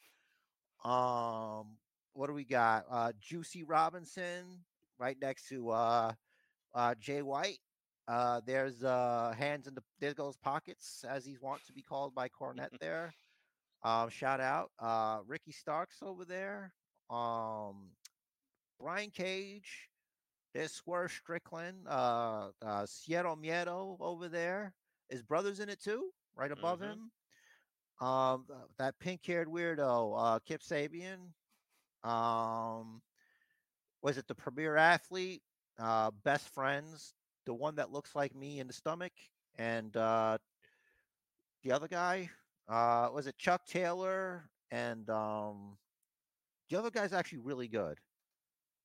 Um, 0.83 1.77
what 2.13 2.27
do 2.27 2.33
we 2.33 2.45
got? 2.45 2.85
Uh, 2.89 3.11
Juicy 3.19 3.63
Robinson 3.63 4.63
right 4.99 5.17
next 5.21 5.47
to 5.49 5.69
uh, 5.69 6.13
uh, 6.73 6.95
Jay 6.99 7.21
White. 7.21 7.59
Uh, 8.07 8.41
there's 8.45 8.83
uh, 8.83 9.33
hands 9.37 9.67
in 9.67 9.75
the 9.75 9.83
there 9.99 10.13
goes 10.13 10.35
pockets 10.37 11.05
as 11.07 11.25
he's 11.25 11.41
wont 11.41 11.61
to 11.65 11.73
be 11.73 11.81
called 11.81 12.13
by 12.15 12.27
Cornette 12.27 12.77
there. 12.81 13.13
Um, 13.83 14.09
shout 14.09 14.39
out 14.39 14.71
uh, 14.79 15.19
Ricky 15.27 15.51
Starks 15.51 15.97
over 16.01 16.25
there. 16.25 16.73
Um, 17.11 17.91
Brian 18.79 19.11
Cage. 19.11 19.89
There's 20.53 20.71
Swerve 20.73 21.11
Strickland. 21.11 21.87
Uh, 21.87 22.49
uh, 22.61 22.85
Cero 22.85 23.35
Miedo 23.35 23.97
over 23.99 24.27
there. 24.27 24.73
His 25.09 25.21
brother's 25.21 25.59
in 25.59 25.69
it 25.69 25.79
too, 25.81 26.11
right 26.35 26.51
above 26.51 26.79
Mhm. 26.79 26.83
him. 26.83 27.11
Um, 27.99 28.47
that 28.77 28.97
pink-haired 28.99 29.47
weirdo, 29.47 30.15
uh, 30.17 30.39
Kip 30.39 30.61
Sabian. 30.61 31.33
Um, 32.03 33.01
was 34.01 34.17
it 34.17 34.27
the 34.27 34.35
premier 34.35 34.75
athlete? 34.75 35.43
Uh, 35.77 36.11
best 36.11 36.49
friends, 36.49 37.13
the 37.45 37.53
one 37.53 37.75
that 37.75 37.91
looks 37.91 38.15
like 38.15 38.35
me 38.35 38.59
in 38.59 38.67
the 38.67 38.73
stomach, 38.73 39.13
and 39.57 39.95
uh, 39.95 40.37
the 41.63 41.71
other 41.71 41.87
guy. 41.87 42.29
Uh, 42.67 43.09
was 43.13 43.27
it 43.27 43.37
Chuck 43.37 43.65
Taylor? 43.65 44.49
And 44.71 45.09
um, 45.09 45.77
the 46.71 46.79
other 46.79 46.89
guy's 46.89 47.13
actually 47.13 47.39
really 47.39 47.67
good. 47.67 47.99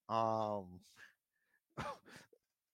Um, 0.08 0.80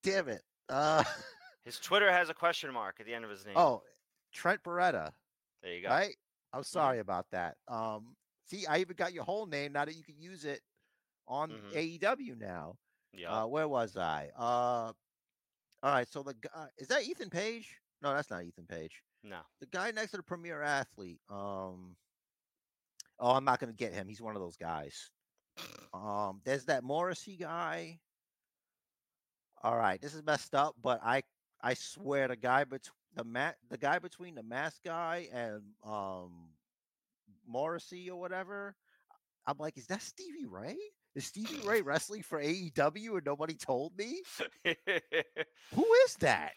damn 0.03 0.27
it. 0.27 0.41
Uh, 0.69 1.03
His 1.65 1.79
Twitter 1.79 2.11
has 2.11 2.29
a 2.29 2.33
question 2.33 2.73
mark 2.73 2.97
at 2.99 3.05
the 3.05 3.13
end 3.13 3.23
of 3.23 3.31
his 3.31 3.45
name. 3.45 3.55
oh, 3.57 3.83
Trent 4.33 4.61
Beretta. 4.63 5.11
there 5.61 5.73
you 5.73 5.81
go. 5.83 5.89
Right? 5.89 6.15
I'm 6.51 6.63
sorry 6.63 6.99
about 6.99 7.25
that. 7.31 7.55
Um, 7.69 8.15
see, 8.49 8.65
I 8.65 8.79
even 8.79 8.95
got 8.97 9.13
your 9.13 9.23
whole 9.23 9.45
name 9.45 9.71
now 9.71 9.85
that 9.85 9.95
you 9.95 10.03
can 10.03 10.19
use 10.19 10.43
it 10.45 10.59
on 11.27 11.51
Mhm. 11.51 11.73
AEW 11.99 12.35
now. 12.37 12.77
Yeah. 13.13 13.43
Uh, 13.43 13.45
where 13.47 13.67
was 13.67 13.95
I? 13.95 14.29
Uh, 14.35 14.91
all 15.83 15.93
right. 15.93 16.07
So 16.07 16.21
the 16.21 16.33
guy 16.33 16.67
is 16.77 16.87
that 16.89 17.03
Ethan 17.03 17.29
Page? 17.29 17.79
No, 18.01 18.13
that's 18.13 18.29
not 18.29 18.43
Ethan 18.43 18.65
Page. 18.67 19.01
no. 19.23 19.39
The 19.61 19.67
guy 19.67 19.91
next 19.91 20.11
to 20.11 20.17
the 20.17 20.23
premier 20.23 20.61
athlete. 20.61 21.21
Um, 21.29 21.95
oh, 23.19 23.31
I'm 23.31 23.45
not 23.45 23.59
gonna 23.59 23.73
get 23.73 23.93
him. 23.93 24.07
He's 24.07 24.21
one 24.21 24.35
of 24.35 24.41
those 24.41 24.57
guys. 24.57 25.09
Um, 25.93 26.41
there's 26.45 26.65
that 26.65 26.83
Morrissey 26.83 27.37
guy. 27.37 27.99
All 29.63 29.77
right, 29.77 30.01
this 30.01 30.13
is 30.13 30.23
messed 30.23 30.55
up, 30.55 30.75
but 30.81 30.99
I 31.03 31.23
I 31.61 31.73
swear 31.75 32.27
the 32.27 32.35
guy 32.35 32.63
bet 32.65 32.89
the 33.15 33.23
mat 33.23 33.55
the 33.69 33.77
guy 33.77 33.99
between 33.99 34.35
the 34.35 34.43
mask 34.43 34.81
guy 34.83 35.27
and 35.33 35.61
um 35.85 36.49
Morrissey 37.47 38.09
or 38.09 38.19
whatever. 38.19 38.75
I'm 39.45 39.57
like, 39.57 39.77
is 39.77 39.87
that 39.87 40.01
Stevie 40.01 40.45
Ray? 40.45 40.77
Is 41.15 41.25
Stevie 41.25 41.61
Ray 41.65 41.81
wrestling 41.83 42.23
for 42.23 42.41
AEW 42.41 43.13
and 43.17 43.25
nobody 43.25 43.55
told 43.55 43.97
me? 43.97 44.21
Who 45.75 45.85
is 46.05 46.15
that? 46.19 46.53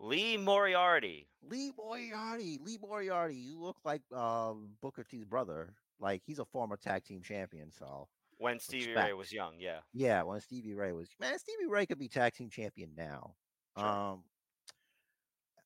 Lee 0.00 0.36
Moriarty. 0.36 1.28
Lee 1.48 1.72
Moriarty. 1.76 2.58
Lee 2.62 2.78
Moriarty. 2.80 3.34
You 3.34 3.60
look 3.60 3.76
like 3.84 4.02
um, 4.12 4.70
Booker 4.80 5.04
T's 5.04 5.24
brother. 5.24 5.74
Like 6.00 6.22
he's 6.24 6.38
a 6.38 6.44
former 6.44 6.76
tag 6.76 7.04
team 7.04 7.22
champion. 7.22 7.72
So 7.72 8.08
When 8.38 8.60
Stevie 8.60 8.94
Ray 8.94 9.12
was 9.12 9.32
young, 9.32 9.54
yeah. 9.58 9.80
yeah, 9.92 10.22
when 10.22 10.40
Stevie 10.40 10.74
Ray 10.74 10.92
was 10.92 11.08
man, 11.20 11.38
Stevie 11.38 11.66
Ray 11.68 11.86
could 11.86 11.98
be 11.98 12.08
tag 12.08 12.34
team 12.34 12.50
champion 12.50 12.90
now. 12.96 13.34
Sure. 13.76 13.86
Um. 13.88 14.22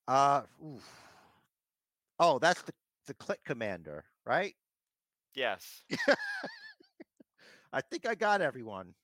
Uh. 0.09 0.43
oof. 0.64 0.91
Oh, 2.18 2.39
that's 2.39 2.62
the 2.62 2.72
the 3.07 3.14
Click 3.14 3.41
Commander, 3.45 4.05
right? 4.24 4.55
Yes. 5.35 5.83
I 7.72 7.80
think 7.80 8.07
I 8.07 8.14
got 8.14 8.41
everyone. 8.41 8.95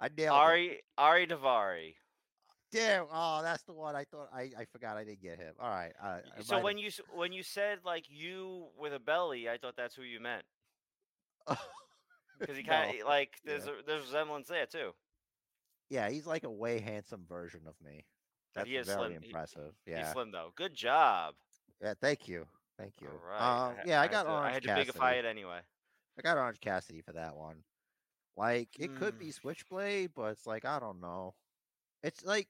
I 0.00 0.08
nailed 0.16 0.34
it. 0.36 0.40
Ari 0.40 0.80
Ari 0.98 1.26
Daivari. 1.26 1.94
Damn. 2.74 3.06
Oh, 3.12 3.40
that's 3.42 3.62
the 3.62 3.72
one. 3.72 3.94
I 3.96 4.04
thought 4.04 4.28
I 4.34 4.50
I 4.58 4.64
forgot 4.72 4.96
I 4.96 5.04
didn't 5.04 5.22
get 5.22 5.38
him. 5.38 5.54
All 5.60 5.70
right. 5.70 5.92
Uh, 6.02 6.18
So 6.42 6.60
when 6.60 6.76
you 6.76 6.90
when 7.14 7.32
you 7.32 7.42
said 7.42 7.78
like 7.84 8.04
you 8.10 8.66
with 8.78 8.92
a 8.92 8.98
belly, 8.98 9.48
I 9.48 9.56
thought 9.58 9.74
that's 9.76 9.94
who 9.94 10.02
you 10.02 10.20
meant 10.20 10.44
because 12.38 12.56
he 12.56 12.62
kind 12.62 13.00
of 13.00 13.06
like 13.06 13.30
Yeah. 13.44 13.52
there's 13.52 13.66
a, 13.66 13.72
there's 13.86 14.02
resemblance 14.06 14.48
there 14.48 14.66
too. 14.66 14.90
Yeah, 15.90 16.08
he's 16.10 16.26
like 16.26 16.44
a 16.44 16.50
way 16.50 16.80
handsome 16.80 17.24
version 17.28 17.60
of 17.66 17.74
me. 17.84 18.04
That's 18.54 18.68
he 18.68 18.76
is 18.76 18.86
very 18.86 18.98
slim. 18.98 19.10
He- 19.22 19.28
impressive. 19.28 19.72
He's 19.84 19.94
Yeah. 19.96 20.12
slim 20.12 20.32
though. 20.32 20.52
Good 20.56 20.74
job. 20.74 21.34
Yeah, 21.80 21.94
thank 22.00 22.28
you. 22.28 22.46
Thank 22.78 22.94
you. 23.00 23.08
Right. 23.28 23.68
Um, 23.68 23.74
yeah, 23.86 24.00
I 24.00 24.02
had 24.02 24.10
got 24.10 24.22
to, 24.24 24.30
Orange 24.30 24.46
I 24.46 24.52
had 24.52 24.62
to 24.62 24.68
Cassidy. 24.68 24.90
bigify 24.98 25.18
it 25.18 25.24
anyway. 25.24 25.60
I 26.18 26.22
got 26.22 26.38
Orange 26.38 26.60
Cassidy 26.60 27.02
for 27.02 27.12
that 27.12 27.36
one. 27.36 27.56
Like 28.36 28.68
it 28.80 28.96
could 28.96 29.14
Mm. 29.14 29.20
be 29.20 29.30
Switchblade, 29.30 30.10
but 30.14 30.32
it's 30.32 30.46
like 30.46 30.64
I 30.64 30.80
don't 30.80 31.00
know. 31.00 31.34
It's 32.02 32.24
like 32.24 32.48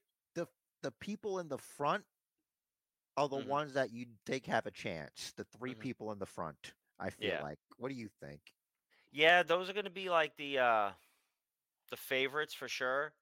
the 0.85 0.91
people 0.91 1.39
in 1.39 1.47
the 1.49 1.57
front 1.57 2.05
are 3.17 3.27
the 3.29 3.37
Mhm. 3.37 3.47
ones 3.47 3.73
that 3.73 3.91
you 3.91 4.05
think 4.25 4.45
have 4.45 4.65
a 4.65 4.71
chance. 4.71 5.33
The 5.33 5.43
3 5.45 5.73
Mhm. 5.73 5.79
people 5.79 6.11
in 6.11 6.19
the 6.19 6.25
front. 6.25 6.73
I 6.99 7.09
feel 7.09 7.33
Yeah. 7.33 7.41
like. 7.41 7.59
What 7.77 7.89
do 7.89 7.95
you 7.95 8.07
think? 8.07 8.53
Yeah, 9.11 9.43
those 9.43 9.69
are 9.69 9.73
going 9.73 9.85
to 9.85 9.89
be 9.91 10.09
like 10.09 10.35
the 10.35 10.59
uh 10.59 10.93
the 11.89 11.97
favorites 11.97 12.53
for 12.53 12.67
sure. 12.67 13.15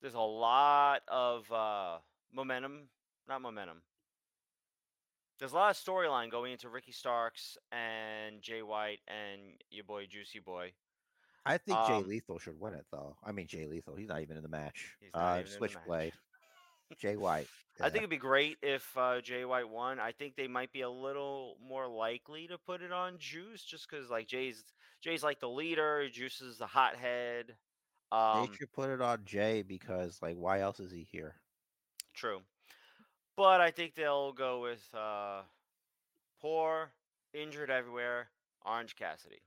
There's 0.00 0.14
a 0.14 0.20
lot 0.20 1.02
of 1.08 1.50
uh 1.52 2.00
momentum, 2.32 2.90
not 3.26 3.42
momentum. 3.42 3.84
There's 5.38 5.52
a 5.52 5.56
lot 5.56 5.70
of 5.70 5.76
storyline 5.76 6.30
going 6.30 6.52
into 6.52 6.68
Ricky 6.68 6.92
Starks 6.92 7.56
and 7.70 8.42
Jay 8.42 8.62
White 8.62 9.00
and 9.06 9.62
your 9.70 9.84
boy 9.84 10.06
Juicy 10.06 10.40
Boy. 10.40 10.74
I 11.44 11.58
think 11.58 11.82
Jay 11.82 12.02
Um, 12.02 12.04
Lethal 12.04 12.38
should 12.38 12.58
win 12.60 12.74
it 12.74 12.86
though. 12.90 13.18
I 13.22 13.32
mean 13.32 13.46
Jay 13.46 13.66
Lethal, 13.66 13.96
he's 13.96 14.08
not 14.08 14.20
even 14.22 14.36
in 14.36 14.42
the 14.42 14.48
match. 14.48 14.98
He's 15.00 15.14
not 15.16 15.34
uh 15.34 15.38
even 15.38 15.52
in 15.52 15.62
the 15.62 15.70
match. 15.70 15.94
Switchblade. 15.96 16.14
Jay 16.96 17.16
White. 17.16 17.48
I 17.80 17.90
think 17.90 17.98
it'd 17.98 18.10
be 18.10 18.16
great 18.16 18.58
if 18.62 18.96
uh, 18.96 19.20
Jay 19.20 19.44
White 19.44 19.68
won. 19.68 20.00
I 20.00 20.12
think 20.12 20.34
they 20.34 20.48
might 20.48 20.72
be 20.72 20.80
a 20.80 20.90
little 20.90 21.56
more 21.62 21.86
likely 21.86 22.48
to 22.48 22.58
put 22.58 22.82
it 22.82 22.92
on 22.92 23.18
Juice, 23.18 23.62
just 23.64 23.88
because 23.88 24.10
like 24.10 24.26
Jay's 24.26 24.64
Jay's 25.00 25.22
like 25.22 25.38
the 25.40 25.48
leader, 25.48 26.08
Juice 26.08 26.40
is 26.40 26.58
the 26.58 26.66
hothead. 26.66 27.56
they 28.10 28.16
Um, 28.16 28.52
should 28.52 28.72
put 28.72 28.90
it 28.90 29.00
on 29.00 29.24
Jay 29.24 29.62
because 29.62 30.20
like 30.22 30.36
why 30.36 30.60
else 30.60 30.80
is 30.80 30.90
he 30.90 31.04
here? 31.04 31.36
True. 32.14 32.42
But 33.36 33.60
I 33.60 33.70
think 33.70 33.94
they'll 33.94 34.32
go 34.32 34.60
with 34.60 34.92
uh, 34.94 35.44
poor, 36.40 36.92
injured 37.32 37.70
everywhere, 37.70 38.30
Orange 38.64 38.96
Cassidy. 38.96 39.42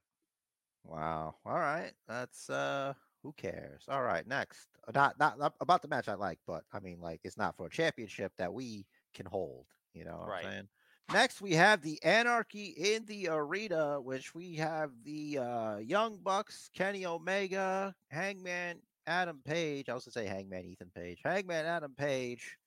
Wow. 0.83 1.35
All 1.45 1.59
right. 1.59 1.93
That's 2.07 2.49
uh 2.49 2.93
who 3.23 3.33
cares? 3.33 3.85
All 3.87 4.03
right, 4.03 4.25
next. 4.27 4.70
Not 4.93 5.19
not, 5.19 5.37
not 5.39 5.53
about 5.61 5.81
the 5.81 5.87
match 5.87 6.07
I 6.09 6.15
like, 6.15 6.39
but 6.47 6.63
I 6.73 6.79
mean 6.79 6.99
like 6.99 7.21
it's 7.23 7.37
not 7.37 7.55
for 7.55 7.67
a 7.67 7.69
championship 7.69 8.33
that 8.37 8.53
we 8.53 8.85
can 9.13 9.25
hold, 9.25 9.67
you 9.93 10.05
know 10.05 10.17
what 10.19 10.29
Right. 10.29 10.45
I'm 10.45 10.51
saying? 10.51 10.67
Next 11.13 11.41
we 11.41 11.53
have 11.53 11.81
the 11.81 12.01
Anarchy 12.03 12.67
in 12.77 13.05
the 13.05 13.27
Arena, 13.29 13.99
which 14.01 14.33
we 14.33 14.55
have 14.55 14.91
the 15.03 15.37
uh 15.39 15.77
Young 15.77 16.17
Bucks, 16.23 16.69
Kenny 16.73 17.05
Omega, 17.05 17.93
Hangman 18.09 18.81
Adam 19.07 19.41
Page. 19.43 19.89
I 19.89 19.93
was 19.93 20.05
gonna 20.05 20.13
say 20.13 20.25
Hangman 20.25 20.65
Ethan 20.65 20.91
Page. 20.95 21.19
Hangman 21.23 21.65
Adam 21.65 21.93
Page. 21.95 22.57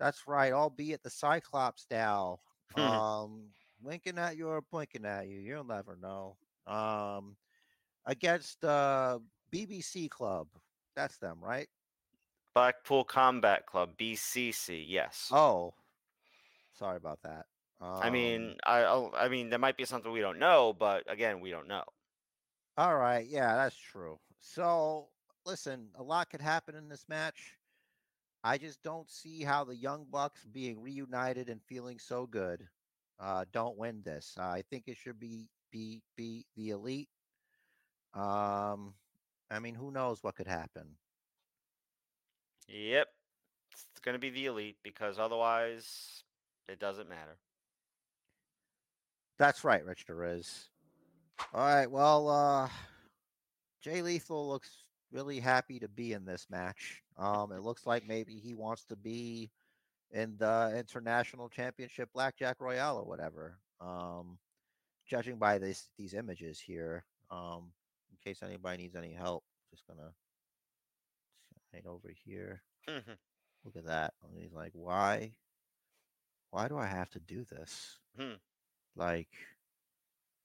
That's 0.00 0.26
right, 0.26 0.52
albeit 0.52 1.02
the 1.02 1.10
Cyclops 1.10 1.82
style. 1.82 2.40
um 2.76 3.44
winking 3.80 4.18
at 4.18 4.36
you 4.36 4.48
or 4.48 4.60
blinking 4.62 5.04
at 5.04 5.28
you, 5.28 5.38
you'll 5.38 5.64
never 5.64 5.96
know 5.96 6.36
um 6.66 7.36
against 8.06 8.64
uh 8.64 9.18
BBC 9.52 10.10
Club. 10.10 10.48
That's 10.96 11.16
them, 11.18 11.38
right? 11.42 11.68
Blackpool 12.54 13.04
Combat 13.04 13.66
Club, 13.66 13.96
BCC. 13.98 14.84
Yes. 14.86 15.28
Oh, 15.32 15.74
sorry 16.72 16.96
about 16.96 17.20
that. 17.22 17.46
Um, 17.80 18.00
I 18.02 18.10
mean, 18.10 18.56
I 18.66 18.80
I'll- 18.84 19.28
mean, 19.28 19.50
there 19.50 19.58
might 19.58 19.76
be 19.76 19.84
something 19.84 20.12
we 20.12 20.20
don't 20.20 20.38
know, 20.38 20.72
but 20.72 21.02
again, 21.10 21.40
we 21.40 21.50
don't 21.50 21.66
know. 21.68 21.84
all 22.76 22.96
right, 22.96 23.26
yeah, 23.26 23.54
that's 23.56 23.76
true. 23.76 24.18
So, 24.40 25.08
listen, 25.46 25.90
a 25.96 26.02
lot 26.02 26.30
could 26.30 26.40
happen 26.40 26.74
in 26.74 26.88
this 26.88 27.08
match. 27.08 27.56
I 28.42 28.58
just 28.58 28.82
don't 28.82 29.08
see 29.10 29.42
how 29.42 29.64
the 29.64 29.74
Young 29.76 30.06
Bucks 30.10 30.44
being 30.44 30.80
reunited 30.82 31.48
and 31.48 31.62
feeling 31.62 31.98
so 31.98 32.26
good 32.26 32.68
uh 33.20 33.44
don't 33.52 33.78
win 33.78 34.02
this. 34.02 34.36
I 34.38 34.62
think 34.70 34.88
it 34.88 34.96
should 34.96 35.18
be 35.20 35.48
be 35.70 36.02
be 36.16 36.44
the 36.56 36.70
elite. 36.70 37.08
Um 38.12 38.94
I 39.50 39.58
mean, 39.58 39.74
who 39.74 39.90
knows 39.90 40.22
what 40.22 40.36
could 40.36 40.46
happen? 40.46 40.96
Yep. 42.68 43.08
It's 43.72 44.00
going 44.00 44.14
to 44.14 44.20
be 44.20 44.30
the 44.30 44.46
elite 44.46 44.76
because 44.82 45.18
otherwise 45.18 46.24
it 46.68 46.78
doesn't 46.78 47.08
matter. 47.08 47.36
That's 49.38 49.64
right, 49.64 49.84
Rich 49.84 50.06
the 50.06 50.14
Riz. 50.14 50.68
All 51.52 51.64
right, 51.66 51.90
well, 51.90 52.28
uh 52.28 52.68
Jay 53.82 54.00
Lethal 54.00 54.48
looks 54.48 54.84
really 55.12 55.38
happy 55.38 55.78
to 55.78 55.88
be 55.88 56.12
in 56.14 56.24
this 56.24 56.46
match. 56.48 57.02
Um, 57.18 57.52
it 57.52 57.60
looks 57.60 57.86
like 57.86 58.08
maybe 58.08 58.34
he 58.34 58.54
wants 58.54 58.84
to 58.86 58.96
be 58.96 59.50
in 60.10 60.36
the 60.38 60.74
International 60.76 61.50
Championship 61.50 62.08
Blackjack 62.14 62.60
Royale 62.60 62.96
or 62.96 63.04
whatever. 63.04 63.58
Um, 63.80 64.38
judging 65.06 65.36
by 65.36 65.58
this 65.58 65.90
these 65.98 66.14
images 66.14 66.58
here, 66.58 67.04
um, 67.30 67.72
case 68.24 68.42
anybody 68.42 68.78
needs 68.84 68.96
any 68.96 69.12
help, 69.12 69.44
just 69.70 69.86
gonna 69.86 70.14
right 71.72 71.86
over 71.86 72.08
here. 72.24 72.62
Mhm. 72.88 73.18
Look 73.64 73.76
at 73.76 73.86
that. 73.86 74.14
And 74.22 74.36
he's 74.36 74.52
like, 74.52 74.72
why? 74.74 75.36
Why 76.50 76.68
do 76.68 76.78
I 76.78 76.86
have 76.86 77.10
to 77.10 77.20
do 77.20 77.44
this? 77.44 77.98
Hmm. 78.16 78.34
Like, 78.94 79.30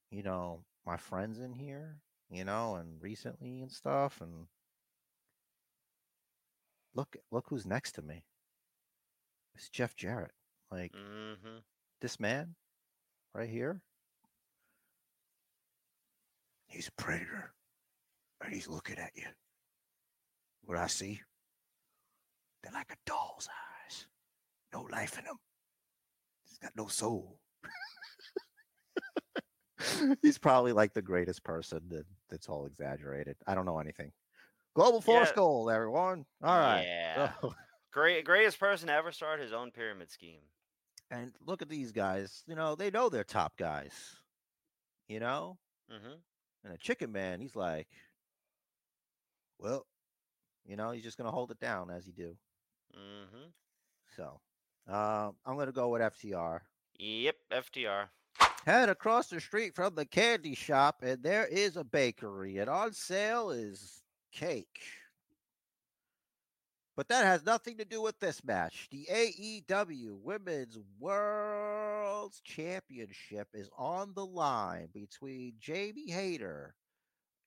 you 0.10 0.24
know, 0.24 0.66
my 0.86 0.98
friends 0.98 1.40
in 1.40 1.54
here, 1.54 2.02
you 2.30 2.44
know, 2.46 2.76
and 2.76 3.02
recently 3.02 3.62
and 3.62 3.72
stuff, 3.72 4.22
and 4.22 4.48
look, 6.94 7.16
look 7.32 7.48
who's 7.50 7.66
next 7.66 7.94
to 7.94 8.02
me. 8.02 8.26
It's 9.54 9.70
Jeff 9.70 9.96
Jarrett. 9.96 10.34
Like 10.72 10.94
Mhm. 10.94 11.64
this 12.00 12.20
man, 12.20 12.56
right 13.34 13.50
here. 13.50 13.82
He's 16.68 16.88
a 16.88 16.92
predator, 16.92 17.54
and 18.44 18.54
he's 18.54 18.68
looking 18.68 18.98
at 18.98 19.12
you. 19.16 19.26
What 20.64 20.78
I 20.78 20.88
see? 20.88 21.22
They're 22.64 22.74
like 22.74 22.92
a 22.92 22.96
doll's 23.06 23.48
eyes. 23.88 24.06
No 24.74 24.82
life 24.92 25.18
in 25.18 25.26
them. 25.26 25.38
He's 26.48 26.58
got 26.60 26.72
no 26.76 26.88
soul. 26.88 27.40
He's 30.22 30.38
probably 30.38 30.74
like 30.74 30.94
the 30.94 31.02
greatest 31.02 31.44
person 31.44 31.82
that, 31.90 32.06
that's 32.30 32.50
all 32.50 32.66
exaggerated. 32.66 33.38
I 33.48 33.56
don't 33.56 33.66
know 33.66 33.80
anything. 33.80 34.12
Global 34.76 35.02
Force 35.02 35.30
Yeah. 35.30 35.36
Gold, 35.36 35.72
everyone. 35.72 36.26
All 36.44 36.60
right. 36.60 36.84
Yeah. 36.86 37.32
So, 37.42 37.54
Great, 37.92 38.24
greatest 38.24 38.60
person 38.60 38.88
to 38.88 38.94
ever 38.94 39.12
start 39.12 39.40
his 39.40 39.52
own 39.52 39.72
pyramid 39.72 40.12
scheme. 40.12 40.42
and 41.10 41.32
look 41.48 41.64
at 41.64 41.70
these 41.70 41.92
guys. 41.92 42.44
You 42.46 42.54
know, 42.56 42.76
they 42.76 42.92
know 42.92 43.10
they're 43.10 43.24
top 43.24 43.54
guys. 43.58 43.94
You 45.08 45.20
know? 45.20 45.58
hmm 45.90 46.14
And 46.64 46.74
a 46.74 46.78
chicken 46.78 47.12
man, 47.12 47.42
he's 47.42 47.56
like, 47.56 47.88
well, 49.60 49.86
you 50.66 50.76
know, 50.76 50.92
he's 50.92 51.04
just 51.04 51.18
going 51.18 51.26
to 51.26 51.32
hold 51.32 51.52
it 51.52 51.60
down 51.60 51.90
as 51.90 52.06
he 52.06 52.12
do. 52.12 52.36
Mm-hmm. 52.96 53.50
So 54.16 54.40
uh, 54.90 55.32
I'm 55.46 55.56
going 55.56 55.68
to 55.68 55.72
go 55.72 55.90
with 55.90 56.02
FTR. 56.02 56.60
Yep, 56.98 57.36
FTR. 57.52 58.06
Head 58.66 58.90
across 58.90 59.28
the 59.28 59.40
street 59.40 59.74
from 59.76 59.96
the 59.96 60.06
candy 60.06 60.54
shop, 60.54 61.02
and 61.02 61.24
there 61.24 61.46
is 61.46 61.78
a 61.78 61.84
bakery, 61.84 62.58
and 62.58 62.70
on 62.70 62.94
sale 62.94 63.52
is 63.52 64.02
cake. 64.32 64.82
But 66.98 67.08
that 67.08 67.24
has 67.24 67.46
nothing 67.46 67.78
to 67.78 67.86
do 67.86 68.02
with 68.02 68.20
this 68.20 68.44
match. 68.44 68.90
The 68.92 69.08
AEW 69.10 70.20
Women's 70.22 70.78
World 71.00 72.36
Championship 72.44 73.48
is 73.54 73.70
on 73.78 74.14
the 74.14 74.26
line 74.26 74.90
between 74.94 75.54
Jamie 75.62 76.12
Hayter 76.12 76.76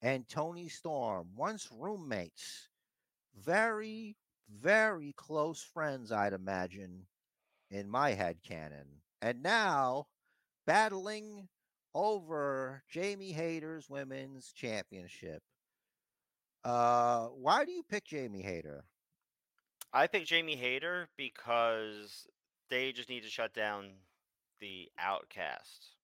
and 0.02 0.28
Toni 0.28 0.68
Storm, 0.68 1.28
once 1.36 1.68
roommates, 1.70 2.68
very, 3.38 4.16
very 4.48 5.14
close 5.16 5.62
friends, 5.62 6.10
I'd 6.10 6.32
imagine, 6.32 7.06
in 7.70 7.88
my 7.88 8.10
head 8.10 8.38
canon. 8.42 8.86
And 9.22 9.42
now 9.42 10.06
battling 10.66 11.48
over 11.94 12.82
Jamie 12.90 13.32
Hayter's 13.32 13.88
Women's 13.88 14.52
Championship. 14.52 15.42
Uh, 16.64 17.26
why 17.26 17.64
do 17.64 17.72
you 17.72 17.82
pick 17.82 18.04
Jamie 18.04 18.42
Hayter? 18.42 18.84
I 19.92 20.06
picked 20.06 20.28
Jamie 20.28 20.56
Hayter 20.56 21.08
because 21.16 22.26
they 22.70 22.92
just 22.92 23.08
need 23.08 23.22
to 23.24 23.28
shut 23.30 23.52
down 23.52 23.90
the 24.60 24.90
Outcast. 24.98 25.96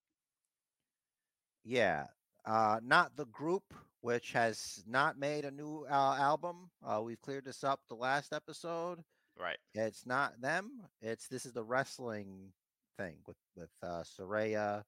Yeah, 1.64 2.06
uh, 2.46 2.80
not 2.82 3.16
the 3.16 3.26
group, 3.26 3.74
which 4.00 4.32
has 4.32 4.82
not 4.86 5.18
made 5.18 5.44
a 5.44 5.50
new 5.50 5.84
uh, 5.90 6.16
album. 6.18 6.70
Uh, 6.84 7.00
we've 7.02 7.20
cleared 7.20 7.44
this 7.44 7.64
up 7.64 7.80
the 7.88 7.94
last 7.94 8.32
episode. 8.32 9.02
Right. 9.38 9.58
It's 9.74 10.06
not 10.06 10.40
them. 10.40 10.82
It's 11.00 11.28
this 11.28 11.46
is 11.46 11.52
the 11.52 11.64
wrestling 11.64 12.52
thing 12.98 13.16
with 13.26 13.36
with 13.56 13.70
uh, 13.82 14.02
Saraya 14.02 14.84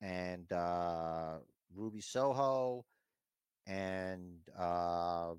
and 0.00 0.50
uh, 0.52 1.38
Ruby 1.74 2.00
Soho 2.00 2.84
and 3.66 4.38
uh, 4.58 5.34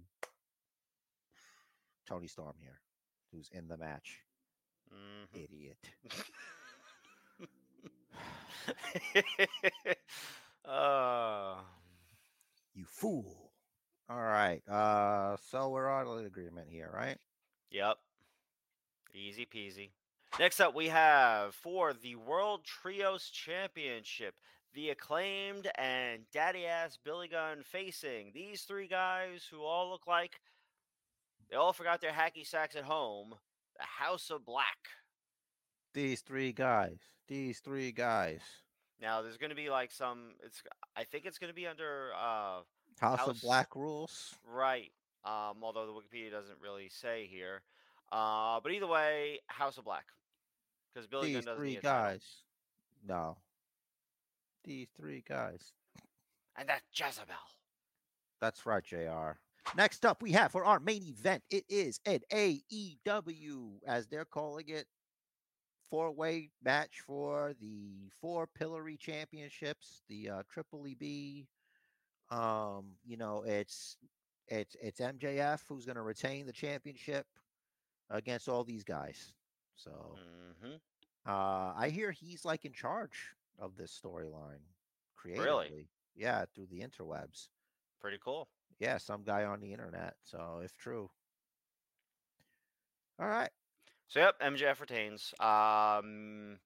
Toni 2.06 2.28
Storm 2.28 2.56
here, 2.60 2.80
who's 3.32 3.50
in 3.52 3.68
the 3.68 3.78
match. 3.78 4.22
hmm 4.90 5.26
Idiot. 5.34 5.78
uh, 10.66 11.56
You 12.74 12.86
fool. 12.86 13.52
All 14.10 14.22
right. 14.22 14.62
Uh, 14.68 15.38
so 15.50 15.70
we're 15.70 15.90
on 15.90 16.20
in 16.20 16.26
agreement 16.26 16.68
here, 16.70 16.90
right? 16.94 17.18
yep. 17.70 17.98
Easy 19.14 19.46
peasy. 19.46 19.90
Next 20.40 20.62
up, 20.62 20.74
we 20.74 20.88
have 20.88 21.54
for 21.54 21.94
the 21.94 22.16
World 22.16 22.64
Trios 22.64 23.30
Championship, 23.30 24.36
the 24.74 24.90
acclaimed 24.90 25.70
and 25.76 26.22
daddy 26.32 26.66
ass 26.66 26.98
Billy 27.04 27.28
Gunn 27.28 27.64
facing 27.64 28.32
these 28.34 28.62
three 28.62 28.88
guys 28.88 29.46
who 29.50 29.62
all 29.62 29.90
look 29.90 30.08
like 30.08 30.40
they 31.50 31.58
all 31.58 31.74
forgot 31.74 32.00
their 32.00 32.14
hacky 32.14 32.48
sacks 32.48 32.76
at 32.76 32.86
home. 32.86 33.36
The 33.78 33.84
House 33.84 34.30
of 34.30 34.46
Black. 34.46 34.78
These 35.94 36.22
three 36.22 36.54
guys. 36.54 37.00
These 37.28 37.60
three 37.60 37.92
guys. 37.92 38.42
Now, 39.02 39.22
there's 39.22 39.38
going 39.38 39.50
to 39.50 39.56
be 39.56 39.70
like 39.70 39.92
some. 39.92 40.34
It's. 40.44 40.62
I 40.96 41.04
think 41.04 41.26
it's 41.26 41.40
going 41.40 41.50
to 41.50 41.56
be 41.56 41.68
under. 41.68 42.12
uh 42.16 42.62
House, 43.00 43.20
House- 43.20 43.28
of 43.30 43.42
Black 43.42 43.76
rules. 43.76 44.36
Right. 44.46 44.92
Um, 45.24 45.58
although 45.64 45.86
the 45.88 45.92
Wikipedia 45.94 46.32
doesn't 46.32 46.58
really 46.62 46.90
say 46.90 47.28
here. 47.32 47.62
Uh, 48.12 48.60
but 48.62 48.72
either 48.72 48.88
way, 48.88 49.40
House 49.48 49.78
of 49.78 49.86
Black. 49.86 50.06
Because 50.94 51.08
Billy 51.08 51.28
These 51.28 51.38
Gunn 51.38 51.46
doesn't 51.46 51.58
three 51.60 51.70
need 51.74 51.82
guys. 51.82 52.24
No. 53.08 53.38
These 54.64 54.88
three 54.96 55.24
guys. 55.28 55.74
And 56.58 56.68
that 56.70 56.82
Jezebel. 56.94 57.34
That's 58.42 58.66
right, 58.66 58.84
JR. 58.84 59.40
Next 59.76 60.06
up, 60.06 60.22
we 60.22 60.32
have 60.32 60.52
for 60.52 60.66
our 60.66 60.80
main 60.80 61.04
event, 61.04 61.44
it 61.50 61.64
is 61.70 62.00
an 62.06 62.20
AEW, 62.34 63.70
as 63.88 64.08
they're 64.08 64.26
calling 64.26 64.68
it, 64.68 64.86
four 65.92 66.12
way 66.12 66.50
match 66.64 67.02
for 67.06 67.54
the 67.62 68.10
four 68.22 68.48
pillory 68.48 68.98
championships, 68.98 70.04
the 70.10 70.30
uh, 70.30 70.44
Triple 70.50 70.88
EB. 70.88 71.46
Um, 72.36 72.96
you 73.06 73.18
know, 73.18 73.44
it's 73.46 73.98
it's 74.48 74.76
it's 74.82 75.02
MJF 75.02 75.62
who's 75.68 75.86
going 75.86 75.98
to 75.98 76.02
retain 76.04 76.48
the 76.48 76.54
championship 76.54 77.28
against 78.10 78.50
all 78.50 78.64
these 78.64 78.84
guys. 78.86 79.34
So 79.76 80.18
hmm 80.62 80.76
uh, 81.28 81.74
I 81.78 81.90
hear 81.90 82.12
he's 82.12 82.46
like 82.46 82.66
in 82.66 82.74
charge 82.74 83.36
of 83.60 83.78
this 83.78 84.00
storyline 84.04 84.64
creatively. 85.16 85.90
Yeah, 86.16 86.46
through 86.54 86.68
the 86.68 86.82
interwebs. 86.82 87.50
Pretty 88.02 88.20
cool. 88.24 88.50
Yeah, 88.80 88.98
some 88.98 89.24
guy 89.24 89.46
on 89.46 89.62
the 89.62 89.72
internet. 89.72 90.16
So 90.24 90.62
if 90.64 90.76
true. 90.78 91.12
All 93.20 93.28
right. 93.28 93.52
So 94.12 94.20
yep, 94.20 94.42
MJF 94.42 94.82
retains. 94.82 95.34
Um, 95.40 96.58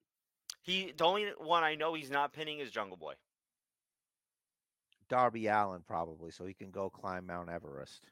he 0.63 0.91
the 0.97 1.03
only 1.03 1.27
one 1.37 1.63
I 1.63 1.75
know 1.75 1.93
he's 1.93 2.09
not 2.09 2.33
pinning 2.33 2.57
is 2.57 2.71
Jungle 2.71 2.97
Boy. 2.97 3.13
Darby 5.09 5.45
Allin 5.45 5.83
probably, 5.85 6.31
so 6.31 6.47
he 6.47 6.55
can 6.55 6.71
go 6.71 6.89
climb 6.89 7.27
Mount 7.27 7.49
Everest. 7.49 8.07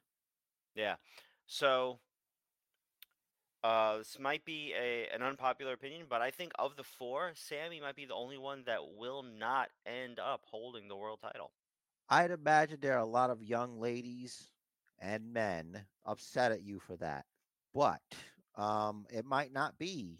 Yeah. 0.76 0.98
So 1.48 1.98
uh, 3.64 3.98
this 3.98 4.20
might 4.20 4.46
be 4.46 4.76
a 4.80 5.08
an 5.12 5.24
unpopular 5.24 5.74
opinion, 5.74 6.06
but 6.08 6.22
I 6.22 6.30
think 6.30 6.52
of 6.60 6.76
the 6.76 6.84
four, 6.84 7.32
Sammy 7.34 7.82
might 7.82 7.96
be 7.96 8.06
the 8.06 8.14
only 8.14 8.38
one 8.38 8.62
that 8.68 8.94
will 8.96 9.24
not 9.24 9.70
end 9.88 10.20
up 10.20 10.42
holding 10.46 10.88
the 10.88 10.96
world 10.96 11.22
title. 11.24 11.50
I'd 12.08 12.30
imagine 12.30 12.78
there 12.80 12.98
are 12.98 13.00
a 13.00 13.06
lot 13.06 13.32
of 13.32 13.42
young 13.42 13.80
ladies 13.80 14.52
and 15.00 15.34
men 15.34 15.86
upset 16.06 16.52
at 16.52 16.62
you 16.62 16.78
for 16.78 16.98
that. 16.98 17.26
But 17.74 18.00
um, 18.56 19.06
it 19.12 19.26
might 19.26 19.52
not 19.54 19.78
be 19.78 20.20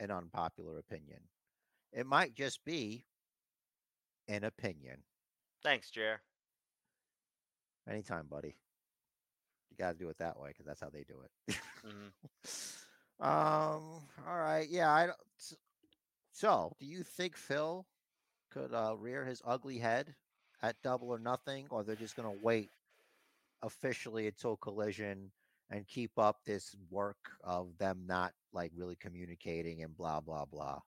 an 0.00 0.10
unpopular 0.10 0.78
opinion. 0.78 1.20
It 1.92 2.06
might 2.06 2.34
just 2.34 2.64
be 2.64 3.04
an 4.28 4.44
opinion. 4.44 4.96
Thanks, 5.62 5.90
Jer. 5.90 6.20
Anytime, 7.88 8.26
buddy. 8.28 8.56
You 9.70 9.76
got 9.76 9.92
to 9.92 9.98
do 9.98 10.08
it 10.08 10.18
that 10.18 10.38
way 10.38 10.48
because 10.50 10.66
that's 10.66 10.80
how 10.80 10.90
they 10.90 11.04
do 11.04 11.16
it. 11.24 11.56
hmm 11.84 12.08
um. 13.24 14.00
All 14.26 14.38
right. 14.38 14.66
Yeah. 14.68 14.90
I. 14.92 15.06
don't- 15.06 15.18
So, 16.32 16.74
do 16.80 16.86
you 16.86 17.02
think 17.02 17.36
Phil 17.36 17.86
could 18.50 18.72
uh, 18.74 18.94
rear 18.98 19.24
his 19.24 19.42
ugly 19.44 19.78
head 19.78 20.14
at 20.62 20.80
Double 20.82 21.08
or 21.08 21.18
Nothing, 21.18 21.66
or 21.70 21.82
they're 21.82 21.96
just 21.96 22.16
gonna 22.16 22.32
wait 22.42 22.70
officially 23.62 24.26
until 24.26 24.56
Collision 24.56 25.30
and 25.72 25.86
keep 25.88 26.12
up 26.18 26.38
this 26.46 26.76
work 26.90 27.18
of 27.44 27.76
them 27.78 28.04
not 28.06 28.32
like 28.52 28.72
really 28.76 28.96
communicating 28.96 29.82
and 29.82 29.96
blah 29.96 30.20
blah 30.20 30.44
blah? 30.44 30.80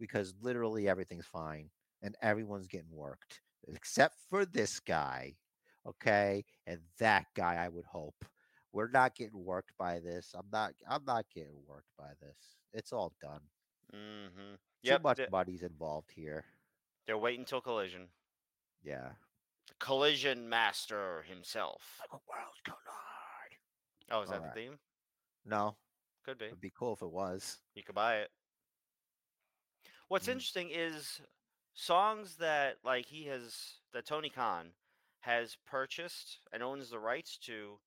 Because 0.00 0.34
literally 0.40 0.88
everything's 0.88 1.26
fine 1.26 1.70
and 2.02 2.16
everyone's 2.22 2.66
getting 2.66 2.90
worked 2.92 3.40
except 3.68 4.16
for 4.30 4.44
this 4.44 4.80
guy. 4.80 5.36
Okay, 5.86 6.44
and 6.66 6.80
that 6.98 7.26
guy, 7.36 7.56
I 7.56 7.68
would 7.68 7.84
hope. 7.84 8.24
We're 8.72 8.90
not 8.90 9.14
getting 9.14 9.44
worked 9.44 9.72
by 9.78 10.00
this. 10.00 10.34
I'm 10.34 10.46
not. 10.52 10.72
I'm 10.88 11.04
not 11.06 11.26
getting 11.32 11.56
worked 11.68 11.90
by 11.98 12.12
this. 12.20 12.56
It's 12.72 12.92
all 12.92 13.12
done. 13.20 13.40
hmm 13.92 14.54
Too 14.82 14.90
Yep. 14.90 15.02
much 15.02 15.16
th- 15.18 15.30
money's 15.30 15.62
involved 15.62 16.10
here. 16.10 16.44
they're 17.06 17.18
waiting 17.18 17.40
until 17.42 17.60
collision. 17.60 18.08
Yeah. 18.82 19.10
Collision 19.78 20.48
master 20.48 21.22
himself. 21.28 22.00
Like 22.00 22.10
a 22.12 22.22
world 22.28 22.54
collide. 22.64 23.13
Oh, 24.10 24.22
is 24.22 24.30
that 24.30 24.36
Alright. 24.36 24.54
the 24.54 24.60
theme? 24.60 24.78
No, 25.44 25.76
Could 26.24 26.38
be. 26.38 26.46
it'd 26.46 26.60
be 26.60 26.70
cool 26.70 26.92
if 26.94 27.02
it 27.02 27.10
was. 27.10 27.60
You 27.74 27.82
could 27.82 27.94
buy 27.94 28.18
it. 28.18 28.30
What's 30.08 30.26
Mm. 30.26 30.32
interesting 30.32 30.70
is 30.70 31.20
songs 31.74 32.36
that 32.36 32.84
like 32.84 33.06
he 33.06 33.24
has 33.26 33.80
that 33.92 34.06
Tony 34.06 34.30
Khan 34.30 34.74
has 35.20 35.56
purchased 35.66 36.40
and 36.52 36.62
owns 36.62 36.90
the 36.90 36.98
rights 36.98 37.38
to 37.38 37.80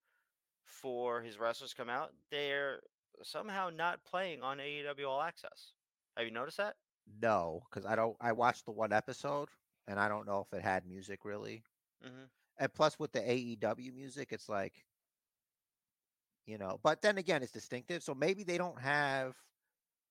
for 0.63 1.21
his 1.21 1.37
wrestlers 1.39 1.73
come 1.73 1.89
out, 1.89 2.13
they're 2.29 2.81
somehow 3.23 3.69
not 3.69 4.03
playing 4.03 4.41
on 4.43 4.59
AEW 4.59 5.07
All 5.09 5.21
Access. 5.21 5.73
Have 6.15 6.25
you 6.25 6.31
noticed 6.31 6.57
that? 6.57 6.77
No, 7.21 7.61
because 7.69 7.85
I 7.85 7.95
don't. 7.95 8.15
I 8.19 8.31
watched 8.33 8.65
the 8.65 8.71
one 8.71 8.91
episode, 8.93 9.49
and 9.87 9.99
I 9.99 10.07
don't 10.09 10.25
know 10.25 10.41
if 10.41 10.53
it 10.57 10.61
had 10.63 10.85
music 10.85 11.25
really. 11.25 11.63
hmm 12.01 12.25
And 12.57 12.73
plus, 12.73 12.99
with 12.99 13.11
the 13.11 13.19
AEW 13.21 13.91
music, 13.93 14.31
it's 14.31 14.49
like, 14.49 14.85
you 16.47 16.57
know. 16.57 16.79
But 16.81 17.01
then 17.03 17.19
again, 17.19 17.43
it's 17.43 17.51
distinctive. 17.51 18.01
So 18.03 18.15
maybe 18.15 18.43
they 18.43 18.57
don't 18.57 18.81
have. 18.81 19.35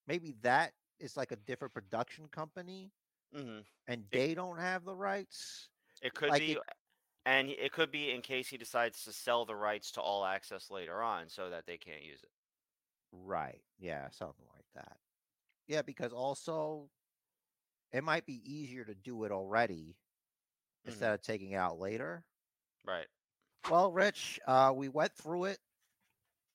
Maybe 0.06 0.36
that 0.42 0.74
is 1.00 1.16
like 1.16 1.32
a 1.32 1.36
different 1.36 1.74
production 1.74 2.28
company, 2.28 2.92
hmm 3.34 3.60
and 3.88 4.08
It- 4.10 4.10
they 4.10 4.34
don't 4.34 4.58
have 4.58 4.84
the 4.84 4.94
rights. 4.94 5.68
It 6.02 6.14
could 6.14 6.30
Like 6.30 6.40
be, 6.40 6.52
it- 6.52 6.62
and 7.24 7.48
it 7.50 7.72
could 7.72 7.90
be 7.90 8.10
in 8.12 8.22
case 8.22 8.48
he 8.48 8.56
decides 8.58 9.02
to 9.04 9.12
sell 9.12 9.44
the 9.44 9.56
rights 9.56 9.90
to 9.92 10.00
All 10.00 10.24
Access 10.24 10.70
later 10.70 11.02
on, 11.02 11.28
so 11.28 11.50
that 11.50 11.66
they 11.66 11.78
can't 11.78 12.02
use 12.02 12.22
it. 12.22 12.30
Right. 13.12 13.62
Yeah, 13.78 14.10
something 14.10 14.46
like 14.54 14.66
that. 14.74 15.00
Yeah, 15.66 15.82
because 15.82 16.12
also 16.12 16.90
it 17.92 18.04
might 18.04 18.26
be 18.26 18.42
easier 18.44 18.84
to 18.84 18.94
do 18.94 19.24
it 19.24 19.32
already 19.32 19.96
Mhm. 20.86 20.88
instead 20.88 21.14
of 21.14 21.22
taking 21.22 21.52
it 21.52 21.56
out 21.56 21.78
later. 21.78 22.26
Right. 22.84 23.08
Well, 23.68 23.90
Rich, 23.92 24.40
uh, 24.46 24.72
we 24.74 24.88
went 24.88 25.14
through 25.16 25.46
it. 25.46 25.60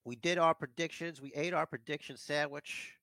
We 0.04 0.16
did 0.16 0.38
our 0.38 0.54
predictions. 0.54 1.22
We 1.22 1.32
ate 1.36 1.54
our 1.54 1.66
prediction 1.66 2.18
sandwich. 2.18 2.94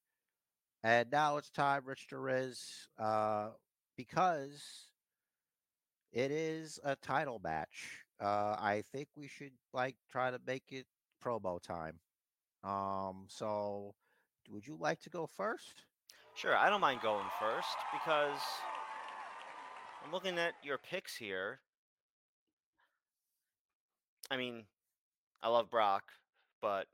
And 0.82 1.10
now 1.10 1.36
it's 1.36 1.50
time, 1.50 1.82
Rich 1.84 2.06
the 2.10 2.18
Riz, 2.18 2.88
uh, 2.98 3.50
because 3.96 4.86
it 6.12 6.30
is 6.30 6.78
a 6.84 6.96
title 6.96 7.40
match. 7.42 8.04
Uh, 8.20 8.56
I 8.58 8.82
think 8.92 9.08
we 9.16 9.28
should 9.28 9.52
like 9.72 9.96
try 10.10 10.30
to 10.30 10.40
make 10.46 10.64
it 10.70 10.86
promo 11.24 11.60
time. 11.60 11.98
Um, 12.64 13.26
so 13.28 13.94
would 14.50 14.66
you 14.66 14.76
like 14.78 15.00
to 15.00 15.10
go 15.10 15.26
first? 15.26 15.82
Sure, 16.34 16.56
I 16.56 16.70
don't 16.70 16.80
mind 16.80 17.00
going 17.02 17.26
first 17.40 17.76
because 17.92 18.40
I'm 20.04 20.12
looking 20.12 20.38
at 20.38 20.54
your 20.62 20.78
picks 20.78 21.16
here. 21.16 21.60
I 24.30 24.36
mean, 24.36 24.64
I 25.42 25.48
love 25.48 25.70
Brock, 25.70 26.04
but 26.60 26.86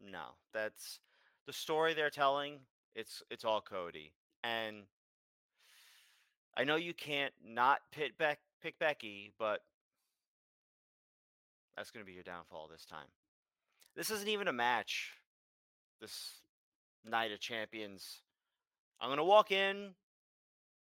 no, 0.00 0.34
that's 0.52 1.00
the 1.46 1.52
story 1.52 1.94
they're 1.94 2.10
telling. 2.10 2.58
It's 2.94 3.22
it's 3.30 3.44
all 3.44 3.60
Cody, 3.60 4.12
and 4.44 4.82
I 6.56 6.64
know 6.64 6.76
you 6.76 6.94
can't 6.94 7.32
not 7.44 7.80
pit 7.90 8.18
Beck 8.18 8.38
pick 8.62 8.78
Becky, 8.78 9.32
but 9.38 9.60
that's 11.76 11.90
going 11.90 12.04
to 12.04 12.06
be 12.06 12.14
your 12.14 12.22
downfall 12.22 12.68
this 12.70 12.84
time. 12.84 13.08
This 13.96 14.10
isn't 14.10 14.28
even 14.28 14.48
a 14.48 14.52
match. 14.52 15.12
This 16.00 16.42
Night 17.04 17.32
of 17.32 17.40
Champions. 17.40 18.20
I'm 19.00 19.08
going 19.08 19.18
to 19.18 19.24
walk 19.24 19.50
in 19.50 19.90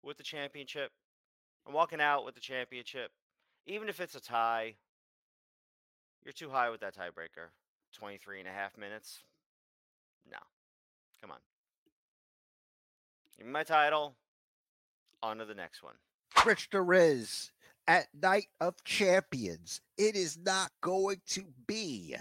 with 0.04 0.18
the 0.18 0.24
championship. 0.24 0.92
I'm 1.68 1.74
walking 1.74 2.02
out 2.02 2.26
with 2.26 2.36
the 2.36 2.42
championship. 2.42 3.12
Even 3.66 3.90
if 3.90 4.00
it's 4.00 4.16
a 4.16 4.22
tie, 4.22 4.76
you're 6.26 6.34
too 6.34 6.50
high 6.50 6.70
with 6.70 6.82
that 6.82 6.96
tiebreaker. 6.96 7.50
23 7.94 8.40
and 8.40 8.50
a 8.50 8.52
half 8.52 8.78
minutes. 8.78 9.20
No. 10.30 10.38
Come 11.22 11.32
on. 11.32 11.38
Give 13.38 13.46
me 13.46 13.54
my 13.54 13.64
title. 13.64 14.16
On 15.24 15.38
to 15.38 15.46
the 15.46 15.56
next 15.56 15.82
one. 15.82 15.94
Rich 16.46 16.70
Riz 16.74 17.52
at 17.88 18.08
Night 18.22 18.48
of 18.60 18.84
Champions. 18.84 19.82
It 19.98 20.16
is 20.16 20.38
not 20.38 20.72
going 20.82 21.22
to 21.30 21.44
be 21.68 22.16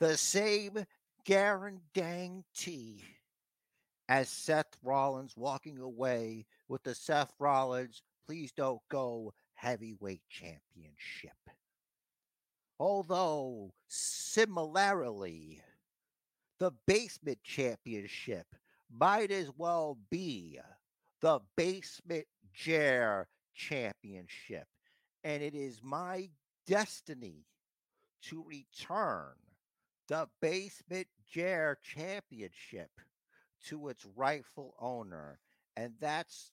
the 0.00 0.16
same 0.16 0.84
guarantee 1.24 3.02
as 4.08 4.28
Seth 4.28 4.76
Rollins 4.82 5.34
walking 5.36 5.78
away 5.78 6.46
with 6.68 6.82
the 6.82 6.94
Seth 6.94 7.32
Rollins 7.38 8.02
Please 8.26 8.52
Don't 8.52 8.80
Go 8.90 9.32
Heavyweight 9.54 10.22
Championship. 10.28 11.32
Although, 12.78 13.72
similarly, 13.88 15.60
the 16.58 16.72
Basement 16.86 17.42
Championship 17.42 18.46
might 18.90 19.30
as 19.30 19.50
well 19.56 19.98
be 20.10 20.60
the 21.20 21.40
Basement 21.56 22.26
Chair 22.54 23.28
Championship. 23.54 24.66
And 25.24 25.42
it 25.42 25.54
is 25.54 25.80
my 25.82 26.30
destiny 26.66 27.46
to 28.22 28.44
return 28.46 29.34
the 30.06 30.28
Basement 30.40 31.08
Chair 31.32 31.78
Championship 31.82 32.90
to 33.66 33.88
its 33.88 34.06
rightful 34.16 34.74
owner. 34.80 35.40
And 35.76 35.94
that's 36.00 36.52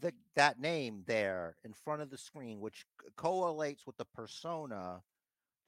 the 0.00 0.12
that 0.34 0.60
name 0.60 1.02
there 1.06 1.56
in 1.64 1.72
front 1.72 2.02
of 2.02 2.10
the 2.10 2.18
screen, 2.18 2.60
which 2.60 2.86
correlates 3.16 3.86
with 3.86 3.96
the 3.96 4.04
persona 4.04 5.02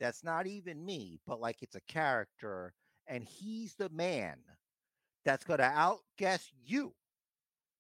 that's 0.00 0.24
not 0.24 0.46
even 0.46 0.84
me, 0.84 1.20
but 1.26 1.40
like 1.40 1.62
it's 1.62 1.76
a 1.76 1.80
character, 1.82 2.74
and 3.06 3.24
he's 3.24 3.74
the 3.74 3.88
man 3.90 4.38
that's 5.24 5.44
gonna 5.44 5.72
outguess 5.74 6.50
you 6.64 6.94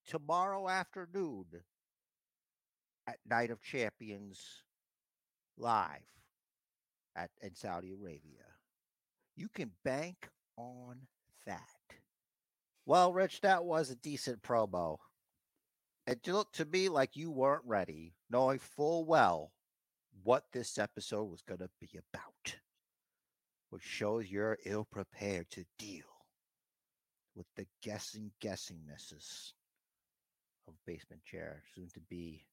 tomorrow 0.06 0.68
afternoon 0.68 1.46
at 3.06 3.18
Night 3.28 3.50
of 3.50 3.62
Champions 3.62 4.62
live 5.56 6.02
at 7.16 7.30
in 7.42 7.54
Saudi 7.54 7.92
Arabia. 7.92 8.44
You 9.36 9.48
can 9.48 9.72
bank 9.84 10.28
on 10.56 11.06
that. 11.46 11.60
Well, 12.86 13.12
Rich, 13.12 13.42
that 13.42 13.64
was 13.64 13.90
a 13.90 13.96
decent 13.96 14.42
promo. 14.42 14.98
It 16.06 16.26
looked 16.26 16.56
to 16.56 16.64
me 16.64 16.88
like 16.88 17.16
you 17.16 17.30
weren't 17.30 17.64
ready, 17.64 18.16
knowing 18.30 18.58
full 18.58 19.04
well 19.04 19.52
what 20.22 20.44
this 20.52 20.78
episode 20.78 21.24
was 21.24 21.42
going 21.42 21.60
to 21.60 21.70
be 21.80 21.98
about, 21.98 22.56
which 23.70 23.82
shows 23.82 24.30
you're 24.30 24.58
ill 24.64 24.84
prepared 24.84 25.50
to 25.50 25.64
deal 25.78 26.04
with 27.34 27.46
the 27.56 27.66
guessing 27.82 28.30
guessingnesses 28.42 29.52
of 30.68 30.74
Basement 30.86 31.22
Chair, 31.24 31.62
soon 31.74 31.88
to 31.94 32.00
be 32.08 32.44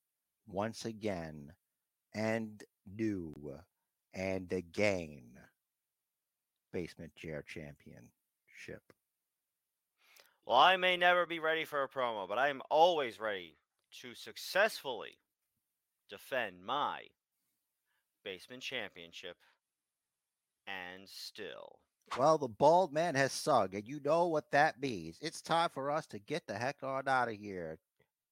once 0.47 0.85
again 0.85 1.51
and 2.13 2.63
new 2.95 3.33
and 4.13 4.51
again 4.51 5.23
Basement 6.71 7.15
Chair 7.15 7.43
Championship. 7.47 8.11
Well, 10.45 10.57
I 10.57 10.75
may 10.75 10.97
never 10.97 11.25
be 11.25 11.39
ready 11.39 11.63
for 11.63 11.83
a 11.83 11.87
promo, 11.87 12.27
but 12.27 12.37
I 12.37 12.49
am 12.49 12.61
always 12.69 13.19
ready 13.19 13.55
to 14.01 14.13
successfully 14.13 15.19
defend 16.09 16.63
my 16.65 17.03
basement 18.23 18.63
championship 18.63 19.37
and 20.67 21.07
still. 21.07 21.79
Well, 22.17 22.37
the 22.37 22.47
bald 22.47 22.93
man 22.93 23.15
has 23.15 23.31
sung, 23.31 23.69
and 23.73 23.87
you 23.87 23.99
know 24.03 24.27
what 24.27 24.51
that 24.51 24.79
means. 24.81 25.17
It's 25.21 25.41
time 25.41 25.69
for 25.69 25.89
us 25.89 26.05
to 26.07 26.19
get 26.19 26.45
the 26.45 26.55
heck 26.55 26.83
on 26.83 27.07
out 27.07 27.29
of 27.29 27.35
here. 27.35 27.79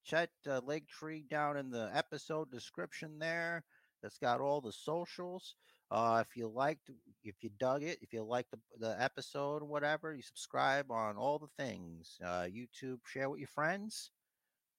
Check 0.04 0.30
the 0.44 0.62
link 0.62 0.88
tree 0.88 1.24
down 1.30 1.58
in 1.58 1.70
the 1.70 1.90
episode 1.94 2.52
description 2.52 3.18
there. 3.20 3.64
That's 4.02 4.18
got 4.18 4.42
all 4.42 4.62
the 4.62 4.72
socials. 4.72 5.56
Uh, 5.90 6.24
if 6.26 6.38
you 6.38 6.48
liked, 6.48 6.90
if 7.24 7.36
you 7.42 7.50
dug 7.60 7.84
it, 7.84 8.00
if 8.02 8.14
you 8.14 8.24
liked 8.24 8.52
the, 8.52 8.60
the 8.80 9.02
episode 9.02 9.62
or 9.62 9.66
whatever, 9.66 10.14
you 10.14 10.22
subscribe 10.22 10.90
on 10.90 11.18
all 11.18 11.38
the 11.38 11.64
things. 11.64 12.18
Uh, 12.24 12.44
YouTube, 12.44 13.00
share 13.06 13.30
with 13.30 13.40
your 13.40 13.48
friends. 13.48 14.12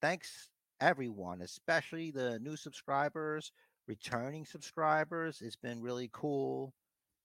Thanks, 0.00 0.48
everyone, 0.80 1.42
especially 1.42 2.10
the 2.10 2.38
new 2.40 2.56
subscribers, 2.56 3.52
returning 3.92 4.46
subscribers. 4.46 5.42
It's 5.42 5.56
been 5.56 5.82
really 5.82 6.08
cool 6.14 6.72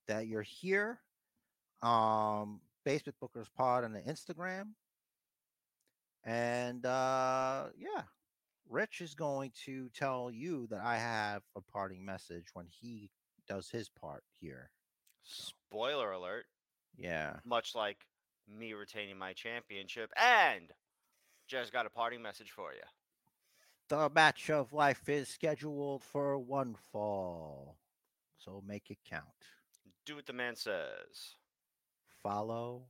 that 0.09 0.27
you're 0.27 0.41
here. 0.41 0.99
Um, 1.81 2.59
Basement 2.83 3.15
Bookers 3.23 3.47
Pod 3.55 3.85
on 3.85 3.93
the 3.93 4.01
Instagram. 4.01 4.71
And 6.25 6.85
uh, 6.85 7.67
yeah, 7.77 8.01
Rich 8.69 8.99
is 8.99 9.15
going 9.15 9.53
to 9.63 9.87
tell 9.95 10.29
you 10.29 10.67
that 10.67 10.81
I 10.83 10.97
have 10.97 11.41
a 11.55 11.61
parting 11.61 12.03
message 12.03 12.47
when 12.53 12.65
he 12.67 13.09
does 13.47 13.69
his 13.69 13.87
part 13.87 14.23
here. 14.37 14.69
Spoiler 15.23 16.11
alert. 16.11 16.47
Yeah. 16.97 17.37
Much 17.45 17.75
like 17.75 17.99
me 18.59 18.73
retaining 18.73 19.17
my 19.17 19.31
championship 19.31 20.11
and 20.17 20.69
just 21.47 21.71
got 21.71 21.85
a 21.85 21.89
parting 21.89 22.21
message 22.21 22.51
for 22.51 22.73
you. 22.73 22.81
The 23.89 24.09
match 24.13 24.49
of 24.49 24.73
life 24.73 25.07
is 25.07 25.29
scheduled 25.29 26.03
for 26.03 26.37
one 26.37 26.75
fall. 26.91 27.77
So 28.37 28.61
make 28.67 28.91
it 28.91 28.97
count. 29.09 29.23
Do 30.05 30.15
what 30.15 30.25
the 30.25 30.33
man 30.33 30.55
says. 30.55 31.35
Follow 32.21 32.87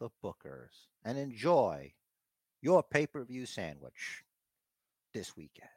the 0.00 0.10
bookers 0.22 0.86
and 1.04 1.18
enjoy 1.18 1.92
your 2.60 2.82
pay 2.82 3.06
per 3.06 3.22
view 3.24 3.46
sandwich 3.46 4.24
this 5.12 5.36
weekend. 5.36 5.70